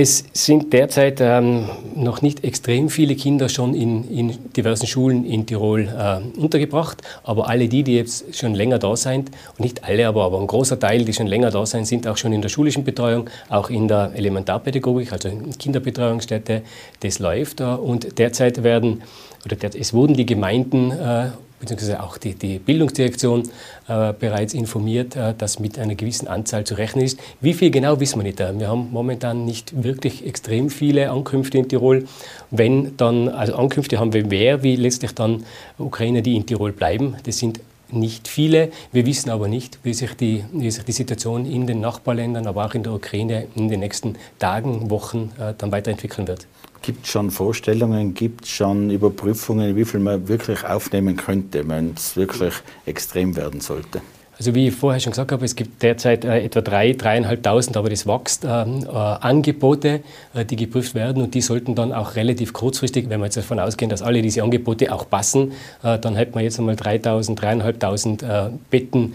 es 0.00 0.24
sind 0.32 0.72
derzeit 0.72 1.20
ähm, 1.20 1.68
noch 1.96 2.22
nicht 2.22 2.44
extrem 2.44 2.88
viele 2.88 3.16
Kinder 3.16 3.48
schon 3.48 3.74
in, 3.74 4.08
in 4.08 4.52
diversen 4.52 4.86
Schulen 4.86 5.24
in 5.24 5.44
Tirol 5.44 5.88
äh, 5.88 6.38
untergebracht, 6.38 7.02
aber 7.24 7.48
alle 7.48 7.66
die, 7.66 7.82
die 7.82 7.96
jetzt 7.96 8.36
schon 8.36 8.54
länger 8.54 8.78
da 8.78 8.94
sind, 8.94 9.32
und 9.56 9.60
nicht 9.60 9.82
alle, 9.82 10.06
aber, 10.06 10.22
aber 10.22 10.38
ein 10.38 10.46
großer 10.46 10.78
Teil, 10.78 11.04
die 11.04 11.12
schon 11.12 11.26
länger 11.26 11.50
da 11.50 11.66
sind, 11.66 11.84
sind 11.84 12.06
auch 12.06 12.16
schon 12.16 12.32
in 12.32 12.42
der 12.42 12.48
schulischen 12.48 12.84
Betreuung, 12.84 13.28
auch 13.48 13.70
in 13.70 13.88
der 13.88 14.12
Elementarpädagogik, 14.14 15.12
also 15.12 15.30
in 15.30 15.58
Kinderbetreuungsstätte, 15.58 16.62
das 17.00 17.18
läuft. 17.18 17.60
Äh, 17.60 17.64
und 17.64 18.20
derzeit 18.20 18.62
werden, 18.62 19.02
oder 19.44 19.56
der, 19.56 19.74
es 19.74 19.92
wurden 19.92 20.14
die 20.14 20.26
Gemeinden 20.26 20.92
äh, 20.92 21.30
beziehungsweise 21.60 22.02
auch 22.02 22.18
die, 22.18 22.34
die 22.34 22.58
Bildungsdirektion 22.58 23.48
äh, 23.88 24.12
bereits 24.12 24.54
informiert, 24.54 25.16
äh, 25.16 25.34
dass 25.36 25.58
mit 25.58 25.78
einer 25.78 25.94
gewissen 25.94 26.28
Anzahl 26.28 26.64
zu 26.64 26.74
rechnen 26.74 27.04
ist. 27.04 27.18
Wie 27.40 27.54
viel 27.54 27.70
genau 27.70 28.00
wissen 28.00 28.18
wir 28.18 28.24
nicht. 28.24 28.38
Wir 28.38 28.68
haben 28.68 28.88
momentan 28.90 29.44
nicht 29.44 29.82
wirklich 29.82 30.26
extrem 30.26 30.70
viele 30.70 31.10
Ankünfte 31.10 31.58
in 31.58 31.68
Tirol. 31.68 32.06
Wenn 32.50 32.96
dann, 32.96 33.28
also 33.28 33.54
Ankünfte 33.56 33.98
haben 33.98 34.12
wir 34.12 34.26
mehr, 34.26 34.62
wie 34.62 34.76
letztlich 34.76 35.14
dann 35.14 35.44
Ukrainer, 35.78 36.20
die 36.20 36.36
in 36.36 36.46
Tirol 36.46 36.72
bleiben. 36.72 37.16
Das 37.24 37.38
sind 37.38 37.60
nicht 37.90 38.28
viele. 38.28 38.70
Wir 38.92 39.06
wissen 39.06 39.30
aber 39.30 39.48
nicht, 39.48 39.78
wie 39.82 39.94
sich, 39.94 40.14
die, 40.14 40.44
wie 40.52 40.70
sich 40.70 40.84
die 40.84 40.92
Situation 40.92 41.46
in 41.46 41.66
den 41.66 41.80
Nachbarländern, 41.80 42.46
aber 42.46 42.66
auch 42.66 42.74
in 42.74 42.82
der 42.82 42.92
Ukraine 42.92 43.46
in 43.54 43.68
den 43.68 43.80
nächsten 43.80 44.16
Tagen, 44.38 44.90
Wochen 44.90 45.32
äh, 45.38 45.54
dann 45.56 45.72
weiterentwickeln 45.72 46.28
wird. 46.28 46.46
Gibt 46.82 47.06
es 47.06 47.10
schon 47.10 47.30
Vorstellungen, 47.30 48.14
gibt 48.14 48.44
es 48.44 48.50
schon 48.50 48.90
Überprüfungen, 48.90 49.74
wie 49.74 49.84
viel 49.84 50.00
man 50.00 50.28
wirklich 50.28 50.64
aufnehmen 50.64 51.16
könnte, 51.16 51.66
wenn 51.68 51.94
es 51.96 52.16
wirklich 52.16 52.54
extrem 52.86 53.36
werden 53.36 53.60
sollte? 53.60 54.00
Also 54.38 54.54
wie 54.54 54.68
ich 54.68 54.74
vorher 54.74 55.00
schon 55.00 55.10
gesagt 55.10 55.32
habe, 55.32 55.44
es 55.44 55.56
gibt 55.56 55.82
derzeit 55.82 56.24
äh, 56.24 56.44
etwa 56.44 56.60
3.000, 56.60 57.26
3.500, 57.26 57.76
aber 57.76 57.90
das 57.90 58.06
wächst, 58.06 58.44
äh, 58.44 58.48
äh, 58.48 58.86
Angebote, 58.86 60.00
äh, 60.34 60.44
die 60.44 60.54
geprüft 60.54 60.94
werden 60.94 61.22
und 61.22 61.34
die 61.34 61.40
sollten 61.40 61.74
dann 61.74 61.92
auch 61.92 62.14
relativ 62.14 62.52
kurzfristig, 62.52 63.08
wenn 63.08 63.18
wir 63.18 63.26
jetzt 63.26 63.36
davon 63.36 63.58
ausgehen, 63.58 63.90
dass 63.90 64.00
alle 64.00 64.22
diese 64.22 64.44
Angebote 64.44 64.92
auch 64.92 65.10
passen, 65.10 65.52
äh, 65.82 65.98
dann 65.98 66.14
hätten 66.14 66.36
wir 66.36 66.42
jetzt 66.42 66.58
einmal 66.60 66.76
3.000, 66.76 67.36
3.500 67.36 68.46
äh, 68.46 68.50
Betten 68.70 69.14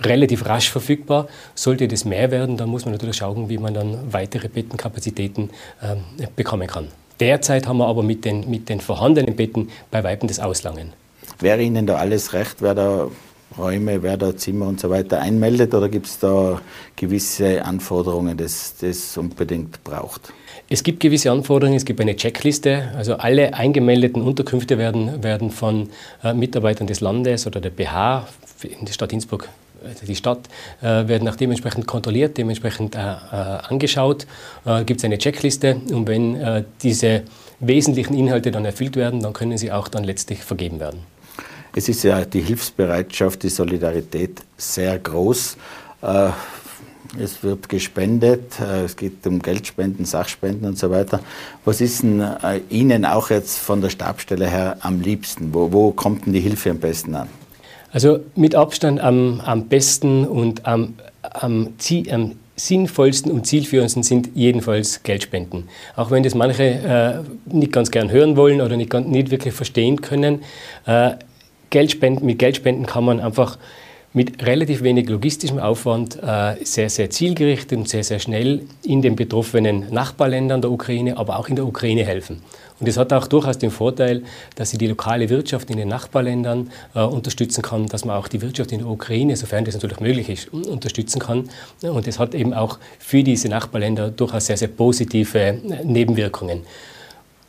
relativ 0.00 0.46
rasch 0.46 0.70
verfügbar. 0.70 1.28
Sollte 1.54 1.86
das 1.86 2.06
mehr 2.06 2.30
werden, 2.30 2.56
dann 2.56 2.70
muss 2.70 2.86
man 2.86 2.92
natürlich 2.92 3.16
schauen, 3.16 3.50
wie 3.50 3.58
man 3.58 3.74
dann 3.74 4.12
weitere 4.12 4.48
Bettenkapazitäten 4.48 5.50
ähm, 5.82 5.98
bekommen 6.34 6.66
kann. 6.66 6.88
Derzeit 7.20 7.68
haben 7.68 7.76
wir 7.76 7.86
aber 7.86 8.02
mit 8.02 8.24
den, 8.24 8.48
mit 8.50 8.70
den 8.70 8.80
vorhandenen 8.80 9.36
Betten 9.36 9.68
bei 9.90 10.02
Weitem 10.02 10.28
das 10.28 10.40
Auslangen. 10.40 10.94
Wäre 11.38 11.62
Ihnen 11.62 11.86
da 11.86 11.96
alles 11.96 12.32
recht, 12.32 12.56
wer 12.60 12.74
da 12.74 13.08
Räume, 13.58 14.02
wer 14.02 14.16
da 14.16 14.36
Zimmer 14.36 14.66
und 14.66 14.80
so 14.80 14.90
weiter 14.90 15.20
einmeldet 15.20 15.74
oder 15.74 15.88
gibt 15.88 16.06
es 16.06 16.18
da 16.18 16.60
gewisse 16.96 17.64
Anforderungen, 17.64 18.36
die 18.36 18.44
das 18.44 19.16
unbedingt 19.16 19.82
braucht? 19.84 20.32
Es 20.68 20.82
gibt 20.82 21.00
gewisse 21.00 21.30
Anforderungen, 21.30 21.76
es 21.76 21.84
gibt 21.84 22.00
eine 22.00 22.16
Checkliste. 22.16 22.90
Also 22.96 23.14
alle 23.14 23.54
eingemeldeten 23.54 24.22
Unterkünfte 24.22 24.78
werden, 24.78 25.22
werden 25.22 25.50
von 25.50 25.90
äh, 26.24 26.32
Mitarbeitern 26.32 26.86
des 26.86 27.00
Landes 27.00 27.46
oder 27.46 27.60
der 27.60 27.70
BH 27.70 28.26
in 28.62 28.86
der 28.86 28.92
Stadt 28.92 29.12
Innsbruck 29.12 29.48
also 29.84 30.06
die 30.06 30.14
Stadt, 30.14 30.48
äh, 30.80 31.08
werden 31.08 31.28
auch 31.28 31.36
dementsprechend 31.36 31.86
kontrolliert, 31.86 32.38
dementsprechend 32.38 32.94
äh, 32.94 33.00
äh 33.00 33.34
angeschaut. 33.68 34.26
Äh, 34.64 34.84
Gibt 34.84 35.00
es 35.00 35.04
eine 35.04 35.18
Checkliste 35.18 35.80
und 35.90 36.06
wenn 36.08 36.36
äh, 36.36 36.64
diese 36.82 37.22
wesentlichen 37.60 38.14
Inhalte 38.14 38.50
dann 38.50 38.64
erfüllt 38.64 38.96
werden, 38.96 39.20
dann 39.20 39.32
können 39.32 39.58
sie 39.58 39.72
auch 39.72 39.88
dann 39.88 40.04
letztlich 40.04 40.44
vergeben 40.44 40.80
werden. 40.80 41.00
Es 41.74 41.88
ist 41.88 42.02
ja 42.02 42.24
die 42.24 42.40
Hilfsbereitschaft, 42.40 43.42
die 43.42 43.48
Solidarität 43.48 44.42
sehr 44.56 44.98
groß. 44.98 45.56
Äh, 46.02 46.28
es 47.18 47.42
wird 47.42 47.68
gespendet, 47.68 48.58
es 48.60 48.96
geht 48.96 49.26
um 49.26 49.40
Geldspenden, 49.40 50.06
Sachspenden 50.06 50.66
und 50.66 50.78
so 50.78 50.90
weiter. 50.90 51.20
Was 51.66 51.82
ist 51.82 52.02
denn 52.02 52.24
Ihnen 52.70 53.04
auch 53.04 53.28
jetzt 53.28 53.58
von 53.58 53.82
der 53.82 53.90
Stabstelle 53.90 54.48
her 54.48 54.78
am 54.80 55.00
liebsten? 55.00 55.52
Wo, 55.52 55.70
wo 55.72 55.90
kommt 55.90 56.24
denn 56.24 56.32
die 56.32 56.40
Hilfe 56.40 56.70
am 56.70 56.78
besten 56.78 57.14
an? 57.14 57.28
Also 57.92 58.20
mit 58.34 58.54
Abstand 58.54 59.00
am, 59.00 59.42
am 59.44 59.68
besten 59.68 60.24
und 60.24 60.64
am, 60.64 60.94
am, 61.22 61.68
am 62.10 62.32
sinnvollsten 62.56 63.30
und 63.30 63.46
zielführendsten 63.46 64.02
sind 64.02 64.30
jedenfalls 64.34 65.02
Geldspenden. 65.02 65.68
Auch 65.96 66.10
wenn 66.10 66.22
das 66.22 66.34
manche 66.34 66.62
äh, 66.62 67.14
nicht 67.44 67.72
ganz 67.72 67.90
gern 67.90 68.10
hören 68.10 68.36
wollen 68.36 68.60
oder 68.60 68.76
nicht, 68.76 68.92
nicht 68.94 69.30
wirklich 69.30 69.52
verstehen 69.52 70.00
können. 70.00 70.42
Äh, 70.86 71.12
Geldspenden, 71.72 72.24
mit 72.24 72.38
Geldspenden 72.38 72.86
kann 72.86 73.04
man 73.04 73.18
einfach 73.18 73.58
mit 74.14 74.44
relativ 74.44 74.82
wenig 74.82 75.08
logistischem 75.08 75.58
Aufwand 75.58 76.22
äh, 76.22 76.62
sehr, 76.64 76.90
sehr 76.90 77.08
zielgerichtet 77.08 77.78
und 77.78 77.88
sehr, 77.88 78.04
sehr 78.04 78.18
schnell 78.18 78.62
in 78.82 79.00
den 79.00 79.16
betroffenen 79.16 79.86
Nachbarländern 79.90 80.60
der 80.60 80.70
Ukraine, 80.70 81.16
aber 81.16 81.38
auch 81.38 81.48
in 81.48 81.56
der 81.56 81.66
Ukraine 81.66 82.04
helfen. 82.04 82.42
Und 82.78 82.88
das 82.88 82.98
hat 82.98 83.12
auch 83.12 83.26
durchaus 83.26 83.56
den 83.58 83.70
Vorteil, 83.70 84.22
dass 84.54 84.70
sie 84.70 84.76
die 84.76 84.86
lokale 84.86 85.30
Wirtschaft 85.30 85.70
in 85.70 85.78
den 85.78 85.88
Nachbarländern 85.88 86.70
äh, 86.94 87.00
unterstützen 87.00 87.62
kann, 87.62 87.86
dass 87.86 88.04
man 88.04 88.16
auch 88.16 88.28
die 88.28 88.42
Wirtschaft 88.42 88.72
in 88.72 88.80
der 88.80 88.88
Ukraine, 88.88 89.34
sofern 89.36 89.64
das 89.64 89.74
natürlich 89.74 90.00
möglich 90.00 90.28
ist, 90.28 90.52
unterstützen 90.52 91.20
kann. 91.20 91.48
Und 91.80 92.06
das 92.06 92.18
hat 92.18 92.34
eben 92.34 92.52
auch 92.52 92.78
für 92.98 93.22
diese 93.22 93.48
Nachbarländer 93.48 94.10
durchaus 94.10 94.46
sehr, 94.46 94.58
sehr 94.58 94.68
positive 94.68 95.38
äh, 95.38 95.54
Nebenwirkungen. 95.84 96.62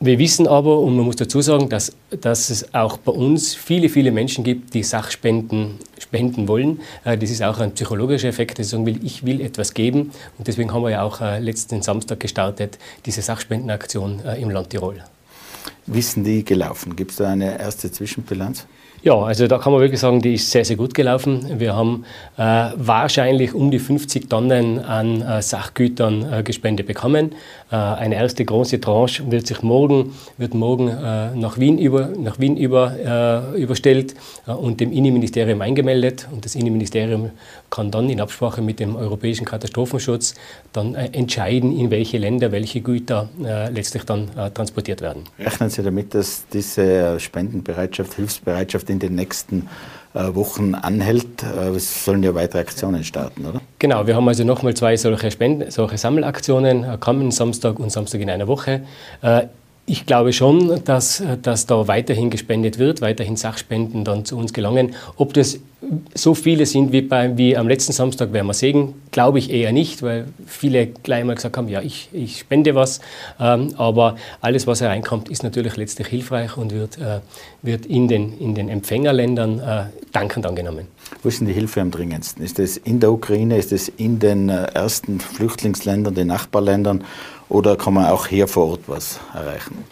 Wir 0.06 0.20
wissen 0.20 0.48
aber, 0.48 0.80
und 0.80 0.98
man 0.98 1.06
muss 1.06 1.16
dazu 1.16 1.42
sagen, 1.42 1.70
dass, 1.70 1.94
dass 2.10 2.50
es 2.50 2.74
auch 2.74 2.98
bei 2.98 3.14
uns 3.14 3.56
viele, 3.56 3.88
viele 3.88 4.12
Menschen 4.12 4.44
gibt, 4.44 4.74
die 4.74 4.84
Sachspenden 4.84 5.80
spenden 5.98 6.50
wollen. 6.50 6.82
Äh, 7.06 7.18
das 7.18 7.30
ist 7.30 7.42
auch 7.42 7.58
ein 7.60 7.72
psychologischer 7.72 8.28
Effekt, 8.28 8.60
dass 8.60 8.66
ich 8.66 8.72
sagen 8.72 8.86
will, 8.86 9.00
ich 9.02 9.26
will 9.26 9.40
etwas 9.40 9.74
geben. 9.74 10.12
Und 10.38 10.50
deswegen 10.50 10.74
haben 10.74 10.84
wir 10.84 10.90
ja 10.90 11.04
auch 11.04 11.22
äh, 11.22 11.40
letzten 11.40 11.82
Samstag 11.82 12.20
gestartet, 12.20 12.80
diese 13.06 13.22
Sachspendenaktion 13.22 14.20
äh, 14.26 14.42
im 14.42 14.50
Land 14.50 14.72
Tirol. 14.72 15.02
Wie 15.86 16.02
sind 16.02 16.26
die 16.26 16.44
gelaufen? 16.44 16.98
Gibt 16.98 17.12
es 17.12 17.18
da 17.18 17.30
eine 17.30 17.58
erste 17.58 17.90
Zwischenbilanz? 17.90 18.68
Ja, 19.06 19.22
also 19.22 19.48
da 19.48 19.58
kann 19.58 19.74
man 19.74 19.82
wirklich 19.82 20.00
sagen, 20.00 20.22
die 20.22 20.36
ist 20.36 20.50
sehr, 20.50 20.64
sehr 20.64 20.78
gut 20.78 20.94
gelaufen. 20.94 21.60
Wir 21.60 21.76
haben 21.76 22.06
äh, 22.38 22.70
wahrscheinlich 22.78 23.54
um 23.54 23.70
die 23.70 23.80
50 23.80 24.30
Tonnen 24.30 24.80
an 24.80 25.22
äh, 25.22 25.42
Sachgütern 25.42 26.32
äh, 26.32 26.42
gespendet 26.42 26.88
bekommen. 26.88 27.36
Äh, 27.70 27.76
eine 27.76 28.16
erste 28.16 28.46
große 28.46 28.80
Tranche 28.80 29.30
wird 29.30 29.46
sich 29.46 29.62
morgen, 29.62 30.14
wird 30.38 30.54
morgen 30.54 30.88
äh, 30.88 31.36
nach 31.36 31.60
Wien, 31.60 31.80
über, 31.80 32.12
nach 32.18 32.40
Wien 32.40 32.56
über, 32.56 33.54
äh, 33.54 33.62
überstellt 33.62 34.16
und 34.46 34.80
dem 34.80 34.94
Innenministerium 34.94 35.60
eingemeldet. 35.60 36.30
Und 36.32 36.46
das 36.46 36.56
Innenministerium 36.56 37.32
kann 37.70 37.92
dann 37.92 38.10
in 38.10 38.22
Absprache 38.22 38.62
mit 38.62 38.80
dem 38.80 38.96
Europäischen 38.96 39.44
Katastrophenschutz 39.44 40.36
dann 40.74 40.96
entscheiden, 40.96 41.78
in 41.78 41.92
welche 41.92 42.18
Länder 42.18 42.52
welche 42.52 42.82
Güter 42.82 43.30
letztlich 43.72 44.04
dann 44.04 44.30
transportiert 44.54 45.02
werden. 45.02 45.24
Rechnen 45.40 45.70
Sie 45.70 45.84
damit, 45.84 46.14
dass 46.14 46.46
diese 46.52 47.20
Spendenbereitschaft, 47.20 48.16
Hilfsbereitschaft 48.16 48.90
in 48.90 49.00
den 49.00 49.16
nächsten 49.16 49.68
äh, 50.14 50.36
Wochen 50.36 50.76
anhält. 50.76 51.42
Äh, 51.42 51.70
es 51.70 52.06
sollen 52.06 52.22
ja 52.22 52.36
weitere 52.36 52.60
Aktionen 52.60 53.04
starten, 53.04 53.48
oder? 53.48 53.62
Genau, 53.80 54.06
wir 54.06 54.16
haben 54.16 54.28
also 54.28 54.44
nochmal 54.44 54.76
zwei 54.76 54.96
solche, 54.96 55.32
Spenden, 55.32 55.72
solche 55.72 55.98
Sammelaktionen, 55.98 56.84
äh, 56.84 56.98
kommenden 57.00 57.32
Samstag 57.32 57.80
und 57.80 57.92
Samstag 57.92 58.22
in 58.22 58.30
einer 58.30 58.48
Woche. 58.48 58.82
Ich 59.86 60.06
glaube 60.06 60.32
schon, 60.32 60.82
dass, 60.86 61.22
dass 61.42 61.66
da 61.66 61.90
weiterhin 61.90 62.30
gespendet 62.30 62.80
wird, 62.80 63.02
weiterhin 63.02 63.36
Sachspenden 63.36 64.06
dann 64.06 64.24
zu 64.24 64.38
uns 64.38 64.54
gelangen. 64.54 64.96
Ob 65.18 65.34
das 65.34 65.60
so 66.14 66.34
viele 66.36 66.66
sind 66.66 66.94
wie, 66.94 67.02
bei, 67.02 67.38
wie 67.38 67.58
am 67.58 67.68
letzten 67.68 67.92
Samstag, 67.92 68.32
werden 68.32 68.48
wir 68.48 68.54
sehen, 68.54 68.94
glaube 69.12 69.40
ich 69.40 69.50
eher 69.50 69.74
nicht, 69.74 70.02
weil 70.02 70.28
viele 70.46 70.88
gleich 70.88 71.26
mal 71.26 71.36
gesagt 71.36 71.58
haben, 71.58 71.68
ja, 71.68 71.82
ich, 71.82 72.08
ich 72.14 72.40
spende 72.40 72.76
was. 72.76 73.02
Ähm, 73.40 73.74
aber 73.78 74.16
alles, 74.40 74.68
was 74.68 74.80
hereinkommt, 74.80 75.28
ist 75.28 75.44
natürlich 75.44 75.76
letztlich 75.76 76.08
hilfreich 76.08 76.56
und 76.56 76.72
wird, 76.72 76.98
äh, 77.00 77.20
wird 77.62 77.86
in, 77.86 78.08
den, 78.08 78.38
in 78.40 78.56
den 78.56 78.70
Empfängerländern 78.70 79.60
äh, 79.60 79.84
dankend 80.14 80.46
angenommen. 80.46 80.88
Wo 81.22 81.30
ist 81.30 81.42
denn 81.42 81.48
die 81.48 81.54
Hilfe 81.54 81.82
am 81.82 81.92
dringendsten? 81.92 82.44
Ist 82.44 82.60
das 82.60 82.78
in 82.78 83.00
der 83.02 83.12
Ukraine, 83.12 83.58
ist 83.58 83.74
das 83.74 83.90
in 83.90 84.20
den 84.20 84.48
äh, 84.48 84.64
ersten 84.74 85.20
Flüchtlingsländern, 85.20 86.16
den 86.16 86.28
Nachbarländern 86.28 87.04
oder 87.54 87.76
kann 87.76 87.94
man 87.94 88.08
auch 88.08 88.26
hier 88.28 88.48
vor 88.48 88.72
Ort 88.72 88.82
was 88.88 89.20
erreichen? 89.34 89.86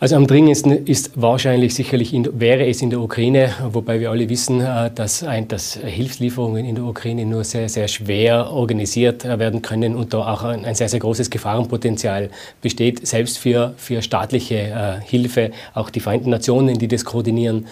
Also 0.00 0.14
am 0.14 0.28
dringendsten 0.28 0.86
ist 0.86 1.10
wahrscheinlich 1.20 1.74
sicherlich 1.74 2.14
in, 2.14 2.38
wäre 2.38 2.64
es 2.68 2.82
in 2.82 2.90
der 2.90 3.00
Ukraine, 3.00 3.52
wobei 3.72 3.98
wir 3.98 4.12
alle 4.12 4.28
wissen, 4.28 4.60
äh, 4.60 4.92
dass, 4.94 5.24
ein, 5.24 5.48
dass 5.48 5.74
Hilfslieferungen 5.74 6.64
in 6.64 6.76
der 6.76 6.84
Ukraine 6.84 7.26
nur 7.26 7.42
sehr, 7.42 7.68
sehr 7.68 7.88
schwer 7.88 8.52
organisiert 8.52 9.24
äh, 9.24 9.40
werden 9.40 9.60
können 9.60 9.96
und 9.96 10.14
da 10.14 10.18
auch 10.32 10.44
ein, 10.44 10.72
sehr, 10.76 10.88
sehr 10.88 11.00
großes 11.00 11.30
Gefahrenpotenzial 11.30 12.30
besteht, 12.62 13.08
selbst 13.08 13.38
für, 13.38 13.74
für 13.76 14.00
staatliche 14.00 14.54
äh, 14.54 15.00
Hilfe. 15.04 15.50
Auch 15.74 15.90
die 15.90 15.98
Vereinten 15.98 16.30
Nationen, 16.30 16.78
die 16.78 16.86
das 16.86 17.04
koordinieren, 17.04 17.66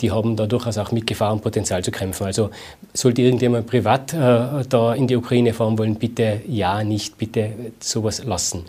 die 0.00 0.10
haben 0.10 0.36
da 0.36 0.46
durchaus 0.46 0.76
auch 0.76 0.92
mit 0.92 1.06
Gefahrenpotenzial 1.06 1.82
zu 1.82 1.90
kämpfen. 1.90 2.24
Also 2.24 2.50
sollte 2.92 3.22
irgendjemand 3.22 3.66
privat 3.66 4.12
da 4.12 4.94
in 4.94 5.06
die 5.06 5.16
Ukraine 5.16 5.52
fahren 5.52 5.78
wollen, 5.78 5.94
bitte 5.94 6.40
ja, 6.46 6.84
nicht, 6.84 7.16
bitte 7.18 7.50
sowas 7.80 8.24
lassen. 8.24 8.64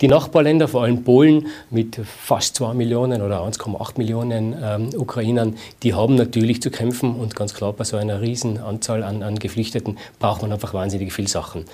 Die 0.00 0.06
Nachbarländer, 0.06 0.68
vor 0.68 0.84
allem 0.84 1.02
Polen 1.02 1.48
mit 1.70 1.96
fast 1.96 2.54
2 2.54 2.72
Millionen 2.74 3.20
oder 3.20 3.40
1,8 3.40 3.98
Millionen 3.98 4.54
ähm, 4.62 4.90
Ukrainern, 4.96 5.56
die 5.82 5.92
haben 5.92 6.14
natürlich 6.14 6.62
zu 6.62 6.70
kämpfen 6.70 7.16
und 7.16 7.34
ganz 7.34 7.52
klar 7.52 7.72
bei 7.72 7.82
so 7.82 7.96
einer 7.96 8.20
riesen 8.20 8.58
Anzahl 8.58 9.02
an, 9.02 9.24
an 9.24 9.40
Geflüchteten 9.40 9.98
braucht 10.20 10.42
man 10.42 10.52
einfach 10.52 10.72
wahnsinnig 10.72 11.12
viele 11.12 11.26
Sachen. 11.26 11.64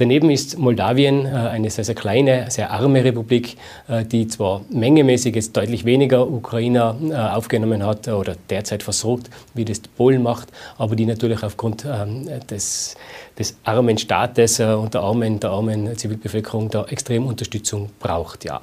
Daneben 0.00 0.30
ist 0.30 0.56
Moldawien 0.56 1.26
äh, 1.26 1.28
eine 1.28 1.68
sehr, 1.68 1.84
sehr 1.84 1.94
kleine, 1.94 2.50
sehr 2.50 2.70
arme 2.70 3.04
Republik, 3.04 3.58
äh, 3.86 4.02
die 4.02 4.26
zwar 4.28 4.62
mengemäßig 4.70 5.34
jetzt 5.34 5.54
deutlich 5.54 5.84
weniger 5.84 6.26
Ukrainer 6.26 6.96
äh, 7.02 7.14
aufgenommen 7.14 7.84
hat 7.84 8.08
oder 8.08 8.34
derzeit 8.48 8.82
versorgt, 8.82 9.28
wie 9.52 9.66
das 9.66 9.80
Polen 9.80 10.22
macht, 10.22 10.48
aber 10.78 10.96
die 10.96 11.04
natürlich 11.04 11.42
aufgrund 11.42 11.84
ähm, 11.84 12.26
des, 12.48 12.96
des 13.38 13.58
armen 13.64 13.98
Staates 13.98 14.58
und 14.60 14.94
der 14.94 15.02
armen, 15.02 15.38
der 15.38 15.50
armen 15.50 15.94
Zivilbevölkerung 15.94 16.70
da 16.70 16.86
extrem 16.86 17.26
Unterstützung 17.26 17.90
braucht. 18.00 18.46
Ja. 18.46 18.62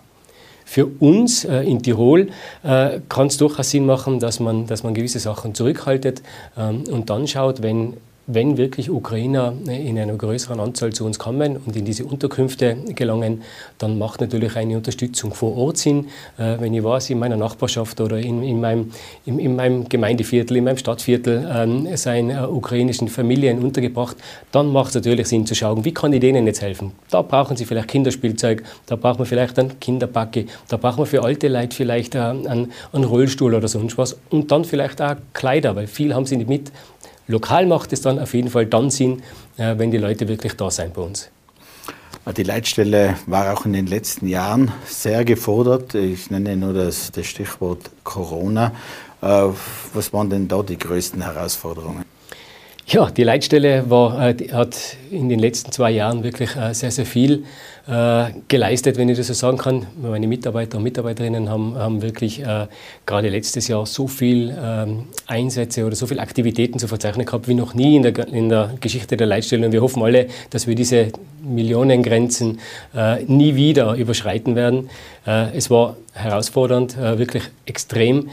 Für 0.65 0.87
uns 0.87 1.45
äh, 1.45 1.61
in 1.61 1.83
Tirol 1.83 2.29
äh, 2.63 2.99
kann 3.09 3.27
es 3.27 3.37
durchaus 3.37 3.69
Sinn 3.69 3.85
machen, 3.85 4.19
dass 4.19 4.39
man, 4.39 4.65
dass 4.65 4.81
man 4.81 4.95
gewisse 4.95 5.19
Sachen 5.19 5.53
zurückhaltet 5.53 6.23
ähm, 6.57 6.83
und 6.91 7.11
dann 7.11 7.27
schaut, 7.27 7.61
wenn 7.61 7.93
wenn 8.27 8.57
wirklich 8.57 8.89
Ukrainer 8.89 9.53
in 9.67 9.97
einer 9.97 10.13
größeren 10.13 10.59
Anzahl 10.59 10.91
zu 10.91 11.05
uns 11.05 11.17
kommen 11.17 11.55
und 11.65 11.77
in 11.77 11.85
diese 11.85 12.03
Unterkünfte 12.03 12.75
gelangen, 12.93 13.41
dann 13.77 13.97
macht 13.97 14.19
natürlich 14.19 14.57
eine 14.57 14.75
Unterstützung 14.75 15.33
vor 15.33 15.55
Ort 15.55 15.77
Sinn. 15.77 16.07
Äh, 16.37 16.57
wenn 16.59 16.73
ich 16.73 16.83
weiß, 16.83 17.09
in 17.09 17.19
meiner 17.19 17.37
Nachbarschaft 17.37 18.01
oder 18.01 18.17
in, 18.19 18.43
in, 18.43 18.59
meinem, 18.59 18.91
in, 19.25 19.39
in 19.39 19.55
meinem 19.55 19.87
Gemeindeviertel, 19.87 20.57
in 20.57 20.65
meinem 20.65 20.77
Stadtviertel 20.77 21.49
ähm, 21.53 21.87
seien 21.95 22.29
äh, 22.29 22.39
ukrainischen 22.41 23.07
Familien 23.07 23.59
untergebracht, 23.59 24.17
dann 24.51 24.73
macht 24.73 24.89
es 24.89 24.95
natürlich 24.95 25.27
Sinn 25.27 25.45
zu 25.45 25.55
schauen, 25.55 25.85
wie 25.85 25.93
kann 25.93 26.11
ich 26.11 26.19
denen 26.19 26.45
jetzt 26.47 26.61
helfen. 26.61 26.91
Da 27.09 27.21
brauchen 27.21 27.55
sie 27.55 27.63
vielleicht 27.63 27.87
Kinderspielzeug, 27.87 28.63
da 28.87 28.97
braucht 28.97 29.19
man 29.19 29.25
vielleicht 29.25 29.57
einen 29.57 29.79
Kinderbacke, 29.79 30.47
da 30.67 30.75
braucht 30.75 30.97
man 30.97 31.07
für 31.07 31.23
alte 31.23 31.47
Leute 31.47 31.73
vielleicht 31.73 32.15
äh, 32.15 32.19
einen, 32.19 32.73
einen 32.91 33.03
Rollstuhl 33.05 33.55
oder 33.55 33.69
sonst 33.69 33.97
was 33.97 34.17
und 34.29 34.51
dann 34.51 34.65
vielleicht 34.65 35.01
auch 35.01 35.15
Kleider, 35.33 35.77
weil 35.77 35.87
viel 35.87 36.13
haben 36.13 36.25
sie 36.25 36.35
nicht 36.35 36.49
mit. 36.49 36.73
Lokal 37.27 37.65
macht 37.65 37.91
es 37.93 38.01
dann 38.01 38.19
auf 38.19 38.33
jeden 38.33 38.49
Fall 38.49 38.65
dann 38.65 38.89
Sinn, 38.89 39.21
äh, 39.57 39.77
wenn 39.77 39.91
die 39.91 39.97
Leute 39.97 40.27
wirklich 40.27 40.53
da 40.53 40.71
sind 40.71 40.93
bei 40.93 41.01
uns. 41.01 41.29
Die 42.35 42.43
Leitstelle 42.43 43.15
war 43.25 43.53
auch 43.53 43.65
in 43.65 43.71
den 43.71 43.87
letzten 43.87 44.27
Jahren 44.27 44.71
sehr 44.85 45.23
gefordert. 45.23 45.95
Ich 45.95 46.29
nenne 46.29 46.57
nur 46.57 46.73
das, 46.73 47.11
das 47.11 47.25
Stichwort 47.25 47.89
Corona. 48.03 48.73
Äh, 49.21 49.47
was 49.93 50.11
waren 50.13 50.29
denn 50.29 50.47
da 50.47 50.61
die 50.61 50.77
größten 50.77 51.21
Herausforderungen? 51.21 52.03
Ja, 52.89 53.11
die 53.11 53.23
Leitstelle 53.23 53.89
war, 53.89 54.29
äh, 54.29 54.47
hat 54.53 54.77
in 55.11 55.27
den 55.27 55.39
letzten 55.39 55.73
zwei 55.73 55.91
Jahren 55.91 56.23
wirklich 56.23 56.55
äh, 56.55 56.73
sehr, 56.73 56.89
sehr 56.89 57.05
viel 57.05 57.43
äh, 57.85 58.27
geleistet, 58.47 58.97
wenn 58.97 59.09
ich 59.09 59.17
das 59.17 59.27
so 59.27 59.33
sagen 59.33 59.57
kann. 59.57 59.87
Meine 60.01 60.25
Mitarbeiter 60.25 60.77
und 60.77 60.83
Mitarbeiterinnen 60.83 61.49
haben, 61.49 61.75
haben 61.75 62.01
wirklich 62.01 62.41
äh, 62.41 62.67
gerade 63.05 63.27
letztes 63.27 63.67
Jahr 63.67 63.85
so 63.85 64.07
viel 64.07 64.57
ähm, 64.57 65.03
Einsätze 65.25 65.85
oder 65.85 65.97
so 65.97 66.07
viele 66.07 66.21
Aktivitäten 66.21 66.79
zu 66.79 66.87
verzeichnen 66.87 67.25
gehabt 67.25 67.49
wie 67.49 67.55
noch 67.55 67.73
nie 67.73 67.97
in 67.97 68.03
der, 68.03 68.25
in 68.29 68.47
der 68.47 68.75
Geschichte 68.79 69.17
der 69.17 69.27
Leitstelle. 69.27 69.65
Und 69.65 69.73
wir 69.73 69.81
hoffen 69.81 70.01
alle, 70.01 70.27
dass 70.51 70.65
wir 70.65 70.75
diese 70.75 71.11
Millionengrenzen 71.43 72.59
nie 73.27 73.55
wieder 73.55 73.95
überschreiten 73.95 74.55
werden. 74.55 74.89
Es 75.25 75.69
war 75.69 75.95
herausfordernd, 76.13 76.97
wirklich 76.97 77.43
extrem. 77.65 78.29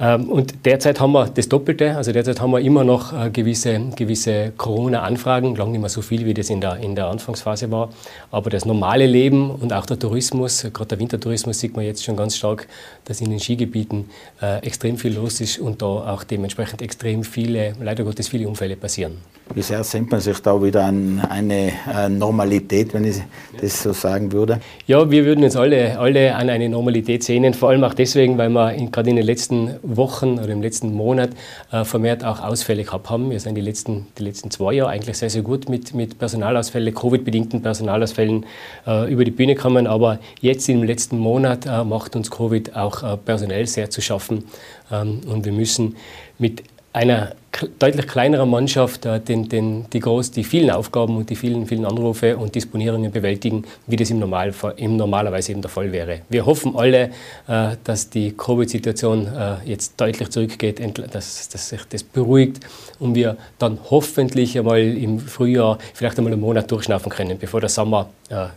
Ähm, 0.00 0.28
und 0.30 0.64
derzeit 0.64 1.00
haben 1.00 1.12
wir 1.12 1.26
das 1.26 1.48
Doppelte, 1.48 1.96
also 1.96 2.12
derzeit 2.12 2.40
haben 2.40 2.50
wir 2.50 2.60
immer 2.60 2.84
noch 2.84 3.12
äh, 3.12 3.30
gewisse, 3.30 3.80
gewisse 3.94 4.52
Corona-Anfragen, 4.56 5.54
lang 5.54 5.72
nicht 5.72 5.80
mehr 5.80 5.90
so 5.90 6.02
viel, 6.02 6.24
wie 6.26 6.34
das 6.34 6.50
in 6.50 6.60
der, 6.60 6.76
in 6.78 6.94
der 6.94 7.06
Anfangsphase 7.06 7.70
war. 7.70 7.90
Aber 8.30 8.50
das 8.50 8.64
normale 8.64 9.06
Leben 9.06 9.50
und 9.50 9.72
auch 9.72 9.86
der 9.86 9.98
Tourismus, 9.98 10.66
gerade 10.72 10.88
der 10.88 10.98
Wintertourismus 10.98 11.58
sieht 11.60 11.76
man 11.76 11.84
jetzt 11.84 12.04
schon 12.04 12.16
ganz 12.16 12.36
stark, 12.36 12.68
dass 13.04 13.20
in 13.20 13.30
den 13.30 13.40
Skigebieten 13.40 14.06
äh, 14.40 14.58
extrem 14.64 14.96
viel 14.96 15.14
los 15.14 15.40
ist 15.40 15.58
und 15.58 15.82
da 15.82 15.86
auch 15.86 16.24
dementsprechend 16.24 16.82
extrem 16.82 17.24
viele, 17.24 17.74
leider 17.80 18.04
Gottes 18.04 18.28
viele 18.28 18.48
Unfälle 18.48 18.76
passieren. 18.76 19.18
Wie 19.54 19.62
sehr 19.62 19.84
sehnt 19.84 20.10
man 20.10 20.20
sich 20.20 20.38
da 20.38 20.62
wieder 20.62 20.84
an 20.84 21.20
eine 21.28 21.72
äh, 21.92 22.08
Normalität, 22.08 22.94
wenn 22.94 23.04
ich 23.04 23.16
das 23.60 23.82
so 23.82 23.92
sagen 23.92 24.32
würde? 24.32 24.60
Ja, 24.86 25.10
wir 25.10 25.24
würden 25.26 25.44
uns 25.44 25.56
alle, 25.56 25.98
alle 25.98 26.34
an 26.34 26.48
eine 26.48 26.68
Normalität 26.68 27.22
sehnen, 27.22 27.52
vor 27.52 27.70
allem 27.70 27.84
auch 27.84 27.92
deswegen, 27.92 28.38
weil 28.38 28.48
wir 28.48 28.72
gerade 28.90 29.10
in 29.10 29.16
den 29.16 29.26
letzten 29.26 29.74
Wochen 29.82 30.38
oder 30.38 30.48
im 30.48 30.62
letzten 30.62 30.92
Monat 30.92 31.30
äh, 31.70 31.84
vermehrt 31.84 32.24
auch 32.24 32.40
Ausfälle 32.40 32.84
gehabt 32.84 33.10
haben. 33.10 33.30
Wir 33.30 33.40
sind 33.40 33.54
die 33.54 33.60
letzten, 33.60 34.06
die 34.18 34.24
letzten 34.24 34.50
zwei 34.50 34.74
Jahre 34.74 34.90
eigentlich 34.90 35.18
sehr, 35.18 35.30
sehr 35.30 35.42
gut 35.42 35.68
mit, 35.68 35.94
mit 35.94 36.18
Personalausfällen, 36.18 36.94
Covid-bedingten 36.94 37.62
Personalausfällen 37.62 38.46
äh, 38.86 39.12
über 39.12 39.24
die 39.24 39.30
Bühne 39.30 39.54
gekommen. 39.54 39.86
Aber 39.86 40.18
jetzt 40.40 40.68
im 40.68 40.82
letzten 40.82 41.18
Monat 41.18 41.66
äh, 41.66 41.84
macht 41.84 42.16
uns 42.16 42.30
Covid 42.30 42.76
auch 42.76 43.02
äh, 43.02 43.16
personell 43.16 43.66
sehr 43.66 43.90
zu 43.90 44.00
schaffen. 44.00 44.44
Ähm, 44.90 45.20
und 45.26 45.44
wir 45.44 45.52
müssen 45.52 45.96
mit 46.38 46.62
einer 46.92 47.32
deutlich 47.78 48.06
kleineren 48.06 48.50
Mannschaft 48.50 49.06
äh, 49.06 49.20
den, 49.20 49.48
den, 49.48 49.88
die, 49.90 50.00
groß, 50.00 50.30
die 50.30 50.44
vielen 50.44 50.70
Aufgaben 50.70 51.16
und 51.16 51.30
die 51.30 51.36
vielen, 51.36 51.66
vielen 51.66 51.84
Anrufe 51.84 52.36
und 52.36 52.54
Disponierungen 52.54 53.12
bewältigen, 53.12 53.64
wie 53.86 53.96
das 53.96 54.10
im, 54.10 54.18
Normal, 54.18 54.54
im 54.76 54.96
normalerweise 54.96 55.52
eben 55.52 55.62
der 55.62 55.70
Fall 55.70 55.92
wäre. 55.92 56.20
Wir 56.28 56.46
hoffen 56.46 56.74
alle, 56.76 57.10
äh, 57.48 57.76
dass 57.84 58.10
die 58.10 58.32
Covid-Situation 58.32 59.26
äh, 59.26 59.56
jetzt 59.64 60.00
deutlich 60.00 60.30
zurückgeht, 60.30 60.80
dass, 61.12 61.48
dass 61.48 61.68
sich 61.68 61.84
das 61.88 62.02
beruhigt 62.02 62.60
und 62.98 63.14
wir 63.14 63.36
dann 63.58 63.78
hoffentlich 63.90 64.58
einmal 64.58 64.80
im 64.80 65.18
Frühjahr 65.18 65.78
vielleicht 65.94 66.18
einmal 66.18 66.32
einen 66.32 66.40
Monat 66.40 66.70
durchschnaufen 66.70 67.10
können, 67.10 67.38
bevor 67.38 67.60
der 67.60 67.68
Sommer 67.68 68.08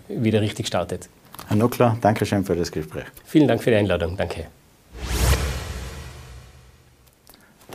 wieder 0.07 0.41
richtig 0.41 0.67
startet. 0.67 1.09
Herr 1.47 1.57
Nuckler, 1.57 1.97
danke 2.01 2.25
schön 2.25 2.45
für 2.45 2.55
das 2.55 2.71
Gespräch. 2.71 3.05
Vielen 3.25 3.47
Dank 3.47 3.61
für 3.61 3.71
die 3.71 3.77
Einladung. 3.77 4.15
Danke. 4.15 4.45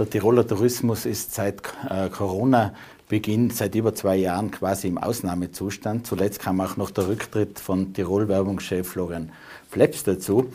Der 0.00 0.08
Tiroler 0.08 0.46
Tourismus 0.46 1.04
ist 1.04 1.34
seit 1.34 1.60
äh, 1.90 2.08
Corona-Beginn, 2.08 3.50
seit 3.50 3.74
über 3.74 3.94
zwei 3.94 4.16
Jahren 4.16 4.50
quasi 4.50 4.88
im 4.88 4.96
Ausnahmezustand. 4.96 6.06
Zuletzt 6.06 6.40
kam 6.40 6.58
auch 6.62 6.78
noch 6.78 6.90
der 6.90 7.06
Rücktritt 7.06 7.60
von 7.60 7.92
Tirol-Werbungschef 7.92 8.88
Florian 8.88 9.30
Fleps 9.68 10.02
dazu. 10.02 10.50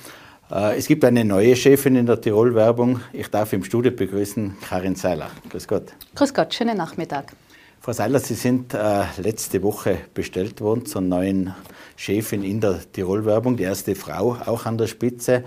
Äh, 0.50 0.80
es 0.80 0.88
gibt 0.88 1.06
eine 1.06 1.24
neue 1.24 1.56
Chefin 1.56 1.96
in 1.96 2.08
der 2.08 2.20
Tirol-Werbung. 2.20 3.02
Ich 3.14 3.28
darf 3.28 3.54
im 3.54 3.64
Studio 3.64 3.92
begrüßen 3.92 4.58
Karin 4.68 4.96
Seiler. 4.96 5.30
Grüß 5.52 5.68
Gott. 5.68 5.94
Grüß 6.16 6.34
Gott, 6.34 6.52
schönen 6.56 6.78
Nachmittag. 6.78 7.34
Frau 7.82 7.94
Seiler, 7.94 8.18
Sie 8.18 8.34
sind 8.34 8.74
äh, 8.74 9.04
letzte 9.18 9.62
Woche 9.62 10.00
bestellt 10.16 10.60
worden 10.60 10.88
zur 10.88 11.02
neuen 11.02 11.54
Chefin 11.98 12.44
in 12.44 12.62
der 12.62 12.80
Tirol-Werbung, 12.92 13.58
die 13.58 13.64
erste 13.64 13.94
Frau 13.94 14.38
auch 14.44 14.66
an 14.66 14.80
der 14.80 14.88
Spitze. 14.88 15.44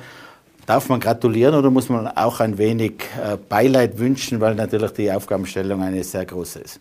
Darf 0.69 0.91
man 0.91 1.01
gratulieren 1.01 1.55
oder 1.55 1.71
muss 1.71 1.89
man 1.89 2.09
auch 2.09 2.41
ein 2.41 2.59
wenig 2.59 2.93
äh, 3.25 3.39
Beileid 3.39 3.99
wünschen, 3.99 4.39
weil 4.43 4.55
natürlich 4.55 4.91
die 4.91 5.11
Aufgabenstellung 5.11 5.83
eine 5.83 6.05
sehr 6.05 6.27
große 6.27 6.59
ist? 6.59 6.79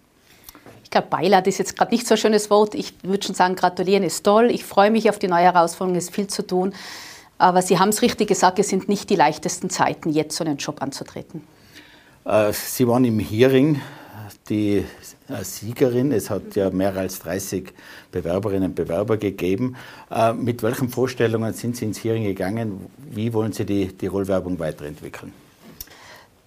Ich 0.83 0.89
glaube, 0.89 1.07
Beileid 1.09 1.47
ist 1.47 1.57
jetzt 1.57 1.77
gerade 1.77 1.91
nicht 1.91 2.05
so 2.05 2.15
ein 2.15 2.17
schönes 2.17 2.49
Wort. 2.49 2.75
Ich 2.75 2.95
würde 3.03 3.25
schon 3.25 3.33
sagen, 3.33 3.55
gratulieren 3.55 4.03
ist 4.03 4.25
toll. 4.25 4.51
Ich 4.51 4.65
freue 4.65 4.91
mich 4.91 5.09
auf 5.09 5.19
die 5.19 5.29
neue 5.29 5.43
Herausforderung, 5.43 5.97
es 5.97 6.09
ist 6.09 6.13
viel 6.15 6.27
zu 6.27 6.45
tun. 6.45 6.73
Aber 7.37 7.61
Sie 7.61 7.79
haben 7.79 7.87
es 7.87 8.01
richtig 8.01 8.27
gesagt, 8.27 8.59
es 8.59 8.67
sind 8.67 8.89
nicht 8.89 9.09
die 9.09 9.15
leichtesten 9.15 9.69
Zeiten, 9.69 10.09
jetzt 10.09 10.35
so 10.35 10.43
einen 10.43 10.57
Job 10.57 10.81
anzutreten. 10.81 11.47
Äh, 12.25 12.51
Sie 12.51 12.85
waren 12.89 13.05
im 13.05 13.19
Hearing 13.19 13.79
die 14.49 14.83
äh, 15.29 15.43
Siegerin. 15.43 16.11
Es 16.11 16.29
hat 16.29 16.55
ja 16.55 16.69
mehr 16.69 16.95
als 16.95 17.19
30 17.19 17.73
Bewerberinnen 18.11 18.69
und 18.69 18.75
Bewerber 18.75 19.17
gegeben. 19.17 19.75
Äh, 20.09 20.33
mit 20.33 20.63
welchen 20.63 20.89
Vorstellungen 20.89 21.53
sind 21.53 21.77
Sie 21.77 21.85
ins 21.85 22.03
Hearing 22.03 22.23
gegangen? 22.23 22.87
Wie 22.97 23.33
wollen 23.33 23.53
Sie 23.53 23.65
die, 23.65 23.87
die 23.87 24.07
Rollwerbung 24.07 24.59
weiterentwickeln? 24.59 25.33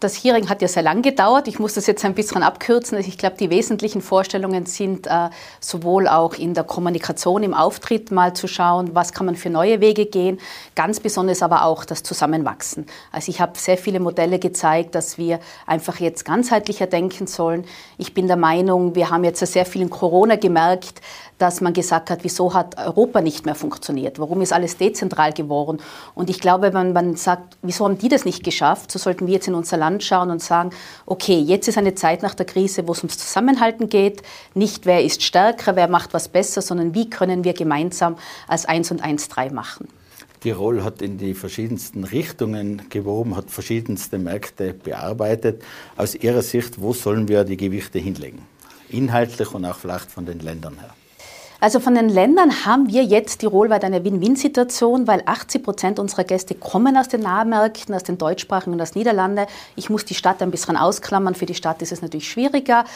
Das 0.00 0.24
Hearing 0.24 0.48
hat 0.48 0.62
ja 0.62 0.68
sehr 0.68 0.82
lang 0.82 1.02
gedauert. 1.02 1.46
Ich 1.46 1.58
muss 1.58 1.74
das 1.74 1.86
jetzt 1.86 2.06
ein 2.06 2.14
bisschen 2.14 2.42
abkürzen. 2.42 2.96
Ich 2.98 3.18
glaube, 3.18 3.36
die 3.38 3.50
wesentlichen 3.50 4.00
Vorstellungen 4.00 4.64
sind 4.64 5.06
äh, 5.06 5.28
sowohl 5.60 6.08
auch 6.08 6.32
in 6.32 6.54
der 6.54 6.64
Kommunikation, 6.64 7.42
im 7.42 7.52
Auftritt 7.52 8.10
mal 8.10 8.32
zu 8.32 8.48
schauen, 8.48 8.94
was 8.94 9.12
kann 9.12 9.26
man 9.26 9.36
für 9.36 9.50
neue 9.50 9.82
Wege 9.82 10.06
gehen, 10.06 10.40
ganz 10.74 11.00
besonders 11.00 11.42
aber 11.42 11.66
auch 11.66 11.84
das 11.84 12.02
Zusammenwachsen. 12.02 12.86
Also 13.12 13.30
ich 13.30 13.42
habe 13.42 13.58
sehr 13.58 13.76
viele 13.76 14.00
Modelle 14.00 14.38
gezeigt, 14.38 14.94
dass 14.94 15.18
wir 15.18 15.38
einfach 15.66 16.00
jetzt 16.00 16.24
ganzheitlicher 16.24 16.86
denken 16.86 17.26
sollen. 17.26 17.66
Ich 17.98 18.14
bin 18.14 18.26
der 18.26 18.38
Meinung, 18.38 18.94
wir 18.94 19.10
haben 19.10 19.24
jetzt 19.24 19.44
sehr 19.44 19.66
viel 19.66 19.82
in 19.82 19.90
Corona 19.90 20.36
gemerkt, 20.36 21.02
dass 21.40 21.60
man 21.60 21.72
gesagt 21.72 22.10
hat, 22.10 22.22
wieso 22.22 22.52
hat 22.52 22.76
Europa 22.78 23.20
nicht 23.20 23.46
mehr 23.46 23.54
funktioniert? 23.54 24.18
Warum 24.18 24.42
ist 24.42 24.52
alles 24.52 24.76
dezentral 24.76 25.32
geworden? 25.32 25.78
Und 26.14 26.28
ich 26.28 26.40
glaube, 26.40 26.72
wenn 26.74 26.92
man 26.92 27.16
sagt, 27.16 27.56
wieso 27.62 27.84
haben 27.84 27.98
die 27.98 28.08
das 28.08 28.24
nicht 28.24 28.44
geschafft, 28.44 28.92
so 28.92 28.98
sollten 28.98 29.26
wir 29.26 29.34
jetzt 29.34 29.48
in 29.48 29.54
unser 29.54 29.76
Land 29.76 30.04
schauen 30.04 30.30
und 30.30 30.42
sagen, 30.42 30.70
okay, 31.06 31.38
jetzt 31.38 31.66
ist 31.68 31.78
eine 31.78 31.94
Zeit 31.94 32.22
nach 32.22 32.34
der 32.34 32.46
Krise, 32.46 32.86
wo 32.86 32.92
es 32.92 32.98
ums 32.98 33.18
Zusammenhalten 33.18 33.88
geht, 33.88 34.22
nicht 34.54 34.84
wer 34.84 35.02
ist 35.02 35.22
stärker, 35.22 35.76
wer 35.76 35.88
macht 35.88 36.12
was 36.12 36.28
besser, 36.28 36.60
sondern 36.60 36.94
wie 36.94 37.08
können 37.08 37.44
wir 37.44 37.54
gemeinsam 37.54 38.16
als 38.46 38.66
eins 38.66 38.90
und 38.90 39.02
eins 39.02 39.28
drei 39.28 39.50
machen. 39.50 39.88
Tirol 40.40 40.84
hat 40.84 41.02
in 41.02 41.18
die 41.18 41.34
verschiedensten 41.34 42.04
Richtungen 42.04 42.82
gewoben, 42.88 43.36
hat 43.36 43.50
verschiedenste 43.50 44.18
Märkte 44.18 44.72
bearbeitet. 44.72 45.62
Aus 45.96 46.14
Ihrer 46.14 46.42
Sicht, 46.42 46.80
wo 46.80 46.92
sollen 46.92 47.28
wir 47.28 47.44
die 47.44 47.58
Gewichte 47.58 47.98
hinlegen? 47.98 48.42
Inhaltlich 48.88 49.54
und 49.54 49.64
auch 49.64 49.76
vielleicht 49.76 50.10
von 50.10 50.26
den 50.26 50.40
Ländern 50.40 50.78
her. 50.78 50.94
Also 51.62 51.78
von 51.78 51.94
den 51.94 52.08
Ländern 52.08 52.64
haben 52.64 52.88
wir 52.88 53.04
jetzt 53.04 53.38
tirolweit 53.38 53.84
eine 53.84 54.02
Win-Win-Situation, 54.02 55.06
weil 55.06 55.22
80 55.26 55.62
Prozent 55.62 55.98
unserer 55.98 56.24
Gäste 56.24 56.54
kommen 56.54 56.96
aus 56.96 57.08
den 57.08 57.20
Nahmärkten, 57.20 57.94
aus 57.94 58.02
den 58.02 58.16
deutschsprachigen 58.16 58.72
und 58.72 58.80
aus 58.80 58.94
Niederlande. 58.94 59.46
Ich 59.76 59.90
muss 59.90 60.06
die 60.06 60.14
Stadt 60.14 60.40
ein 60.40 60.50
bisschen 60.50 60.78
ausklammern. 60.78 61.34
Für 61.34 61.44
die 61.44 61.54
Stadt 61.54 61.82
ist 61.82 61.92
es 61.92 62.00
natürlich 62.00 62.30
schwieriger. 62.30 62.86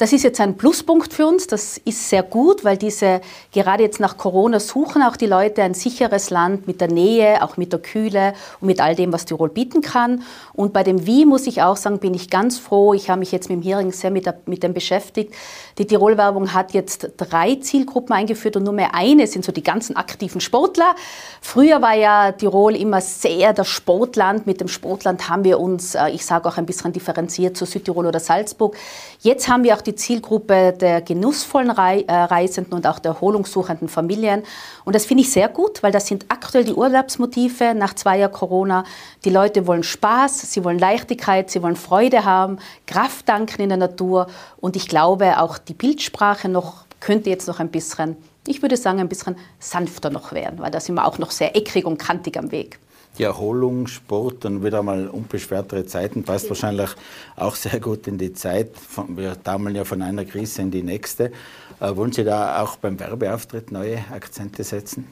Das 0.00 0.14
ist 0.14 0.22
jetzt 0.22 0.40
ein 0.40 0.56
Pluspunkt 0.56 1.12
für 1.12 1.26
uns. 1.26 1.46
Das 1.46 1.76
ist 1.76 2.08
sehr 2.08 2.22
gut, 2.22 2.64
weil 2.64 2.78
diese, 2.78 3.20
gerade 3.52 3.82
jetzt 3.82 4.00
nach 4.00 4.16
Corona 4.16 4.58
suchen 4.58 5.02
auch 5.02 5.14
die 5.14 5.26
Leute 5.26 5.62
ein 5.62 5.74
sicheres 5.74 6.30
Land 6.30 6.66
mit 6.66 6.80
der 6.80 6.88
Nähe, 6.88 7.44
auch 7.44 7.58
mit 7.58 7.70
der 7.70 7.80
Kühle 7.80 8.32
und 8.62 8.68
mit 8.68 8.80
all 8.80 8.94
dem, 8.94 9.12
was 9.12 9.26
Tirol 9.26 9.50
bieten 9.50 9.82
kann. 9.82 10.22
Und 10.54 10.72
bei 10.72 10.84
dem 10.84 11.04
Wie 11.04 11.26
muss 11.26 11.46
ich 11.46 11.60
auch 11.60 11.76
sagen, 11.76 11.98
bin 11.98 12.14
ich 12.14 12.30
ganz 12.30 12.56
froh. 12.56 12.94
Ich 12.94 13.10
habe 13.10 13.18
mich 13.18 13.30
jetzt 13.30 13.50
mit 13.50 13.58
dem 13.58 13.62
Hearing 13.62 13.92
sehr 13.92 14.10
mit, 14.10 14.24
der, 14.24 14.40
mit 14.46 14.62
dem 14.62 14.72
beschäftigt. 14.72 15.34
Die 15.76 15.86
Tirol-Werbung 15.86 16.54
hat 16.54 16.72
jetzt 16.72 17.10
drei 17.18 17.56
Zielgruppen 17.56 18.14
eingeführt 18.14 18.56
und 18.56 18.62
nur 18.62 18.72
mehr 18.72 18.94
eine 18.94 19.26
sind 19.26 19.44
so 19.44 19.52
die 19.52 19.62
ganzen 19.62 19.96
aktiven 19.96 20.40
Sportler. 20.40 20.94
Früher 21.42 21.82
war 21.82 21.94
ja 21.94 22.32
Tirol 22.32 22.74
immer 22.74 23.02
sehr 23.02 23.52
das 23.52 23.68
Sportland. 23.68 24.46
Mit 24.46 24.62
dem 24.62 24.68
Sportland 24.68 25.28
haben 25.28 25.44
wir 25.44 25.60
uns, 25.60 25.94
äh, 25.94 26.08
ich 26.08 26.24
sage 26.24 26.48
auch 26.48 26.56
ein 26.56 26.64
bisschen 26.64 26.94
differenziert 26.94 27.54
zu 27.58 27.66
Südtirol 27.66 28.06
oder 28.06 28.18
Salzburg. 28.18 28.74
Jetzt 29.20 29.46
haben 29.46 29.62
wir 29.62 29.76
auch 29.76 29.82
die 29.82 29.89
die 29.90 29.96
Zielgruppe 29.96 30.72
der 30.72 31.02
genussvollen 31.02 31.70
äh, 31.70 32.12
Reisenden 32.12 32.74
und 32.74 32.86
auch 32.86 32.98
der 32.98 33.12
erholungssuchenden 33.12 33.88
Familien. 33.88 34.42
Und 34.84 34.94
das 34.94 35.06
finde 35.06 35.22
ich 35.22 35.32
sehr 35.32 35.48
gut, 35.48 35.82
weil 35.82 35.92
das 35.92 36.06
sind 36.06 36.26
aktuell 36.28 36.64
die 36.64 36.74
Urlaubsmotive 36.74 37.74
nach 37.74 37.94
zwei 37.94 38.18
Jahren 38.18 38.32
Corona. 38.32 38.84
Die 39.24 39.30
Leute 39.30 39.66
wollen 39.66 39.82
Spaß, 39.82 40.52
sie 40.52 40.64
wollen 40.64 40.78
Leichtigkeit, 40.78 41.50
sie 41.50 41.62
wollen 41.62 41.76
Freude 41.76 42.24
haben, 42.24 42.58
Kraft 42.86 43.28
danken 43.28 43.62
in 43.62 43.68
der 43.68 43.78
Natur. 43.78 44.28
Und 44.60 44.76
ich 44.76 44.88
glaube, 44.88 45.40
auch 45.40 45.58
die 45.58 45.74
Bildsprache 45.74 46.48
noch 46.48 46.84
könnte 47.00 47.30
jetzt 47.30 47.48
noch 47.48 47.58
ein 47.60 47.70
bisschen, 47.70 48.16
ich 48.46 48.62
würde 48.62 48.76
sagen, 48.76 49.00
ein 49.00 49.08
bisschen 49.08 49.36
sanfter 49.58 50.10
noch 50.10 50.32
werden, 50.32 50.60
weil 50.60 50.70
da 50.70 50.80
sind 50.80 50.94
wir 50.94 51.06
auch 51.06 51.18
noch 51.18 51.30
sehr 51.30 51.56
eckrig 51.56 51.84
und 51.84 51.98
kantig 51.98 52.36
am 52.38 52.52
Weg 52.52 52.78
die 53.18 53.24
Erholung, 53.24 53.86
Sport 53.86 54.44
und 54.44 54.64
wieder 54.64 54.82
mal 54.82 55.08
unbeschwertere 55.08 55.84
Zeiten 55.86 56.22
passt 56.22 56.48
wahrscheinlich 56.48 56.90
auch 57.36 57.54
sehr 57.54 57.80
gut 57.80 58.06
in 58.06 58.18
die 58.18 58.32
Zeit. 58.32 58.70
Wir 59.08 59.42
taumeln 59.42 59.76
ja 59.76 59.84
von 59.84 60.02
einer 60.02 60.24
Krise 60.24 60.62
in 60.62 60.70
die 60.70 60.82
nächste. 60.82 61.32
Äh, 61.80 61.96
wollen 61.96 62.12
Sie 62.12 62.24
da 62.24 62.62
auch 62.62 62.76
beim 62.76 62.98
Werbeauftritt 62.98 63.72
neue 63.72 63.98
Akzente 64.10 64.64
setzen? 64.64 65.06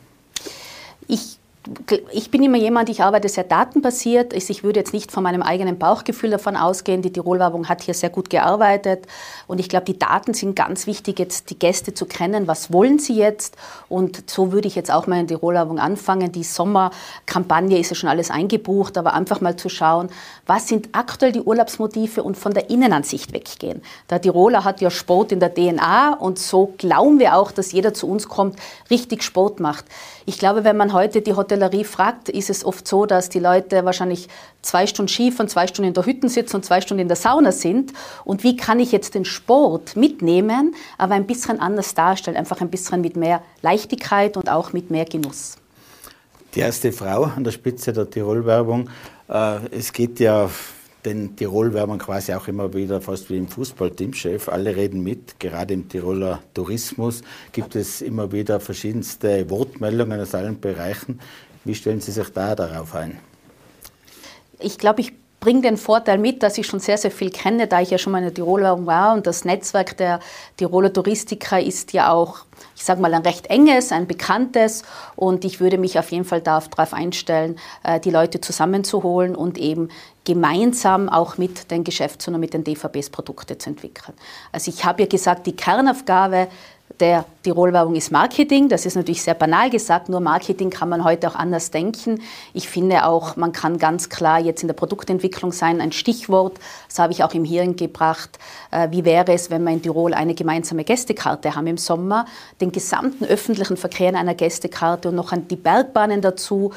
Ich 1.07 1.39
ich 2.13 2.31
bin 2.31 2.43
immer 2.43 2.57
jemand, 2.57 2.89
ich 2.89 3.03
arbeite 3.03 3.29
sehr 3.29 3.45
datenbasiert. 3.45 4.33
Ich 4.33 4.65
würde 4.65 4.81
jetzt 4.81 4.93
nicht 4.93 5.13
von 5.13 5.23
meinem 5.23 5.43
eigenen 5.43 5.79
Bauchgefühl 5.79 6.31
davon 6.31 6.57
ausgehen. 6.57 7.03
Die 7.03 7.13
Tirolwerbung 7.13 7.69
hat 7.69 7.83
hier 7.83 7.95
sehr 7.95 8.11
gut 8.11 8.31
gearbeitet. 8.31 9.07
Und 9.47 9.59
ich 9.61 9.69
glaube, 9.69 9.85
die 9.85 9.99
Daten 9.99 10.35
sind 10.35 10.57
ganz 10.57 10.87
wichtig, 10.87 11.19
jetzt 11.19 11.51
die 11.51 11.59
Gäste 11.59 11.95
zu 11.95 12.07
kennen. 12.07 12.47
Was 12.47 12.73
wollen 12.73 12.99
sie 12.99 13.17
jetzt? 13.17 13.57
Und 13.89 14.31
so 14.31 14.53
würde 14.53 14.69
ich 14.69 14.75
jetzt 14.75 14.91
auch 14.91 15.07
meine 15.07 15.27
Tirolwerbung 15.27 15.79
anfangen. 15.79 16.33
Die 16.33 16.45
Sommerkampagne 16.45 17.79
ist 17.79 17.91
ja 17.91 17.97
schon 17.97 18.09
alles 18.09 18.31
eingebucht, 18.31 18.97
aber 18.97 19.13
einfach 19.13 19.41
mal 19.41 19.57
zu 19.57 19.69
schauen, 19.69 20.09
was 20.47 20.69
sind 20.69 20.91
aktuell 20.93 21.33
die 21.33 21.43
Urlaubsmotive 21.43 22.23
und 22.23 22.37
von 22.37 22.55
der 22.55 22.71
Innenansicht 22.71 23.33
weggehen. 23.33 23.83
Der 24.09 24.21
Tiroler 24.21 24.65
hat 24.65 24.81
ja 24.81 24.91
Sport 24.91 25.33
in 25.33 25.41
der 25.41 25.55
DNA 25.55 26.15
und 26.15 26.39
so 26.39 26.73
glauben 26.79 27.19
wir 27.19 27.37
auch, 27.37 27.53
dass 27.53 27.73
jeder 27.73 27.93
zu 27.93 28.09
uns 28.09 28.29
kommt, 28.29 28.57
richtig 28.91 29.23
Sport 29.23 29.61
macht. 29.61 29.85
Ich 30.29 30.39
glaube, 30.39 30.63
wenn 30.63 30.77
man 30.77 30.93
heute 30.93 31.23
die 31.23 31.33
Hotellerie 31.33 31.85
fragt, 31.85 32.29
ist 32.29 32.51
es 32.51 32.63
oft 32.63 32.87
so, 32.87 33.07
dass 33.07 33.31
die 33.31 33.39
Leute 33.39 33.87
wahrscheinlich 33.87 34.29
zwei 34.61 34.87
Stunden 34.87 35.09
Skifahren, 35.09 35.49
zwei 35.49 35.67
Stunden 35.67 35.89
in 35.89 35.95
der 35.95 36.05
Hütte 36.05 36.29
sitzen 36.29 36.57
und 36.57 36.67
zwei 36.67 36.83
Stunden 36.83 37.01
in 37.01 37.09
der 37.09 37.17
Sauna 37.17 37.51
sind. 37.51 37.95
Und 38.27 38.45
wie 38.45 38.55
kann 38.55 38.79
ich 38.79 38.93
jetzt 38.93 39.15
den 39.15 39.25
Sport 39.25 39.97
mitnehmen, 39.97 40.75
aber 40.99 41.15
ein 41.15 41.27
bisschen 41.27 41.61
anders 41.61 41.95
darstellen, 41.95 42.37
einfach 42.37 42.61
ein 42.61 42.69
bisschen 42.69 43.01
mit 43.01 43.17
mehr 43.17 43.41
Leichtigkeit 43.63 44.37
und 44.37 44.51
auch 44.51 44.75
mit 44.75 44.91
mehr 44.91 45.07
Genuss? 45.07 45.57
Die 46.55 46.61
erste 46.61 46.93
Frau 46.93 47.23
an 47.35 47.43
der 47.43 47.53
Spitze 47.53 47.95
der 47.95 48.11
Tirol-Werbung. 48.11 48.91
Äh, 49.31 49.61
es 49.71 49.95
geht 49.95 50.21
ja 50.21 50.51
den 51.05 51.37
Tirol 51.37 51.71
man 51.87 51.99
quasi 51.99 52.35
auch 52.35 52.49
immer 52.49 52.75
wieder 52.75 53.01
fast 53.01 53.31
wie 53.31 53.37
im 53.37 53.49
Fußballteamchef. 53.49 54.49
Alle 54.49 54.75
reden 54.75 55.03
mit. 55.03 55.39
Gerade 55.39 55.75
im 55.75 55.89
Tiroler 55.89 56.43
Tourismus 56.55 57.23
gibt 57.53 57.77
es 57.77 58.03
immer 58.03 58.33
wieder 58.33 58.61
verschiedenste 58.61 59.49
Wortmeldungen 59.49 60.21
aus 60.21 60.35
allen 60.35 60.61
Bereichen. 60.61 61.21
Wie 61.65 61.75
stellen 61.75 62.01
Sie 62.01 62.13
sich 62.13 62.29
da 62.31 62.55
darauf 62.55 62.95
ein? 62.95 63.19
Ich 64.61 64.79
glaube, 64.79 65.03
ich 65.03 65.13
bringe 65.41 65.63
den 65.63 65.77
Vorteil 65.77 66.19
mit, 66.19 66.43
dass 66.43 66.59
ich 66.59 66.67
schon 66.67 66.81
sehr, 66.81 66.99
sehr 66.99 67.11
viel 67.11 67.31
kenne, 67.31 67.67
da 67.67 67.81
ich 67.81 67.91
ja 67.91 67.99
schon 67.99 68.13
mal 68.13 68.19
in 68.19 68.25
der 68.25 68.35
Tiroler 68.35 68.87
war 68.87 69.15
und 69.15 69.27
das 69.27 69.45
Netzwerk 69.45 69.97
der 69.97 70.21
Tiroler 70.57 70.93
Touristiker 70.93 71.61
ist 71.61 71.93
ja 71.93 72.13
auch, 72.13 72.41
ich 72.77 72.85
sage 72.85 73.01
mal, 73.01 73.15
ein 73.15 73.23
recht 73.23 73.47
enges, 73.49 73.93
ein 73.93 74.07
bekanntes 74.07 74.83
und 75.15 75.45
ich 75.45 75.61
würde 75.61 75.79
mich 75.79 75.99
auf 75.99 76.11
jeden 76.11 76.25
Fall 76.25 76.41
darauf 76.41 76.93
einstellen, 76.93 77.57
äh, 77.85 78.01
die 78.01 78.11
Leute 78.11 78.41
zusammenzuholen 78.41 79.37
und 79.37 79.59
eben 79.59 79.91
gemeinsam 80.25 81.09
auch 81.09 81.39
mit 81.39 81.71
den 81.71 81.85
Geschäftsführern 81.85 82.41
mit 82.41 82.53
den 82.53 82.65
DVBs 82.65 83.11
Produkte 83.11 83.57
zu 83.57 83.71
entwickeln. 83.71 84.15
Also 84.53 84.71
ich 84.71 84.85
habe 84.85 85.03
ja 85.03 85.09
gesagt, 85.09 85.47
die 85.47 85.57
Kernaufgabe 85.57 86.49
der 87.01 87.25
Tirol-Werbung 87.43 87.95
ist 87.95 88.11
Marketing. 88.11 88.69
Das 88.69 88.85
ist 88.85 88.95
natürlich 88.95 89.23
sehr 89.23 89.35
banal 89.35 89.71
gesagt, 89.71 90.09
nur 90.09 90.21
Marketing 90.21 90.71
kann 90.71 90.89
man 90.89 91.05
heute 91.05 91.29
auch 91.29 91.35
anders 91.35 91.71
denken. 91.71 92.21
Ich 92.53 92.69
finde 92.69 93.05
auch, 93.07 93.37
man 93.37 93.53
kann 93.53 93.79
ganz 93.79 94.09
klar 94.09 94.41
jetzt 94.41 94.63
in 94.63 94.69
der 94.69 94.75
Produktentwicklung 94.75 95.53
sein, 95.53 95.81
ein 95.81 95.93
Stichwort, 95.93 96.59
das 96.89 96.99
habe 96.99 97.13
ich 97.13 97.23
auch 97.23 97.35
im 97.35 97.45
Hirn 97.45 97.77
gebracht. 97.77 98.39
Äh, 98.71 98.89
wie 98.91 99.05
wäre 99.05 99.33
es, 99.33 99.51
wenn 99.51 99.63
wir 99.65 99.73
in 99.73 99.83
Tirol 99.83 100.15
eine 100.15 100.35
gemeinsame 100.35 100.85
Gästekarte 100.85 101.55
haben 101.55 101.67
im 101.67 101.79
Sommer, 101.79 102.27
den 102.61 102.73
gesamten 102.73 103.25
öffentlichen 103.25 103.77
Verkehr 103.77 104.11
in 104.11 104.17
einer 104.17 104.35
Gästekarte 104.35 105.09
und 105.09 105.15
noch 105.15 105.33
die 105.37 105.57
Bergbahnen 105.57 106.21
dazu. 106.21 106.73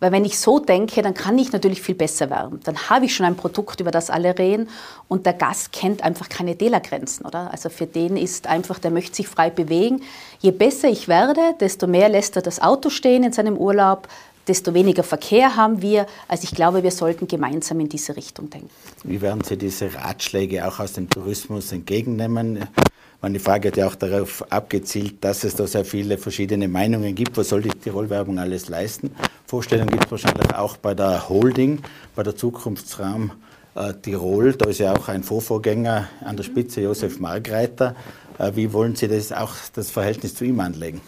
Weil 0.00 0.12
wenn 0.12 0.24
ich 0.24 0.38
so 0.38 0.58
denke, 0.58 1.02
dann 1.02 1.14
kann 1.14 1.38
ich 1.38 1.52
natürlich 1.52 1.82
viel 1.82 1.94
besser 1.94 2.30
werden. 2.30 2.60
Dann 2.64 2.90
habe 2.90 3.06
ich 3.06 3.14
schon 3.14 3.26
ein 3.26 3.36
Produkt, 3.36 3.80
über 3.80 3.90
das 3.90 4.10
alle 4.10 4.38
reden 4.38 4.68
und 5.08 5.26
der 5.26 5.32
Gast 5.32 5.72
kennt 5.72 6.02
einfach 6.02 6.28
keine 6.28 6.54
Dela-Grenzen, 6.54 7.24
oder? 7.24 7.50
Also 7.50 7.68
für 7.68 7.86
den 7.86 8.16
ist 8.16 8.46
einfach, 8.46 8.78
der 8.78 8.90
möchte 8.90 9.16
sich 9.16 9.28
frei 9.28 9.50
bewegen. 9.50 10.02
Je 10.40 10.50
besser 10.50 10.88
ich 10.88 11.08
werde, 11.08 11.54
desto 11.60 11.86
mehr 11.86 12.08
lässt 12.08 12.36
er 12.36 12.42
das 12.42 12.60
Auto 12.60 12.90
stehen 12.90 13.24
in 13.24 13.32
seinem 13.32 13.56
Urlaub, 13.56 14.08
desto 14.46 14.74
weniger 14.74 15.02
Verkehr 15.02 15.56
haben 15.56 15.82
wir. 15.82 16.06
Also 16.28 16.44
ich 16.44 16.52
glaube, 16.52 16.82
wir 16.82 16.90
sollten 16.90 17.26
gemeinsam 17.26 17.80
in 17.80 17.88
diese 17.88 18.16
Richtung 18.16 18.50
denken. 18.50 18.70
Wie 19.02 19.20
werden 19.20 19.42
Sie 19.42 19.56
diese 19.56 19.92
Ratschläge 19.94 20.66
auch 20.66 20.78
aus 20.78 20.92
dem 20.92 21.10
Tourismus 21.10 21.72
entgegennehmen? 21.72 22.66
Meine 23.22 23.40
Frage 23.40 23.68
hat 23.68 23.76
ja 23.76 23.86
auch 23.86 23.94
darauf 23.94 24.44
abgezielt, 24.52 25.24
dass 25.24 25.42
es 25.44 25.54
da 25.54 25.66
sehr 25.66 25.84
viele 25.84 26.18
verschiedene 26.18 26.68
Meinungen 26.68 27.14
gibt. 27.14 27.36
Was 27.36 27.48
soll 27.48 27.62
die 27.62 27.70
Tirol-Werbung 27.70 28.38
alles 28.38 28.68
leisten? 28.68 29.10
Vorstellungen 29.46 29.90
gibt 29.90 30.04
es 30.04 30.10
wahrscheinlich 30.10 30.54
auch 30.54 30.76
bei 30.76 30.94
der 30.94 31.28
Holding, 31.28 31.80
bei 32.14 32.22
der 32.22 32.36
Zukunftsraum 32.36 33.32
äh, 33.74 33.94
Tirol. 33.94 34.52
Da 34.54 34.68
ist 34.68 34.78
ja 34.78 34.94
auch 34.94 35.08
ein 35.08 35.22
Vorvorgänger 35.22 36.08
an 36.24 36.36
der 36.36 36.44
Spitze, 36.44 36.82
Josef 36.82 37.18
Margreiter. 37.18 37.96
Äh, 38.38 38.52
wie 38.54 38.72
wollen 38.72 38.96
Sie 38.96 39.08
das 39.08 39.32
auch 39.32 39.54
das 39.72 39.90
Verhältnis 39.90 40.34
zu 40.34 40.44
ihm 40.44 40.60
anlegen? 40.60 41.00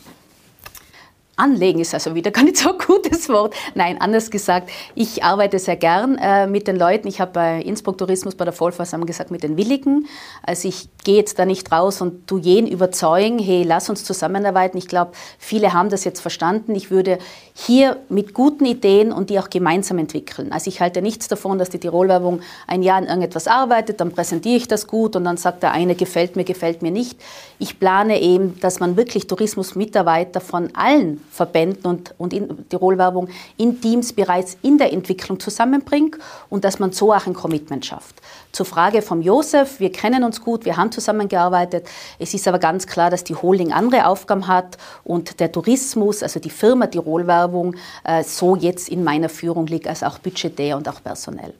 Anlegen 1.38 1.80
ist 1.80 1.94
also 1.94 2.14
wieder 2.14 2.30
gar 2.30 2.44
nicht 2.44 2.56
so 2.56 2.70
ein 2.70 2.78
gutes 2.86 3.28
Wort. 3.28 3.54
Nein, 3.74 4.00
anders 4.00 4.30
gesagt, 4.30 4.70
ich 4.94 5.22
arbeite 5.22 5.58
sehr 5.58 5.76
gern 5.76 6.18
äh, 6.18 6.46
mit 6.46 6.68
den 6.68 6.76
Leuten. 6.76 7.08
Ich 7.08 7.20
habe 7.20 7.32
bei 7.32 7.62
Innsbruck 7.62 7.98
Tourismus 7.98 8.34
bei 8.34 8.44
der 8.44 8.52
Vollversammlung 8.52 9.06
gesagt, 9.06 9.30
mit 9.30 9.42
den 9.42 9.56
Willigen. 9.56 10.06
Also 10.42 10.68
ich 10.68 10.88
gehe 11.04 11.16
jetzt 11.16 11.38
da 11.38 11.44
nicht 11.44 11.70
raus 11.72 12.00
und 12.00 12.26
tu 12.26 12.38
jeden 12.38 12.66
überzeugen, 12.66 13.38
hey, 13.38 13.62
lass 13.62 13.88
uns 13.88 14.04
zusammenarbeiten. 14.04 14.76
Ich 14.78 14.88
glaube, 14.88 15.12
viele 15.38 15.72
haben 15.72 15.88
das 15.90 16.04
jetzt 16.04 16.20
verstanden. 16.20 16.74
Ich 16.74 16.90
würde 16.90 17.18
hier 17.54 17.96
mit 18.08 18.34
guten 18.34 18.64
Ideen 18.64 19.12
und 19.12 19.30
die 19.30 19.38
auch 19.38 19.50
gemeinsam 19.50 19.98
entwickeln. 19.98 20.52
Also 20.52 20.68
ich 20.68 20.80
halte 20.80 21.02
nichts 21.02 21.28
davon, 21.28 21.58
dass 21.58 21.70
die 21.70 21.78
Tirolwerbung 21.78 22.40
ein 22.66 22.82
Jahr 22.82 22.98
an 22.98 23.06
irgendetwas 23.06 23.46
arbeitet, 23.46 24.00
dann 24.00 24.12
präsentiere 24.12 24.56
ich 24.56 24.68
das 24.68 24.86
gut 24.86 25.16
und 25.16 25.24
dann 25.24 25.36
sagt 25.36 25.62
der 25.62 25.72
eine, 25.72 25.94
gefällt 25.94 26.36
mir, 26.36 26.44
gefällt 26.44 26.82
mir 26.82 26.90
nicht. 26.90 27.20
Ich 27.58 27.78
plane 27.78 28.20
eben, 28.20 28.58
dass 28.60 28.80
man 28.80 28.96
wirklich 28.96 29.26
Tourismusmitarbeiter 29.26 30.40
von 30.40 30.74
allen 30.74 31.22
Verbänden 31.30 31.86
und, 31.86 32.14
und 32.18 32.32
in 32.32 32.68
Tirolwerbung 32.68 33.28
in 33.56 33.80
Teams 33.80 34.12
bereits 34.12 34.56
in 34.62 34.78
der 34.78 34.92
Entwicklung 34.92 35.40
zusammenbringt 35.40 36.16
und 36.50 36.64
dass 36.64 36.78
man 36.78 36.92
so 36.92 37.12
auch 37.12 37.26
ein 37.26 37.34
Commitment 37.34 37.86
schafft. 37.86 38.16
Zur 38.52 38.66
Frage 38.66 39.02
vom 39.02 39.22
Josef, 39.22 39.78
wir 39.80 39.92
kennen 39.92 40.24
uns 40.24 40.40
gut, 40.40 40.64
wir 40.64 40.76
haben 40.76 40.90
zusammengearbeitet. 40.90 41.86
Es 42.18 42.34
ist 42.34 42.48
aber 42.48 42.58
ganz 42.58 42.86
klar, 42.86 43.10
dass 43.10 43.24
die 43.24 43.34
Holding 43.34 43.72
andere 43.72 44.06
Aufgaben 44.06 44.48
hat 44.48 44.78
und 45.04 45.40
der 45.40 45.52
Tourismus, 45.52 46.22
also 46.22 46.40
die 46.40 46.50
Firma 46.50 46.86
Tirolwerbung, 46.86 47.76
äh, 48.04 48.24
so 48.24 48.56
jetzt 48.56 48.88
in 48.88 49.04
meiner 49.04 49.28
Führung 49.28 49.66
liegt, 49.66 49.86
als 49.86 50.02
auch 50.02 50.18
budgetär 50.18 50.76
und 50.76 50.88
auch 50.88 51.02
personell. 51.02 51.54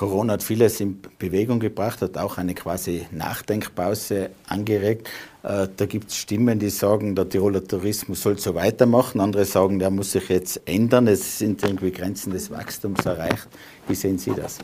Corona 0.00 0.32
hat 0.32 0.42
vieles 0.42 0.80
in 0.80 1.02
Bewegung 1.18 1.60
gebracht, 1.60 2.00
hat 2.00 2.16
auch 2.16 2.38
eine 2.38 2.54
quasi 2.54 3.06
Nachdenkpause 3.10 4.30
angeregt. 4.46 5.10
Äh, 5.42 5.68
da 5.76 5.84
gibt 5.84 6.08
es 6.08 6.16
Stimmen, 6.16 6.58
die 6.58 6.70
sagen, 6.70 7.14
der 7.14 7.28
Tiroler 7.28 7.62
Tourismus 7.62 8.22
soll 8.22 8.38
so 8.38 8.54
weitermachen. 8.54 9.20
Andere 9.20 9.44
sagen, 9.44 9.78
der 9.78 9.90
muss 9.90 10.12
sich 10.12 10.30
jetzt 10.30 10.62
ändern. 10.64 11.06
Es 11.06 11.38
sind 11.38 11.62
irgendwie 11.62 11.90
Grenzen 11.90 12.32
des 12.32 12.50
Wachstums 12.50 13.04
erreicht. 13.04 13.46
Wie 13.88 13.94
sehen 13.94 14.16
Sie 14.16 14.30
das? 14.30 14.60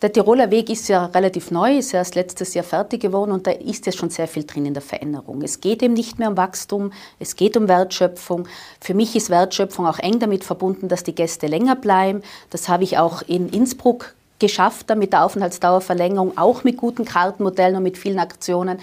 Der 0.00 0.12
Tiroler 0.12 0.52
Weg 0.52 0.70
ist 0.70 0.86
ja 0.86 1.06
relativ 1.06 1.50
neu, 1.50 1.78
ist 1.78 1.92
erst 1.92 2.14
letztes 2.14 2.54
Jahr 2.54 2.64
fertig 2.64 3.02
geworden 3.02 3.32
und 3.32 3.48
da 3.48 3.50
ist 3.50 3.86
jetzt 3.86 3.98
schon 3.98 4.10
sehr 4.10 4.28
viel 4.28 4.44
drin 4.44 4.66
in 4.66 4.74
der 4.74 4.84
Veränderung. 4.84 5.42
Es 5.42 5.60
geht 5.60 5.82
eben 5.82 5.94
nicht 5.94 6.20
mehr 6.20 6.28
um 6.28 6.36
Wachstum, 6.36 6.92
es 7.18 7.34
geht 7.34 7.56
um 7.56 7.66
Wertschöpfung. 7.66 8.46
Für 8.80 8.94
mich 8.94 9.16
ist 9.16 9.30
Wertschöpfung 9.30 9.84
auch 9.84 9.98
eng 9.98 10.20
damit 10.20 10.44
verbunden, 10.44 10.86
dass 10.86 11.02
die 11.02 11.14
Gäste 11.16 11.48
länger 11.48 11.74
bleiben. 11.74 12.22
Das 12.50 12.68
habe 12.68 12.84
ich 12.84 12.98
auch 12.98 13.22
in 13.22 13.48
Innsbruck 13.48 14.14
geschafft, 14.46 14.94
mit 14.96 15.12
der 15.12 15.24
Aufenthaltsdauerverlängerung, 15.24 16.36
auch 16.36 16.64
mit 16.64 16.76
guten 16.76 17.04
Kartenmodellen 17.04 17.76
und 17.76 17.82
mit 17.82 17.96
vielen 17.96 18.18
Aktionen. 18.18 18.78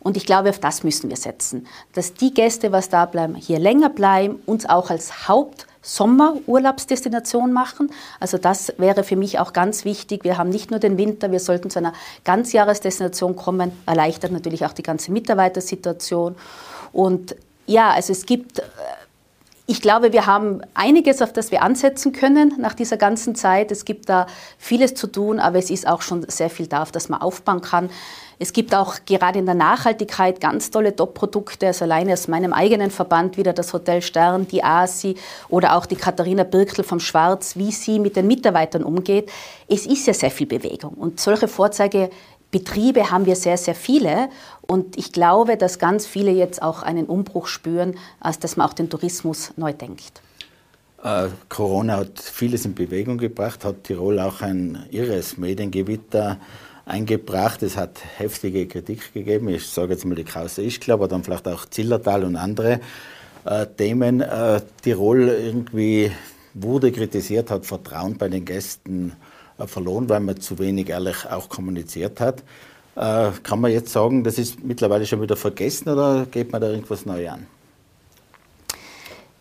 Und 0.00 0.16
ich 0.16 0.26
glaube, 0.26 0.50
auf 0.50 0.58
das 0.58 0.84
müssen 0.84 1.08
wir 1.10 1.16
setzen, 1.16 1.66
dass 1.94 2.14
die 2.14 2.32
Gäste, 2.32 2.70
was 2.70 2.88
da 2.88 3.06
bleiben, 3.06 3.34
hier 3.34 3.58
länger 3.58 3.88
bleiben, 3.88 4.36
uns 4.46 4.68
auch 4.68 4.90
als 4.90 5.28
Haupt 5.28 5.66
Sommerurlaubsdestination 5.86 7.52
machen. 7.52 7.90
Also 8.18 8.38
das 8.38 8.72
wäre 8.76 9.04
für 9.04 9.14
mich 9.14 9.38
auch 9.38 9.52
ganz 9.52 9.84
wichtig. 9.84 10.24
Wir 10.24 10.36
haben 10.36 10.50
nicht 10.50 10.70
nur 10.70 10.80
den 10.80 10.98
Winter, 10.98 11.30
wir 11.30 11.38
sollten 11.38 11.70
zu 11.70 11.78
einer 11.78 11.92
Ganzjahresdestination 12.24 13.36
kommen, 13.36 13.70
erleichtert 13.86 14.32
natürlich 14.32 14.66
auch 14.66 14.72
die 14.72 14.82
ganze 14.82 15.12
Mitarbeitersituation. 15.12 16.34
Und 16.92 17.36
ja, 17.66 17.90
also 17.90 18.12
es 18.12 18.26
gibt, 18.26 18.58
äh, 18.58 18.62
ich 19.68 19.82
glaube, 19.82 20.12
wir 20.12 20.26
haben 20.26 20.60
einiges, 20.74 21.20
auf 21.22 21.32
das 21.32 21.50
wir 21.50 21.62
ansetzen 21.62 22.12
können 22.12 22.54
nach 22.58 22.74
dieser 22.74 22.96
ganzen 22.96 23.34
Zeit. 23.34 23.72
Es 23.72 23.84
gibt 23.84 24.08
da 24.08 24.26
vieles 24.58 24.94
zu 24.94 25.08
tun, 25.08 25.40
aber 25.40 25.58
es 25.58 25.70
ist 25.70 25.88
auch 25.88 26.02
schon 26.02 26.24
sehr 26.28 26.50
viel 26.50 26.68
da, 26.68 26.82
auf 26.82 26.92
das 26.92 27.08
man 27.08 27.20
aufbauen 27.20 27.62
kann. 27.62 27.90
Es 28.38 28.52
gibt 28.52 28.74
auch 28.74 28.96
gerade 29.06 29.38
in 29.38 29.46
der 29.46 29.54
Nachhaltigkeit 29.54 30.40
ganz 30.40 30.70
tolle 30.70 30.94
Top-Produkte, 30.94 31.68
also 31.68 31.84
alleine 31.84 32.12
aus 32.12 32.28
meinem 32.28 32.52
eigenen 32.52 32.90
Verband 32.90 33.38
wieder 33.38 33.54
das 33.54 33.72
Hotel 33.72 34.02
Stern, 34.02 34.46
die 34.46 34.62
ASI 34.62 35.16
oder 35.48 35.74
auch 35.74 35.86
die 35.86 35.96
Katharina 35.96 36.44
Birkel 36.44 36.84
vom 36.84 37.00
Schwarz, 37.00 37.56
wie 37.56 37.72
sie 37.72 37.98
mit 37.98 38.14
den 38.14 38.26
Mitarbeitern 38.26 38.84
umgeht. 38.84 39.32
Es 39.68 39.86
ist 39.86 40.06
ja 40.06 40.12
sehr 40.12 40.30
viel 40.30 40.46
Bewegung 40.46 40.92
und 40.94 41.18
solche 41.18 41.48
Vorzeigebetriebe 42.56 43.10
haben 43.10 43.26
wir 43.26 43.36
sehr, 43.36 43.56
sehr 43.56 43.74
viele. 43.74 44.28
Und 44.62 44.96
ich 44.96 45.12
glaube, 45.12 45.56
dass 45.56 45.78
ganz 45.78 46.06
viele 46.06 46.30
jetzt 46.30 46.62
auch 46.62 46.82
einen 46.82 47.06
Umbruch 47.06 47.46
spüren, 47.46 47.96
als 48.20 48.38
dass 48.38 48.56
man 48.56 48.66
auch 48.66 48.72
den 48.72 48.90
Tourismus 48.90 49.52
neu 49.56 49.72
denkt. 49.72 50.22
Äh, 51.02 51.28
Corona 51.48 51.98
hat 51.98 52.18
vieles 52.20 52.64
in 52.64 52.74
Bewegung 52.74 53.18
gebracht, 53.18 53.64
hat 53.64 53.84
Tirol 53.84 54.18
auch 54.18 54.40
ein 54.40 54.86
irres 54.90 55.36
Mediengewitter 55.36 56.38
eingebracht. 56.84 57.62
Es 57.62 57.76
hat 57.76 58.00
heftige 58.16 58.66
Kritik 58.66 59.12
gegeben. 59.12 59.48
Ich 59.48 59.66
sage 59.66 59.92
jetzt 59.92 60.04
mal 60.04 60.14
die 60.14 60.24
Krause 60.24 60.62
Ischgl, 60.62 60.92
aber 60.92 61.08
dann 61.08 61.22
vielleicht 61.22 61.46
auch 61.48 61.66
Zillertal 61.66 62.24
und 62.24 62.36
andere 62.36 62.80
äh, 63.44 63.66
Themen. 63.66 64.20
Äh, 64.20 64.62
Tirol 64.82 65.28
irgendwie 65.28 66.10
wurde 66.54 66.90
kritisiert, 66.90 67.50
hat 67.50 67.66
Vertrauen 67.66 68.16
bei 68.16 68.28
den 68.28 68.44
Gästen 68.44 69.10
äh, 69.10 69.35
verloren, 69.58 70.08
weil 70.08 70.20
man 70.20 70.40
zu 70.40 70.58
wenig 70.58 70.88
ehrlich 70.88 71.26
auch 71.30 71.48
kommuniziert 71.48 72.20
hat. 72.20 72.42
Äh, 72.96 73.30
kann 73.42 73.60
man 73.60 73.70
jetzt 73.72 73.92
sagen, 73.92 74.24
das 74.24 74.38
ist 74.38 74.62
mittlerweile 74.64 75.06
schon 75.06 75.20
wieder 75.20 75.36
vergessen 75.36 75.88
oder 75.88 76.26
geht 76.26 76.52
man 76.52 76.60
da 76.60 76.70
irgendwas 76.70 77.06
neu 77.06 77.28
an? 77.28 77.46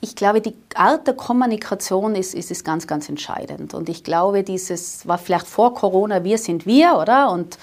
ich 0.06 0.16
glaube, 0.16 0.40
die 0.40 0.54
Art 0.76 1.08
der 1.08 1.16
Kommunikation 1.16 2.16
ist, 2.16 2.36
ist, 2.36 2.52
ist 2.52 2.64
ganz, 2.64 2.86
ganz 2.86 3.10
entscheidend. 3.10 3.74
Und 3.74 3.90
ich 3.90 4.04
glaube, 4.04 4.44
dieses 4.44 5.08
war 5.08 5.18
vielleicht 5.18 5.48
vor 5.48 5.74
Corona, 5.74 6.24
wir 6.24 6.38
sind 6.38 6.66
wir, 6.66 6.98
oder? 7.02 7.32
Und 7.32 7.58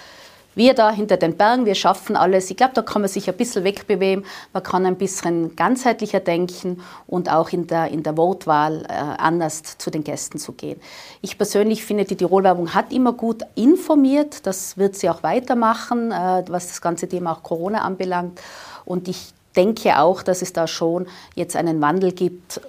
wir 0.54 0.74
da 0.74 0.90
hinter 0.90 1.16
den 1.16 1.36
Bergen, 1.36 1.64
wir 1.64 1.74
schaffen 1.74 2.16
alles. 2.16 2.50
Ich 2.50 2.56
glaube, 2.56 2.74
da 2.74 2.82
kann 2.82 3.02
man 3.02 3.08
sich 3.08 3.28
ein 3.28 3.36
bisschen 3.36 3.64
wegbewegen. 3.64 4.24
Man 4.52 4.62
kann 4.62 4.86
ein 4.86 4.96
bisschen 4.96 5.56
ganzheitlicher 5.56 6.20
denken 6.20 6.82
und 7.06 7.30
auch 7.30 7.50
in 7.50 7.66
der, 7.66 7.88
in 7.88 8.02
der 8.02 8.16
Wortwahl 8.16 8.84
äh, 8.88 8.92
anders 8.92 9.78
zu 9.78 9.90
den 9.90 10.04
Gästen 10.04 10.38
zu 10.38 10.52
gehen. 10.52 10.80
Ich 11.20 11.38
persönlich 11.38 11.84
finde, 11.84 12.04
die 12.04 12.16
Tirolwerbung 12.16 12.74
hat 12.74 12.92
immer 12.92 13.12
gut 13.12 13.42
informiert. 13.54 14.46
Das 14.46 14.76
wird 14.76 14.96
sie 14.96 15.08
auch 15.08 15.22
weitermachen, 15.22 16.12
äh, 16.12 16.44
was 16.48 16.68
das 16.68 16.80
ganze 16.80 17.08
Thema 17.08 17.32
auch 17.32 17.42
Corona 17.42 17.82
anbelangt. 17.82 18.40
Und 18.84 19.08
ich 19.08 19.32
denke 19.56 19.98
auch, 19.98 20.22
dass 20.22 20.42
es 20.42 20.52
da 20.52 20.66
schon 20.66 21.06
jetzt 21.34 21.56
einen 21.56 21.80
Wandel 21.80 22.12
gibt, 22.12 22.60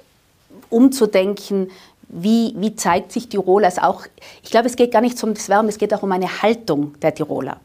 umzudenken, 0.69 1.69
wie, 2.13 2.53
wie 2.57 2.75
zeigt 2.75 3.11
sich 3.11 3.29
Tirol 3.29 3.65
als 3.65 3.79
auch, 3.79 4.03
ich 4.43 4.51
glaube, 4.51 4.67
es 4.67 4.75
geht 4.75 4.91
gar 4.91 5.01
nicht 5.01 5.21
um 5.23 5.33
das 5.33 5.49
Wärme, 5.49 5.69
es 5.69 5.77
geht 5.77 5.93
auch 5.93 6.03
um 6.03 6.11
eine 6.11 6.41
Haltung 6.41 6.93
der 7.01 7.13
Tiroler. 7.13 7.59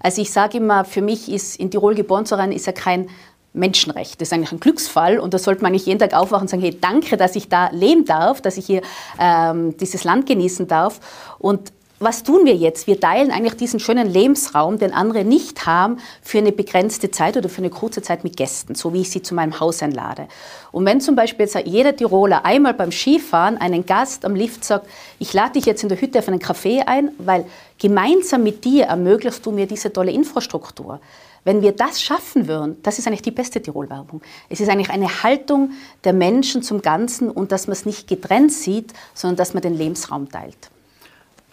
Also 0.00 0.20
ich 0.20 0.32
sage 0.32 0.58
immer, 0.58 0.84
für 0.84 1.02
mich 1.02 1.30
ist 1.30 1.58
in 1.58 1.70
Tirol 1.70 1.94
geboren 1.94 2.26
zu 2.26 2.36
sein, 2.36 2.52
ist 2.52 2.66
ja 2.66 2.72
kein 2.72 3.08
Menschenrecht. 3.54 4.20
Das 4.20 4.28
ist 4.28 4.32
eigentlich 4.32 4.52
ein 4.52 4.60
Glücksfall 4.60 5.18
und 5.18 5.34
da 5.34 5.38
sollte 5.38 5.62
man 5.62 5.72
nicht 5.72 5.86
jeden 5.86 5.98
Tag 5.98 6.14
aufwachen 6.14 6.42
und 6.42 6.48
sagen, 6.48 6.62
hey, 6.62 6.76
danke, 6.78 7.16
dass 7.16 7.36
ich 7.36 7.48
da 7.48 7.68
leben 7.70 8.04
darf, 8.04 8.40
dass 8.40 8.56
ich 8.56 8.66
hier 8.66 8.82
ähm, 9.20 9.76
dieses 9.76 10.04
Land 10.04 10.26
genießen 10.26 10.66
darf. 10.66 11.00
Und 11.38 11.72
was 12.02 12.22
tun 12.22 12.44
wir 12.44 12.54
jetzt? 12.54 12.86
Wir 12.86 12.98
teilen 12.98 13.30
eigentlich 13.30 13.54
diesen 13.54 13.78
schönen 13.78 14.08
Lebensraum, 14.08 14.78
den 14.78 14.92
andere 14.92 15.24
nicht 15.24 15.66
haben, 15.66 15.98
für 16.20 16.38
eine 16.38 16.52
begrenzte 16.52 17.10
Zeit 17.10 17.36
oder 17.36 17.48
für 17.48 17.58
eine 17.58 17.70
kurze 17.70 18.02
Zeit 18.02 18.24
mit 18.24 18.36
Gästen, 18.36 18.74
so 18.74 18.92
wie 18.92 19.02
ich 19.02 19.10
sie 19.10 19.22
zu 19.22 19.34
meinem 19.34 19.60
Haus 19.60 19.82
einlade. 19.82 20.26
Und 20.72 20.84
wenn 20.84 21.00
zum 21.00 21.14
Beispiel 21.14 21.46
jetzt 21.46 21.56
jeder 21.66 21.94
Tiroler 21.94 22.44
einmal 22.44 22.74
beim 22.74 22.90
Skifahren 22.90 23.58
einen 23.58 23.86
Gast 23.86 24.24
am 24.24 24.34
Lift 24.34 24.64
sagt, 24.64 24.88
ich 25.18 25.32
lade 25.32 25.52
dich 25.52 25.66
jetzt 25.66 25.82
in 25.82 25.88
der 25.88 26.00
Hütte 26.00 26.18
auf 26.18 26.28
einen 26.28 26.40
Kaffee 26.40 26.82
ein, 26.82 27.12
weil 27.18 27.46
gemeinsam 27.78 28.42
mit 28.42 28.64
dir 28.64 28.86
ermöglichst 28.86 29.44
du 29.46 29.52
mir 29.52 29.66
diese 29.66 29.92
tolle 29.92 30.10
Infrastruktur. 30.10 31.00
Wenn 31.44 31.62
wir 31.62 31.72
das 31.72 32.02
schaffen 32.02 32.48
würden, 32.48 32.76
das 32.82 32.98
ist 32.98 33.06
eigentlich 33.06 33.22
die 33.22 33.32
beste 33.32 33.60
Tirol-Werbung. 33.60 34.22
Es 34.48 34.60
ist 34.60 34.68
eigentlich 34.68 34.90
eine 34.90 35.22
Haltung 35.22 35.72
der 36.04 36.12
Menschen 36.12 36.62
zum 36.62 36.82
Ganzen 36.82 37.30
und 37.30 37.52
dass 37.52 37.66
man 37.66 37.72
es 37.72 37.84
nicht 37.84 38.06
getrennt 38.08 38.52
sieht, 38.52 38.92
sondern 39.14 39.36
dass 39.36 39.54
man 39.54 39.62
den 39.62 39.76
Lebensraum 39.76 40.28
teilt. 40.28 40.71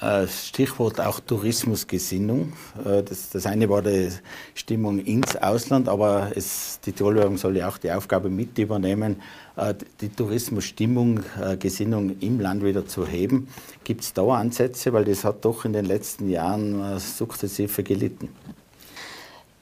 Äh, 0.02 0.28
Stichwort 0.28 1.02
auch 1.02 1.20
Tourismusgesinnung. 1.20 2.54
Äh, 2.86 3.04
das, 3.04 3.32
das, 3.32 3.46
eine 3.46 3.68
war 3.68 3.82
die 3.82 4.10
Stimmung 4.54 5.00
ins 5.00 5.36
Ausland, 5.36 5.90
aber 5.90 6.32
es, 6.36 6.80
die 6.86 6.94
Tirolwerbung 6.94 7.38
soll 7.38 7.58
ja 7.58 7.68
auch 7.68 7.78
die 7.78 7.92
Aufgabe 7.92 8.30
mit 8.30 8.58
übernehmen, 8.58 9.22
äh, 9.58 9.74
die 10.00 10.08
Tourismusstimmung, 10.08 11.20
Gesinnung 11.60 12.16
im 12.22 12.40
Land 12.40 12.64
wieder 12.64 12.88
zu 12.88 13.06
heben. 13.06 13.50
Gibt 13.84 14.02
es 14.02 14.14
da 14.14 14.24
Ansätze, 14.24 14.94
weil 14.94 15.04
das 15.04 15.26
hat 15.26 15.44
doch 15.44 15.66
in 15.66 15.74
den 15.74 15.86
letzten 15.86 16.30
Jahren 16.30 16.98
sukzessive 17.00 17.84
gelitten? 17.84 18.30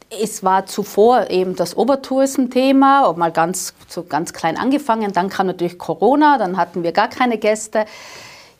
Es 0.09 0.43
war 0.43 0.67
zuvor 0.67 1.31
eben 1.31 1.55
das 1.55 1.75
Obertourism-Thema, 1.75 3.11
mal 3.17 3.31
ganz, 3.31 3.73
so 3.87 4.03
ganz 4.03 4.33
klein 4.33 4.55
angefangen. 4.55 5.11
Dann 5.13 5.29
kam 5.29 5.47
natürlich 5.47 5.77
Corona, 5.77 6.37
dann 6.37 6.57
hatten 6.57 6.83
wir 6.83 6.91
gar 6.91 7.09
keine 7.09 7.37
Gäste. 7.37 7.85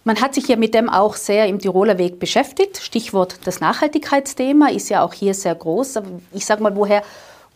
Man 0.08 0.22
hat 0.22 0.36
sich 0.36 0.48
ja 0.48 0.56
mit 0.56 0.74
dem 0.74 0.90
auch 0.90 1.18
sehr 1.18 1.48
im 1.48 1.60
Tiroler 1.60 1.98
Weg 1.98 2.18
beschäftigt. 2.18 2.78
Stichwort 2.78 3.40
das 3.44 3.60
Nachhaltigkeitsthema 3.60 4.70
ist 4.70 4.88
ja 4.88 5.04
auch 5.04 5.14
hier 5.14 5.34
sehr 5.34 5.54
groß. 5.54 5.98
Aber 5.98 6.08
ich 6.32 6.46
sage 6.46 6.64
mal, 6.64 6.78
woher 6.78 7.04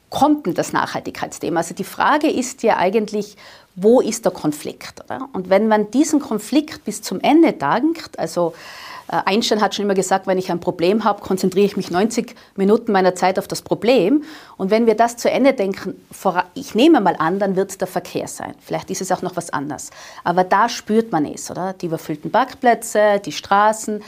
kommt 0.09 0.45
denn 0.45 0.53
das 0.53 0.73
Nachhaltigkeitsthema? 0.73 1.61
Also 1.61 1.73
die 1.73 1.85
Frage 1.85 2.29
ist 2.29 2.61
ja 2.63 2.75
eigentlich, 2.75 3.37
wo 3.75 4.01
ist 4.01 4.25
der 4.25 4.33
Konflikt? 4.33 5.01
Oder? 5.05 5.29
Und 5.31 5.49
wenn 5.49 5.69
man 5.69 5.91
diesen 5.91 6.19
Konflikt 6.19 6.83
bis 6.83 7.01
zum 7.01 7.21
Ende 7.21 7.53
dankt, 7.53 8.19
also 8.19 8.53
Einstein 9.07 9.61
hat 9.61 9.75
schon 9.75 9.85
immer 9.85 9.93
gesagt, 9.93 10.27
wenn 10.27 10.37
ich 10.37 10.51
ein 10.51 10.59
Problem 10.59 11.03
habe, 11.03 11.21
konzentriere 11.21 11.65
ich 11.65 11.77
mich 11.77 11.91
90 11.91 12.35
Minuten 12.55 12.91
meiner 12.91 13.15
Zeit 13.15 13.37
auf 13.37 13.47
das 13.47 13.61
Problem. 13.61 14.23
Und 14.57 14.71
wenn 14.71 14.85
wir 14.85 14.95
das 14.95 15.17
zu 15.17 15.29
Ende 15.29 15.53
denken, 15.53 15.95
ich 16.53 16.75
nehme 16.75 17.01
mal 17.01 17.15
an, 17.17 17.39
dann 17.39 17.55
wird 17.55 17.71
es 17.71 17.77
der 17.77 17.87
Verkehr 17.87 18.27
sein. 18.27 18.55
Vielleicht 18.59 18.89
ist 18.89 19.01
es 19.01 19.11
auch 19.11 19.21
noch 19.21 19.35
was 19.35 19.49
anderes. 19.51 19.89
Aber 20.23 20.43
da 20.43 20.69
spürt 20.69 21.11
man 21.11 21.25
es, 21.25 21.51
oder? 21.51 21.73
Die 21.73 21.87
überfüllten 21.87 22.31
Parkplätze, 22.31 23.21
die 23.23 23.31
Straßen. 23.31 24.01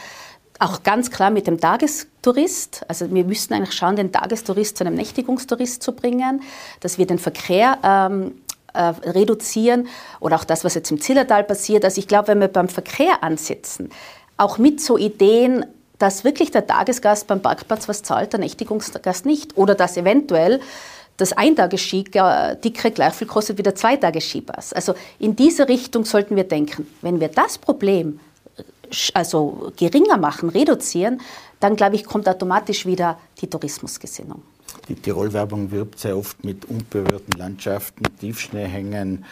Auch 0.60 0.84
ganz 0.84 1.12
klar 1.12 1.32
mit 1.32 1.48
dem 1.48 1.60
Tagestourist. 1.60 2.86
Also 2.88 3.12
wir 3.12 3.26
müssten 3.26 3.54
eigentlich 3.54 3.74
schauen, 3.74 3.96
den 3.96 4.12
Tagestourist 4.12 4.78
zu 4.78 4.86
einem 4.86 4.96
Nächtigungstourist 4.96 5.84
zu 5.84 5.94
bringen, 5.94 6.42
dass 6.80 6.98
wir 6.98 7.08
den 7.08 7.20
Verkehr 7.20 7.78
ähm, 7.84 8.34
äh, 8.74 8.94
reduzieren 9.10 9.88
oder 10.20 10.36
auch 10.36 10.44
das, 10.44 10.64
was 10.64 10.74
jetzt 10.74 10.90
im 10.92 11.00
Zillertal 11.00 11.44
passiert. 11.44 11.86
Also 11.86 12.00
ich 12.00 12.08
glaube, 12.08 12.30
wenn 12.30 12.40
wir 12.40 12.48
beim 12.48 12.70
Verkehr 12.70 13.22
ansetzen, 13.24 13.90
auch 14.38 14.58
mit 14.58 14.82
so 14.82 14.98
Ideen, 14.98 15.66
dass 16.00 16.24
wirklich 16.24 16.52
der 16.52 16.68
Tagesgast 16.68 17.28
beim 17.28 17.42
Parkplatz 17.42 17.88
was 17.88 18.04
zahlt, 18.04 18.34
der 18.34 18.40
Nächtigungsgast 18.40 19.26
nicht. 19.26 19.58
Oder 19.58 19.76
dass 19.76 19.96
eventuell 19.98 20.60
das 21.18 21.34
Eintagesski-Ticket 21.34 22.96
gleich 22.96 23.14
viel 23.14 23.28
kostet 23.28 23.58
wie 23.58 23.64
der 23.64 23.76
Zweitagesskipass. 23.76 24.74
Also 24.74 24.96
in 25.20 25.36
diese 25.36 25.70
Richtung 25.70 26.06
sollten 26.06 26.36
wir 26.36 26.44
denken. 26.44 26.88
Wenn 27.02 27.20
wir 27.20 27.30
das 27.30 27.58
Problem 27.58 28.20
also 29.14 29.72
geringer 29.78 30.18
machen, 30.18 30.50
reduzieren, 30.50 31.22
dann 31.60 31.76
glaube 31.76 31.96
ich, 31.96 32.04
kommt 32.04 32.28
automatisch 32.28 32.86
wieder 32.86 33.18
die 33.40 33.48
Tourismusgesinnung. 33.48 34.42
Die 34.90 34.96
Tirol-Werbung 34.96 35.72
wirbt 35.72 36.00
sehr 36.00 36.18
oft 36.18 36.44
mit 36.44 36.66
unberührten 36.66 37.34
Landschaften, 37.38 38.04
Tiefschneehängen, 38.20 39.24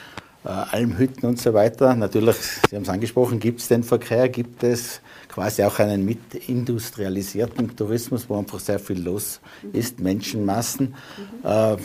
äh, 0.43 0.49
Almhütten 0.49 1.27
und 1.27 1.39
so 1.39 1.53
weiter. 1.53 1.95
Natürlich, 1.95 2.35
Sie 2.69 2.75
haben 2.75 2.83
es 2.83 2.89
angesprochen, 2.89 3.39
gibt 3.39 3.59
es 3.59 3.67
den 3.67 3.83
Verkehr, 3.83 4.29
gibt 4.29 4.63
es 4.63 5.01
quasi 5.27 5.63
auch 5.63 5.79
einen 5.79 6.05
mitindustrialisierten 6.05 7.75
Tourismus, 7.75 8.29
wo 8.29 8.37
einfach 8.37 8.59
sehr 8.59 8.79
viel 8.79 9.01
los 9.01 9.39
ist, 9.73 9.99
Menschenmassen. 9.99 10.95
Mhm. 11.43 11.49
Äh, 11.49 11.77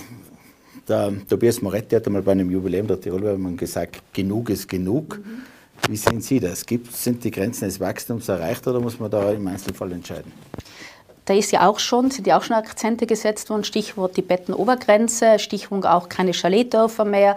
der 0.88 1.12
Tobias 1.28 1.60
Moretti 1.62 1.96
hat 1.96 2.06
einmal 2.06 2.22
bei 2.22 2.32
einem 2.32 2.50
Jubiläum 2.50 2.86
der 2.86 3.00
Tirolwerbung 3.00 3.56
gesagt, 3.56 4.00
genug 4.12 4.50
ist 4.50 4.68
genug. 4.68 5.18
Mhm. 5.18 5.42
Wie 5.88 5.96
sehen 5.96 6.20
Sie 6.20 6.40
das? 6.40 6.64
Gibt, 6.64 6.92
sind 6.92 7.22
die 7.24 7.30
Grenzen 7.30 7.66
des 7.66 7.80
Wachstums 7.80 8.28
erreicht 8.28 8.66
oder 8.66 8.80
muss 8.80 8.98
man 8.98 9.10
da 9.10 9.30
im 9.30 9.46
Einzelfall 9.46 9.92
entscheiden? 9.92 10.32
Da 11.26 11.34
ist 11.34 11.50
ja 11.50 11.68
auch 11.68 11.80
schon, 11.80 12.10
sind 12.10 12.26
ja 12.26 12.38
auch 12.38 12.42
schon 12.42 12.56
Akzente 12.56 13.06
gesetzt 13.06 13.50
worden, 13.50 13.64
Stichwort 13.64 14.16
die 14.16 14.22
Bettenobergrenze, 14.22 15.40
Stichwort 15.40 15.84
auch 15.84 16.08
keine 16.08 16.32
Chaletdörfer 16.32 17.04
mehr. 17.04 17.36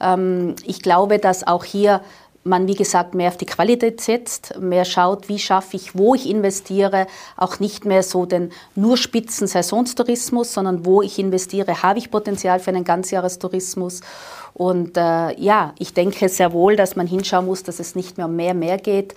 Ähm, 0.00 0.56
ich 0.64 0.82
glaube, 0.82 1.18
dass 1.18 1.46
auch 1.46 1.64
hier 1.64 2.00
man, 2.46 2.68
wie 2.68 2.74
gesagt, 2.74 3.14
mehr 3.14 3.28
auf 3.28 3.36
die 3.36 3.46
Qualität 3.46 4.00
setzt, 4.00 4.58
mehr 4.58 4.84
schaut, 4.84 5.28
wie 5.28 5.38
schaffe 5.38 5.76
ich, 5.76 5.96
wo 5.96 6.14
ich 6.14 6.28
investiere, 6.30 7.06
auch 7.36 7.58
nicht 7.58 7.84
mehr 7.84 8.02
so 8.02 8.24
den 8.24 8.52
nur 8.74 8.96
spitzen 8.96 9.46
Saisonstourismus, 9.46 10.54
sondern 10.54 10.86
wo 10.86 11.02
ich 11.02 11.18
investiere, 11.18 11.82
habe 11.82 11.98
ich 11.98 12.10
Potenzial 12.10 12.60
für 12.60 12.70
einen 12.70 12.84
Ganzjahrestourismus. 12.84 14.00
Und 14.54 14.96
äh, 14.96 15.38
ja, 15.38 15.74
ich 15.78 15.92
denke 15.92 16.28
sehr 16.28 16.52
wohl, 16.52 16.76
dass 16.76 16.96
man 16.96 17.06
hinschauen 17.06 17.46
muss, 17.46 17.62
dass 17.62 17.80
es 17.80 17.94
nicht 17.94 18.16
mehr 18.16 18.26
um 18.26 18.36
mehr, 18.36 18.54
mehr 18.54 18.78
geht. 18.78 19.14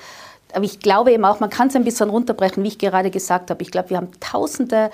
Aber 0.54 0.66
ich 0.66 0.80
glaube 0.80 1.12
eben 1.12 1.26
auch, 1.26 1.40
man 1.40 1.52
kann 1.52 1.68
es 1.68 1.76
ein 1.76 1.84
bisschen 1.84 2.10
runterbrechen, 2.10 2.64
wie 2.64 2.70
ich 2.70 2.80
gerade 2.80 3.12
gesagt 3.12 3.52
habe. 3.52 3.62
Ich 3.62 3.72
glaube, 3.72 3.92
wir 3.92 3.98
haben 3.98 4.10
tausende 4.20 4.90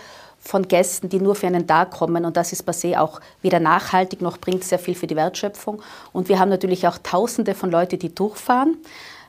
von 0.45 0.67
Gästen, 0.67 1.09
die 1.09 1.19
nur 1.19 1.35
für 1.35 1.47
einen 1.47 1.67
Tag 1.67 1.91
kommen. 1.91 2.23
Und 2.23 2.37
das 2.37 2.53
ist 2.53 2.63
per 2.63 2.73
se 2.73 2.99
auch 3.01 3.19
weder 3.41 3.59
nachhaltig 3.59 4.21
noch 4.21 4.37
bringt 4.37 4.63
sehr 4.63 4.79
viel 4.79 4.95
für 4.95 5.07
die 5.07 5.15
Wertschöpfung. 5.15 5.81
Und 6.13 6.29
wir 6.29 6.39
haben 6.39 6.49
natürlich 6.49 6.87
auch 6.87 6.97
Tausende 6.99 7.55
von 7.55 7.71
Leuten, 7.71 7.99
die 7.99 8.13
durchfahren. 8.13 8.77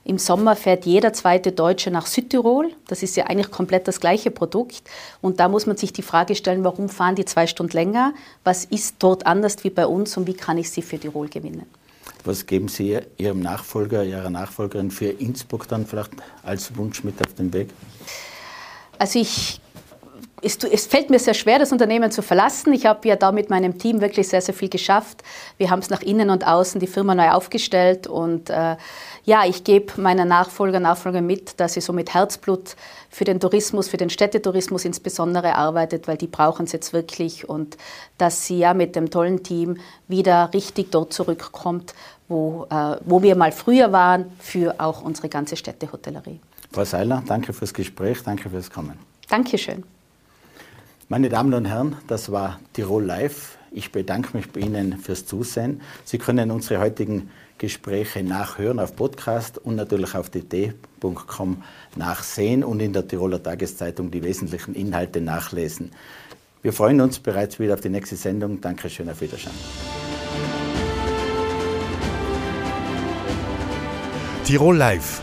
Im 0.04 0.18
Sommer 0.18 0.54
fährt 0.54 0.86
jeder 0.86 1.12
zweite 1.12 1.50
Deutsche 1.50 1.90
nach 1.90 2.06
Südtirol. 2.06 2.70
Das 2.86 3.02
ist 3.02 3.16
ja 3.16 3.24
eigentlich 3.24 3.50
komplett 3.50 3.88
das 3.88 3.98
gleiche 3.98 4.30
Produkt. 4.30 4.82
Und 5.20 5.40
da 5.40 5.48
muss 5.48 5.66
man 5.66 5.76
sich 5.76 5.92
die 5.92 6.02
Frage 6.02 6.36
stellen, 6.36 6.62
warum 6.62 6.88
fahren 6.88 7.16
die 7.16 7.24
zwei 7.24 7.48
Stunden 7.48 7.72
länger? 7.72 8.12
Was 8.44 8.64
ist 8.66 8.96
dort 9.00 9.26
anders 9.26 9.64
wie 9.64 9.70
bei 9.70 9.86
uns 9.86 10.16
und 10.16 10.28
wie 10.28 10.34
kann 10.34 10.58
ich 10.58 10.70
sie 10.70 10.82
für 10.82 10.98
Tirol 10.98 11.28
gewinnen? 11.28 11.66
Was 12.24 12.46
geben 12.46 12.68
Sie 12.68 12.98
Ihrem 13.16 13.40
Nachfolger, 13.40 14.04
Ihrer 14.04 14.30
Nachfolgerin 14.30 14.90
für 14.90 15.06
Innsbruck 15.06 15.66
dann 15.66 15.86
vielleicht 15.86 16.10
als 16.42 16.76
Wunsch 16.76 17.02
mit 17.02 17.20
auf 17.20 17.34
den 17.34 17.52
Weg? 17.52 17.70
Also 18.98 19.18
ich 19.18 19.60
es, 20.42 20.58
es, 20.58 20.86
fällt 20.86 21.08
mir 21.08 21.18
sehr 21.18 21.34
schwer, 21.34 21.58
das 21.58 21.72
Unternehmen 21.72 22.10
zu 22.10 22.20
verlassen. 22.20 22.72
Ich 22.74 22.84
habe 22.84 23.08
ja 23.08 23.16
da 23.16 23.32
mit 23.32 23.48
meinem 23.48 23.78
Team 23.78 24.02
wirklich 24.02 24.28
sehr, 24.28 24.42
sehr 24.42 24.54
viel 24.54 24.68
geschafft. 24.68 25.22
Wir 25.56 25.70
haben 25.70 25.78
es 25.78 25.88
nach 25.88 26.02
innen 26.02 26.28
und 26.28 26.46
außen 26.46 26.78
die 26.78 26.86
Firma 26.86 27.14
neu 27.14 27.30
aufgestellt. 27.30 28.06
Und 28.06 28.50
äh, 28.50 28.76
ja, 29.24 29.44
ich 29.46 29.64
gebe 29.64 29.98
meiner 30.00 30.26
Nachfolger, 30.26 30.78
Nachfolger 30.78 31.22
mit, 31.22 31.58
dass 31.58 31.74
sie 31.74 31.80
so 31.80 31.94
mit 31.94 32.12
Herzblut 32.12 32.76
für 33.08 33.24
den 33.24 33.40
Tourismus, 33.40 33.88
für 33.88 33.96
den 33.96 34.10
Städtetourismus 34.10 34.84
insbesondere 34.84 35.54
arbeitet, 35.54 36.06
weil 36.06 36.18
die 36.18 36.26
brauchen 36.26 36.66
es 36.66 36.72
jetzt 36.72 36.92
wirklich. 36.92 37.48
Und 37.48 37.78
dass 38.18 38.46
sie 38.46 38.58
ja 38.58 38.74
mit 38.74 38.94
dem 38.94 39.10
tollen 39.10 39.42
Team 39.42 39.78
wieder 40.06 40.50
richtig 40.52 40.90
dort 40.90 41.14
zurückkommt, 41.14 41.94
wo, 42.28 42.66
äh, 42.70 42.96
wo 43.06 43.22
wir 43.22 43.36
mal 43.36 43.52
früher 43.52 43.90
waren, 43.90 44.30
für 44.38 44.74
auch 44.78 45.02
unsere 45.02 45.30
ganze 45.30 45.56
Städtehotellerie. 45.56 46.40
Frau 46.72 46.84
Seiler, 46.84 47.22
danke 47.26 47.54
fürs 47.54 47.72
Gespräch, 47.72 48.22
danke 48.22 48.50
fürs 48.50 48.70
Kommen. 48.70 48.98
Dankeschön. 49.30 49.82
Meine 51.08 51.28
Damen 51.28 51.54
und 51.54 51.66
Herren, 51.66 51.94
das 52.08 52.32
war 52.32 52.58
Tirol 52.72 53.04
Live. 53.04 53.58
Ich 53.70 53.92
bedanke 53.92 54.36
mich 54.36 54.50
bei 54.50 54.58
Ihnen 54.58 54.98
fürs 54.98 55.24
Zusehen. 55.24 55.80
Sie 56.04 56.18
können 56.18 56.50
unsere 56.50 56.80
heutigen 56.80 57.30
Gespräche 57.58 58.24
nachhören 58.24 58.80
auf 58.80 58.96
Podcast 58.96 59.56
und 59.56 59.76
natürlich 59.76 60.16
auf 60.16 60.30
dt.com 60.30 61.62
nachsehen 61.94 62.64
und 62.64 62.80
in 62.80 62.92
der 62.92 63.06
Tiroler 63.06 63.40
Tageszeitung 63.40 64.10
die 64.10 64.24
wesentlichen 64.24 64.74
Inhalte 64.74 65.20
nachlesen. 65.20 65.92
Wir 66.62 66.72
freuen 66.72 67.00
uns 67.00 67.20
bereits 67.20 67.60
wieder 67.60 67.74
auf 67.74 67.80
die 67.80 67.88
nächste 67.88 68.16
Sendung. 68.16 68.60
Dankeschön, 68.60 69.08
auf 69.08 69.20
Wiedersehen. 69.20 69.52
Tirol 74.44 74.76
Live, 74.76 75.22